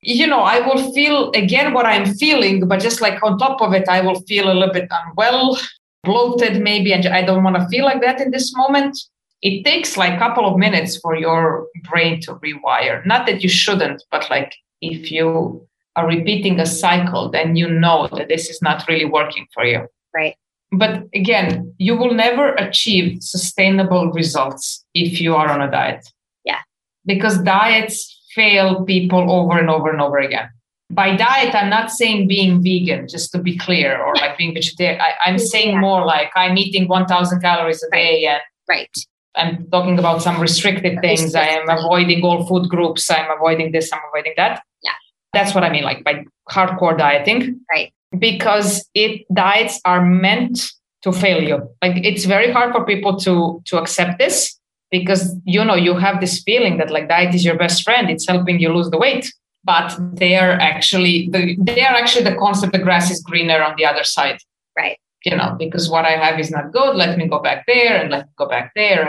you 0.07 0.26
know, 0.26 0.40
I 0.40 0.61
will 0.61 0.92
feel 0.92 1.30
again 1.30 1.72
what 1.72 1.87
I'm 1.87 2.07
feeling, 2.22 2.68
but 2.68 2.80
just 2.80 3.00
like 3.00 3.22
on 3.22 3.38
top 3.38 3.62
of 3.62 3.72
it, 3.72 3.88
I 3.88 4.02
will 4.02 4.20
feel 4.28 4.52
a 4.52 4.57
little 4.59 4.74
bit 4.74 4.88
unwell, 4.90 5.59
bloated 6.02 6.62
maybe, 6.62 6.92
and 6.92 7.07
I 7.07 7.22
don't 7.22 7.42
want 7.42 7.57
to 7.57 7.66
feel 7.68 7.87
like 7.87 8.02
that 8.02 8.20
in 8.20 8.30
this 8.30 8.54
moment. 8.54 8.98
It 9.40 9.64
takes 9.64 9.96
like 9.96 10.14
a 10.14 10.18
couple 10.18 10.46
of 10.46 10.59
minutes 10.59 10.98
for 10.98 11.16
your 11.16 11.66
brain 11.90 12.20
to 12.22 12.35
rewire. 12.35 13.04
Not 13.07 13.26
that 13.26 13.42
you 13.42 13.48
shouldn't, 13.48 14.02
but 14.11 14.28
like 14.28 14.52
if 14.83 15.11
you 15.11 15.66
are 15.96 16.07
repeating 16.07 16.61
a 16.61 16.66
cycle, 16.66 17.30
then 17.30 17.57
you 17.57 17.68
know 17.68 18.09
that 18.12 18.28
this 18.28 18.50
is 18.50 18.61
not 18.61 18.87
really 18.88 19.07
working 19.07 19.46
for 19.54 19.64
you. 19.64 19.87
Right. 20.14 20.37
But 20.78 21.04
again, 21.14 21.74
you 21.78 21.96
will 21.96 22.14
never 22.14 22.54
achieve 22.54 23.22
sustainable 23.22 24.10
results 24.12 24.84
if 24.94 25.20
you 25.20 25.34
are 25.34 25.48
on 25.48 25.62
a 25.62 25.70
diet. 25.70 26.06
Yeah. 26.44 26.60
Because 27.06 27.38
diets 27.42 28.10
fail 28.34 28.84
people 28.84 29.30
over 29.30 29.58
and 29.58 29.70
over 29.70 29.90
and 29.90 30.00
over 30.00 30.18
again. 30.18 30.50
By 30.90 31.16
diet, 31.16 31.54
I'm 31.54 31.70
not 31.70 31.90
saying 31.90 32.28
being 32.28 32.62
vegan, 32.62 33.08
just 33.08 33.32
to 33.32 33.38
be 33.38 33.56
clear, 33.56 34.00
or 34.02 34.14
like 34.16 34.37
being 34.37 34.52
vegetarian. 34.52 35.00
I, 35.00 35.30
am 35.30 35.38
saying 35.38 35.80
more 35.80 36.04
like 36.04 36.30
I'm 36.37 36.58
eating 36.58 36.88
1,000 36.88 37.40
calories 37.40 37.82
a 37.82 37.90
day. 37.90 38.26
And 38.26 38.40
right. 38.68 38.90
I'm 39.34 39.66
talking 39.70 39.98
about 39.98 40.22
some 40.22 40.40
restricted 40.40 41.00
things. 41.00 41.34
I 41.34 41.46
am 41.46 41.68
avoiding 41.68 42.22
all 42.22 42.46
food 42.46 42.68
groups. 42.68 43.10
I'm 43.10 43.30
avoiding 43.30 43.72
this. 43.72 43.92
I'm 43.92 44.00
avoiding 44.08 44.34
that. 44.37 44.62
Yeah. 44.82 44.92
That's 45.32 45.54
what 45.54 45.64
I 45.64 45.70
mean, 45.70 45.84
like 45.84 46.04
by 46.04 46.24
hardcore 46.50 46.96
dieting. 46.96 47.60
Right. 47.72 47.93
Because 48.18 48.88
it 48.94 49.27
diets 49.33 49.81
are 49.85 50.05
meant 50.05 50.72
to 51.03 51.12
fail 51.12 51.42
you. 51.42 51.57
Like 51.83 52.05
it's 52.05 52.24
very 52.24 52.50
hard 52.53 52.72
for 52.72 52.85
people 52.85 53.16
to 53.20 53.62
to 53.66 53.79
accept 53.79 54.18
this 54.18 54.59
because 54.90 55.35
you 55.44 55.64
know 55.64 55.74
you 55.74 55.94
have 55.96 56.20
this 56.20 56.42
feeling 56.42 56.79
that 56.79 56.90
like 56.90 57.09
diet 57.09 57.35
is 57.35 57.44
your 57.44 57.57
best 57.57 57.83
friend. 57.83 58.11
It's 58.11 58.27
helping 58.27 58.59
you 58.61 58.72
lose 58.72 58.90
the 58.90 58.98
weight. 58.98 59.33
But 59.65 59.96
they 60.12 60.37
are 60.37 60.52
actually 60.52 61.29
the, 61.31 61.56
they 61.58 61.81
are 61.81 61.94
actually 61.94 62.25
the 62.25 62.37
concept 62.37 62.73
the 62.73 62.79
grass 62.79 63.10
is 63.10 63.23
greener 63.23 63.62
on 63.62 63.75
the 63.79 63.87
other 63.87 64.04
side. 64.04 64.38
Right. 64.77 64.98
You 65.25 65.37
know 65.37 65.56
because 65.58 65.88
what 65.88 66.04
i 66.04 66.17
have 66.25 66.38
is 66.38 66.50
not 66.50 66.73
good. 66.73 66.96
Let 66.96 67.17
me 67.19 67.27
go 67.29 67.38
back 67.38 67.65
there 67.67 67.96
and 68.00 68.10
let 68.10 68.27
me 68.27 68.33
go 68.37 68.46
back 68.46 68.73
there. 68.75 69.02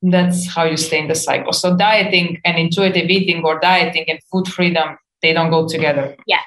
And 0.00 0.12
that's 0.12 0.46
how 0.54 0.64
you 0.64 0.76
stay 0.76 1.00
in 1.00 1.08
the 1.08 1.16
cycle. 1.16 1.52
So 1.52 1.76
dieting 1.76 2.40
and 2.44 2.56
intuitive 2.58 3.10
eating 3.10 3.44
or 3.44 3.58
dieting 3.58 4.04
and 4.08 4.20
food 4.30 4.46
freedom 4.48 4.98
they 5.22 5.32
don't 5.32 5.50
go 5.50 5.66
together. 5.66 6.16
Yeah 6.26 6.42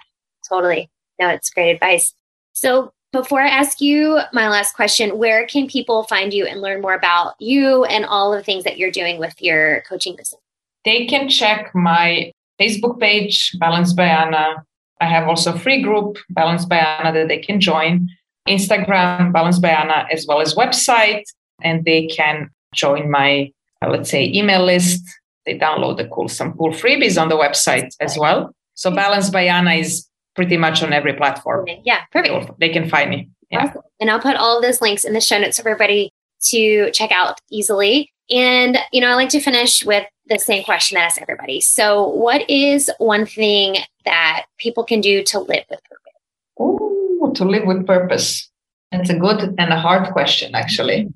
totally 0.52 0.90
no 1.22 1.30
it's 1.30 1.50
great 1.50 1.72
advice 1.72 2.14
so 2.54 2.92
before 3.12 3.42
I 3.42 3.50
ask 3.50 3.82
you 3.82 4.22
my 4.32 4.48
last 4.48 4.74
question, 4.74 5.18
where 5.18 5.46
can 5.46 5.68
people 5.68 6.04
find 6.04 6.34
you 6.34 6.46
and 6.46 6.62
learn 6.62 6.82
more 6.82 6.94
about 6.94 7.34
you 7.40 7.84
and 7.84 8.06
all 8.06 8.32
the 8.32 8.42
things 8.42 8.64
that 8.64 8.78
you're 8.78 8.92
doing 8.92 9.20
with 9.20 9.42
your 9.42 9.82
coaching 9.82 10.16
business? 10.16 10.40
They 10.86 11.06
can 11.08 11.28
check 11.28 11.76
my 11.76 12.32
Facebook 12.60 13.00
page, 13.00 13.52
Balance 13.60 13.92
by 13.92 14.06
Anna. 14.06 14.64
I 15.02 15.08
have 15.08 15.28
also 15.28 15.54
a 15.54 15.60
free 15.60 15.82
group, 15.82 16.20
Balance 16.30 16.66
by 16.66 16.78
Anna, 16.78 17.12
that 17.12 17.28
they 17.28 17.40
can 17.40 17.60
join. 17.60 18.08
Instagram, 18.48 19.34
Balance 19.34 19.60
by 19.60 19.70
Anna, 19.70 20.08
as 20.12 20.26
well 20.26 20.40
as 20.40 20.56
website, 20.56 21.24
and 21.62 21.84
they 21.84 22.08
can 22.08 22.50
join 22.74 23.12
my 23.12 23.52
let's 23.88 24.10
say, 24.12 24.32
email 24.32 24.64
list. 24.64 25.02
They 25.46 25.58
download 25.58 25.98
the 25.98 26.08
cool 26.08 26.28
some 26.28 26.54
cool 26.54 26.70
freebies 26.70 27.20
on 27.20 27.30
the 27.30 27.36
website 27.36 27.90
as 28.00 28.18
well. 28.18 28.52
So 28.76 28.92
Balance 28.92 29.32
by 29.32 29.44
Anna 29.44 29.74
is 29.74 30.08
pretty 30.36 30.58
much 30.58 30.82
on 30.84 30.94
every 30.94 31.14
platform. 31.14 31.68
Yeah, 31.84 32.02
perfect. 32.12 32.60
They, 32.60 32.68
they 32.68 32.74
can 32.74 32.90
find 32.90 33.10
me. 33.10 33.30
Yeah. 33.50 33.66
Awesome. 33.66 33.82
And 34.00 34.10
I'll 34.10 34.20
put 34.20 34.36
all 34.36 34.58
of 34.58 34.64
those 34.64 34.82
links 34.82 35.04
in 35.04 35.14
the 35.14 35.22
show 35.22 35.38
notes 35.38 35.60
for 35.60 35.68
everybody 35.68 36.12
to 36.50 36.92
check 36.92 37.12
out 37.12 37.40
easily. 37.50 38.12
And, 38.30 38.78
you 38.92 39.02
know, 39.02 39.10
I 39.10 39.16
like 39.16 39.30
to 39.30 39.42
finish 39.42 39.86
with 39.86 40.06
the 40.28 40.40
same 40.40 40.64
question 40.64 40.96
that 40.96 41.02
I 41.02 41.06
ask 41.06 41.22
everybody. 41.22 41.60
So, 41.60 42.08
what 42.08 42.50
is 42.50 42.90
one 42.98 43.26
thing 43.26 43.78
that 44.06 44.46
people 44.58 44.84
can 44.84 45.02
do 45.02 45.24
to 45.24 45.40
live 45.40 45.66
with 45.70 45.82
purpose? 45.84 46.62
Ooh, 46.62 47.34
to 47.36 47.46
live 47.46 47.66
with 47.66 47.86
purpose. 47.86 48.50
It's 48.94 49.10
a 49.10 49.18
good 49.18 49.56
and 49.58 49.74
a 49.74 49.80
hard 49.80 50.12
question, 50.14 50.56
actually. 50.56 51.14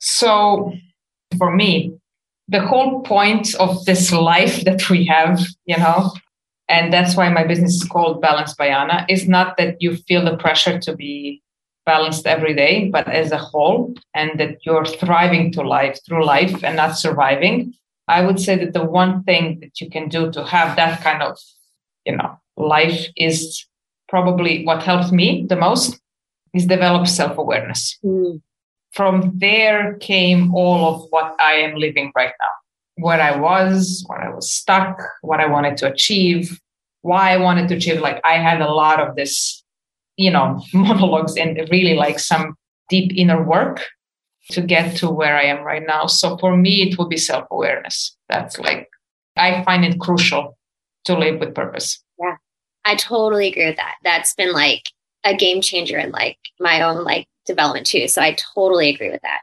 So, 0.00 0.72
for 1.36 1.54
me, 1.54 1.96
the 2.48 2.60
whole 2.60 3.02
point 3.02 3.54
of 3.56 3.84
this 3.84 4.12
life 4.12 4.64
that 4.64 4.88
we 4.90 5.04
have, 5.04 5.40
you 5.66 5.76
know, 5.76 6.12
and 6.68 6.92
that's 6.92 7.16
why 7.16 7.28
my 7.28 7.44
business 7.44 7.74
is 7.74 7.84
called 7.84 8.20
Balance 8.20 8.54
by 8.54 8.68
Anna, 8.68 9.06
is 9.08 9.28
not 9.28 9.56
that 9.56 9.80
you 9.80 9.96
feel 9.96 10.24
the 10.24 10.36
pressure 10.36 10.78
to 10.78 10.94
be 10.94 11.42
balanced 11.86 12.26
every 12.26 12.54
day, 12.54 12.90
but 12.90 13.08
as 13.08 13.32
a 13.32 13.38
whole, 13.38 13.94
and 14.14 14.38
that 14.38 14.58
you're 14.66 14.84
thriving 14.84 15.50
to 15.52 15.62
life 15.62 15.98
through 16.04 16.24
life 16.24 16.62
and 16.62 16.76
not 16.76 16.98
surviving. 16.98 17.72
I 18.08 18.22
would 18.24 18.38
say 18.40 18.56
that 18.56 18.74
the 18.74 18.84
one 18.84 19.22
thing 19.24 19.60
that 19.60 19.80
you 19.80 19.88
can 19.90 20.08
do 20.08 20.30
to 20.32 20.44
have 20.44 20.76
that 20.76 21.02
kind 21.02 21.22
of, 21.22 21.38
you 22.04 22.16
know, 22.16 22.38
life 22.56 23.06
is 23.16 23.66
probably 24.08 24.64
what 24.64 24.82
helped 24.82 25.12
me 25.12 25.46
the 25.48 25.56
most 25.56 25.98
is 26.54 26.66
develop 26.66 27.06
self-awareness. 27.06 27.98
Mm. 28.04 28.40
From 28.92 29.32
there 29.34 29.94
came 30.00 30.54
all 30.54 30.94
of 30.94 31.06
what 31.10 31.36
I 31.38 31.54
am 31.54 31.76
living 31.76 32.12
right 32.16 32.32
now. 32.40 32.54
Where 32.98 33.20
I 33.20 33.36
was, 33.36 34.04
where 34.06 34.20
I 34.20 34.34
was 34.34 34.52
stuck, 34.52 35.00
what 35.22 35.40
I 35.40 35.46
wanted 35.46 35.76
to 35.78 35.92
achieve, 35.92 36.60
why 37.02 37.32
I 37.32 37.36
wanted 37.36 37.68
to 37.68 37.76
achieve. 37.76 38.00
Like 38.00 38.20
I 38.24 38.34
had 38.34 38.60
a 38.60 38.72
lot 38.72 39.00
of 39.00 39.16
this, 39.16 39.62
you 40.16 40.30
know, 40.30 40.62
monologues 40.74 41.36
and 41.36 41.56
really 41.70 41.94
like 41.94 42.18
some 42.18 42.54
deep 42.88 43.12
inner 43.14 43.42
work 43.42 43.86
to 44.50 44.62
get 44.62 44.96
to 44.96 45.10
where 45.10 45.36
I 45.36 45.44
am 45.44 45.62
right 45.62 45.82
now. 45.86 46.06
So 46.06 46.36
for 46.38 46.56
me, 46.56 46.82
it 46.82 46.98
would 46.98 47.08
be 47.08 47.16
self 47.16 47.46
awareness. 47.50 48.16
That's 48.28 48.58
like, 48.58 48.88
I 49.36 49.62
find 49.64 49.84
it 49.84 50.00
crucial 50.00 50.58
to 51.04 51.16
live 51.16 51.38
with 51.40 51.54
purpose. 51.54 52.02
Yeah, 52.18 52.36
I 52.84 52.96
totally 52.96 53.48
agree 53.48 53.66
with 53.66 53.76
that. 53.76 53.96
That's 54.02 54.34
been 54.34 54.52
like 54.52 54.90
a 55.24 55.36
game 55.36 55.60
changer 55.60 55.98
in 55.98 56.10
like 56.10 56.38
my 56.60 56.82
own 56.82 57.04
like 57.04 57.26
development 57.46 57.86
too. 57.86 58.08
So 58.08 58.22
I 58.22 58.36
totally 58.54 58.88
agree 58.88 59.10
with 59.10 59.22
that. 59.22 59.40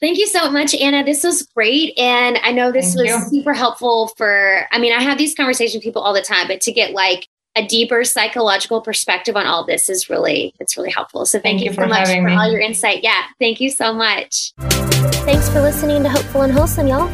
Yeah. 0.00 0.08
Thank 0.08 0.18
you 0.18 0.26
so 0.26 0.50
much, 0.50 0.74
Anna. 0.74 1.04
This 1.04 1.24
was 1.24 1.42
great. 1.42 1.98
And 1.98 2.38
I 2.42 2.52
know 2.52 2.72
this 2.72 2.94
Thank 2.94 3.08
was 3.08 3.32
you. 3.32 3.38
super 3.38 3.54
helpful 3.54 4.08
for, 4.16 4.66
I 4.70 4.78
mean, 4.78 4.92
I 4.92 5.02
have 5.02 5.18
these 5.18 5.34
conversations 5.34 5.74
with 5.74 5.82
people 5.82 6.02
all 6.02 6.12
the 6.12 6.22
time, 6.22 6.46
but 6.48 6.60
to 6.62 6.72
get 6.72 6.92
like 6.92 7.28
a 7.56 7.66
deeper 7.66 8.04
psychological 8.04 8.80
perspective 8.80 9.36
on 9.36 9.46
all 9.46 9.64
this 9.64 9.88
is 9.88 10.10
really 10.10 10.52
it's 10.58 10.76
really 10.76 10.90
helpful. 10.90 11.24
So 11.24 11.38
thank, 11.38 11.60
thank 11.60 11.60
you, 11.60 11.70
you 11.70 11.74
so 11.74 11.86
much 11.86 12.08
for 12.08 12.22
me. 12.22 12.34
all 12.34 12.50
your 12.50 12.60
insight. 12.60 13.02
Yeah, 13.02 13.22
thank 13.38 13.60
you 13.60 13.70
so 13.70 13.94
much. 13.94 14.52
Thanks 14.58 15.48
for 15.48 15.60
listening 15.60 16.02
to 16.02 16.08
Hopeful 16.08 16.42
and 16.42 16.52
Wholesome, 16.52 16.88
y'all. 16.88 17.08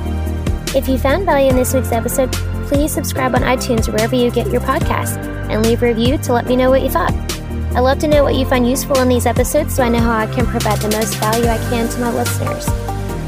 If 0.74 0.88
you 0.88 0.98
found 0.98 1.26
value 1.26 1.50
in 1.50 1.56
this 1.56 1.74
week's 1.74 1.92
episode, 1.92 2.32
please 2.68 2.92
subscribe 2.92 3.34
on 3.34 3.42
iTunes 3.42 3.88
wherever 3.88 4.14
you 4.14 4.30
get 4.30 4.50
your 4.50 4.60
podcast 4.62 5.18
and 5.50 5.62
leave 5.64 5.82
a 5.82 5.86
review 5.86 6.16
to 6.18 6.32
let 6.32 6.46
me 6.46 6.56
know 6.56 6.70
what 6.70 6.82
you 6.82 6.90
thought. 6.90 7.12
I 7.72 7.80
love 7.80 7.98
to 8.00 8.08
know 8.08 8.22
what 8.24 8.34
you 8.34 8.44
find 8.44 8.68
useful 8.68 8.98
in 8.98 9.08
these 9.08 9.26
episodes 9.26 9.74
so 9.74 9.82
I 9.82 9.88
know 9.88 10.00
how 10.00 10.18
I 10.18 10.26
can 10.26 10.46
provide 10.46 10.80
the 10.80 10.90
most 10.96 11.14
value 11.16 11.46
I 11.46 11.58
can 11.70 11.88
to 11.88 12.00
my 12.00 12.10
listeners. 12.12 12.66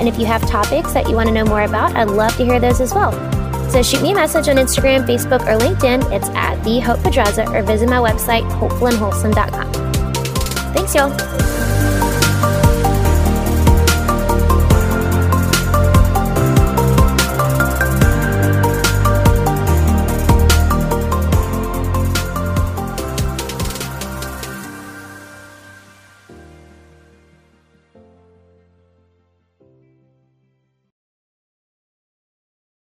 And 0.01 0.09
if 0.09 0.19
you 0.19 0.27
have 0.27 0.47
topics 0.49 0.93
that 0.95 1.09
you 1.09 1.15
want 1.15 1.29
to 1.29 1.35
know 1.35 1.45
more 1.45 1.63
about, 1.63 1.95
I'd 1.95 2.09
love 2.11 2.37
to 2.37 2.45
hear 2.45 2.59
those 2.59 2.81
as 2.81 2.93
well. 2.93 3.13
So 3.71 3.83
shoot 3.83 4.03
me 4.03 4.11
a 4.11 4.15
message 4.15 4.49
on 4.49 4.57
Instagram, 4.57 5.07
Facebook, 5.07 5.43
or 5.43 5.59
LinkedIn. 5.59 6.13
It's 6.13 6.29
at 6.31 6.63
the 6.65 6.81
Hope 6.81 7.01
Pedraza 7.03 7.49
or 7.51 7.63
visit 7.63 7.89
my 7.89 7.99
website, 7.99 8.43
hopefulandwholesome.com. 8.51 9.73
Thanks, 10.75 10.95
y'all. 10.95 11.72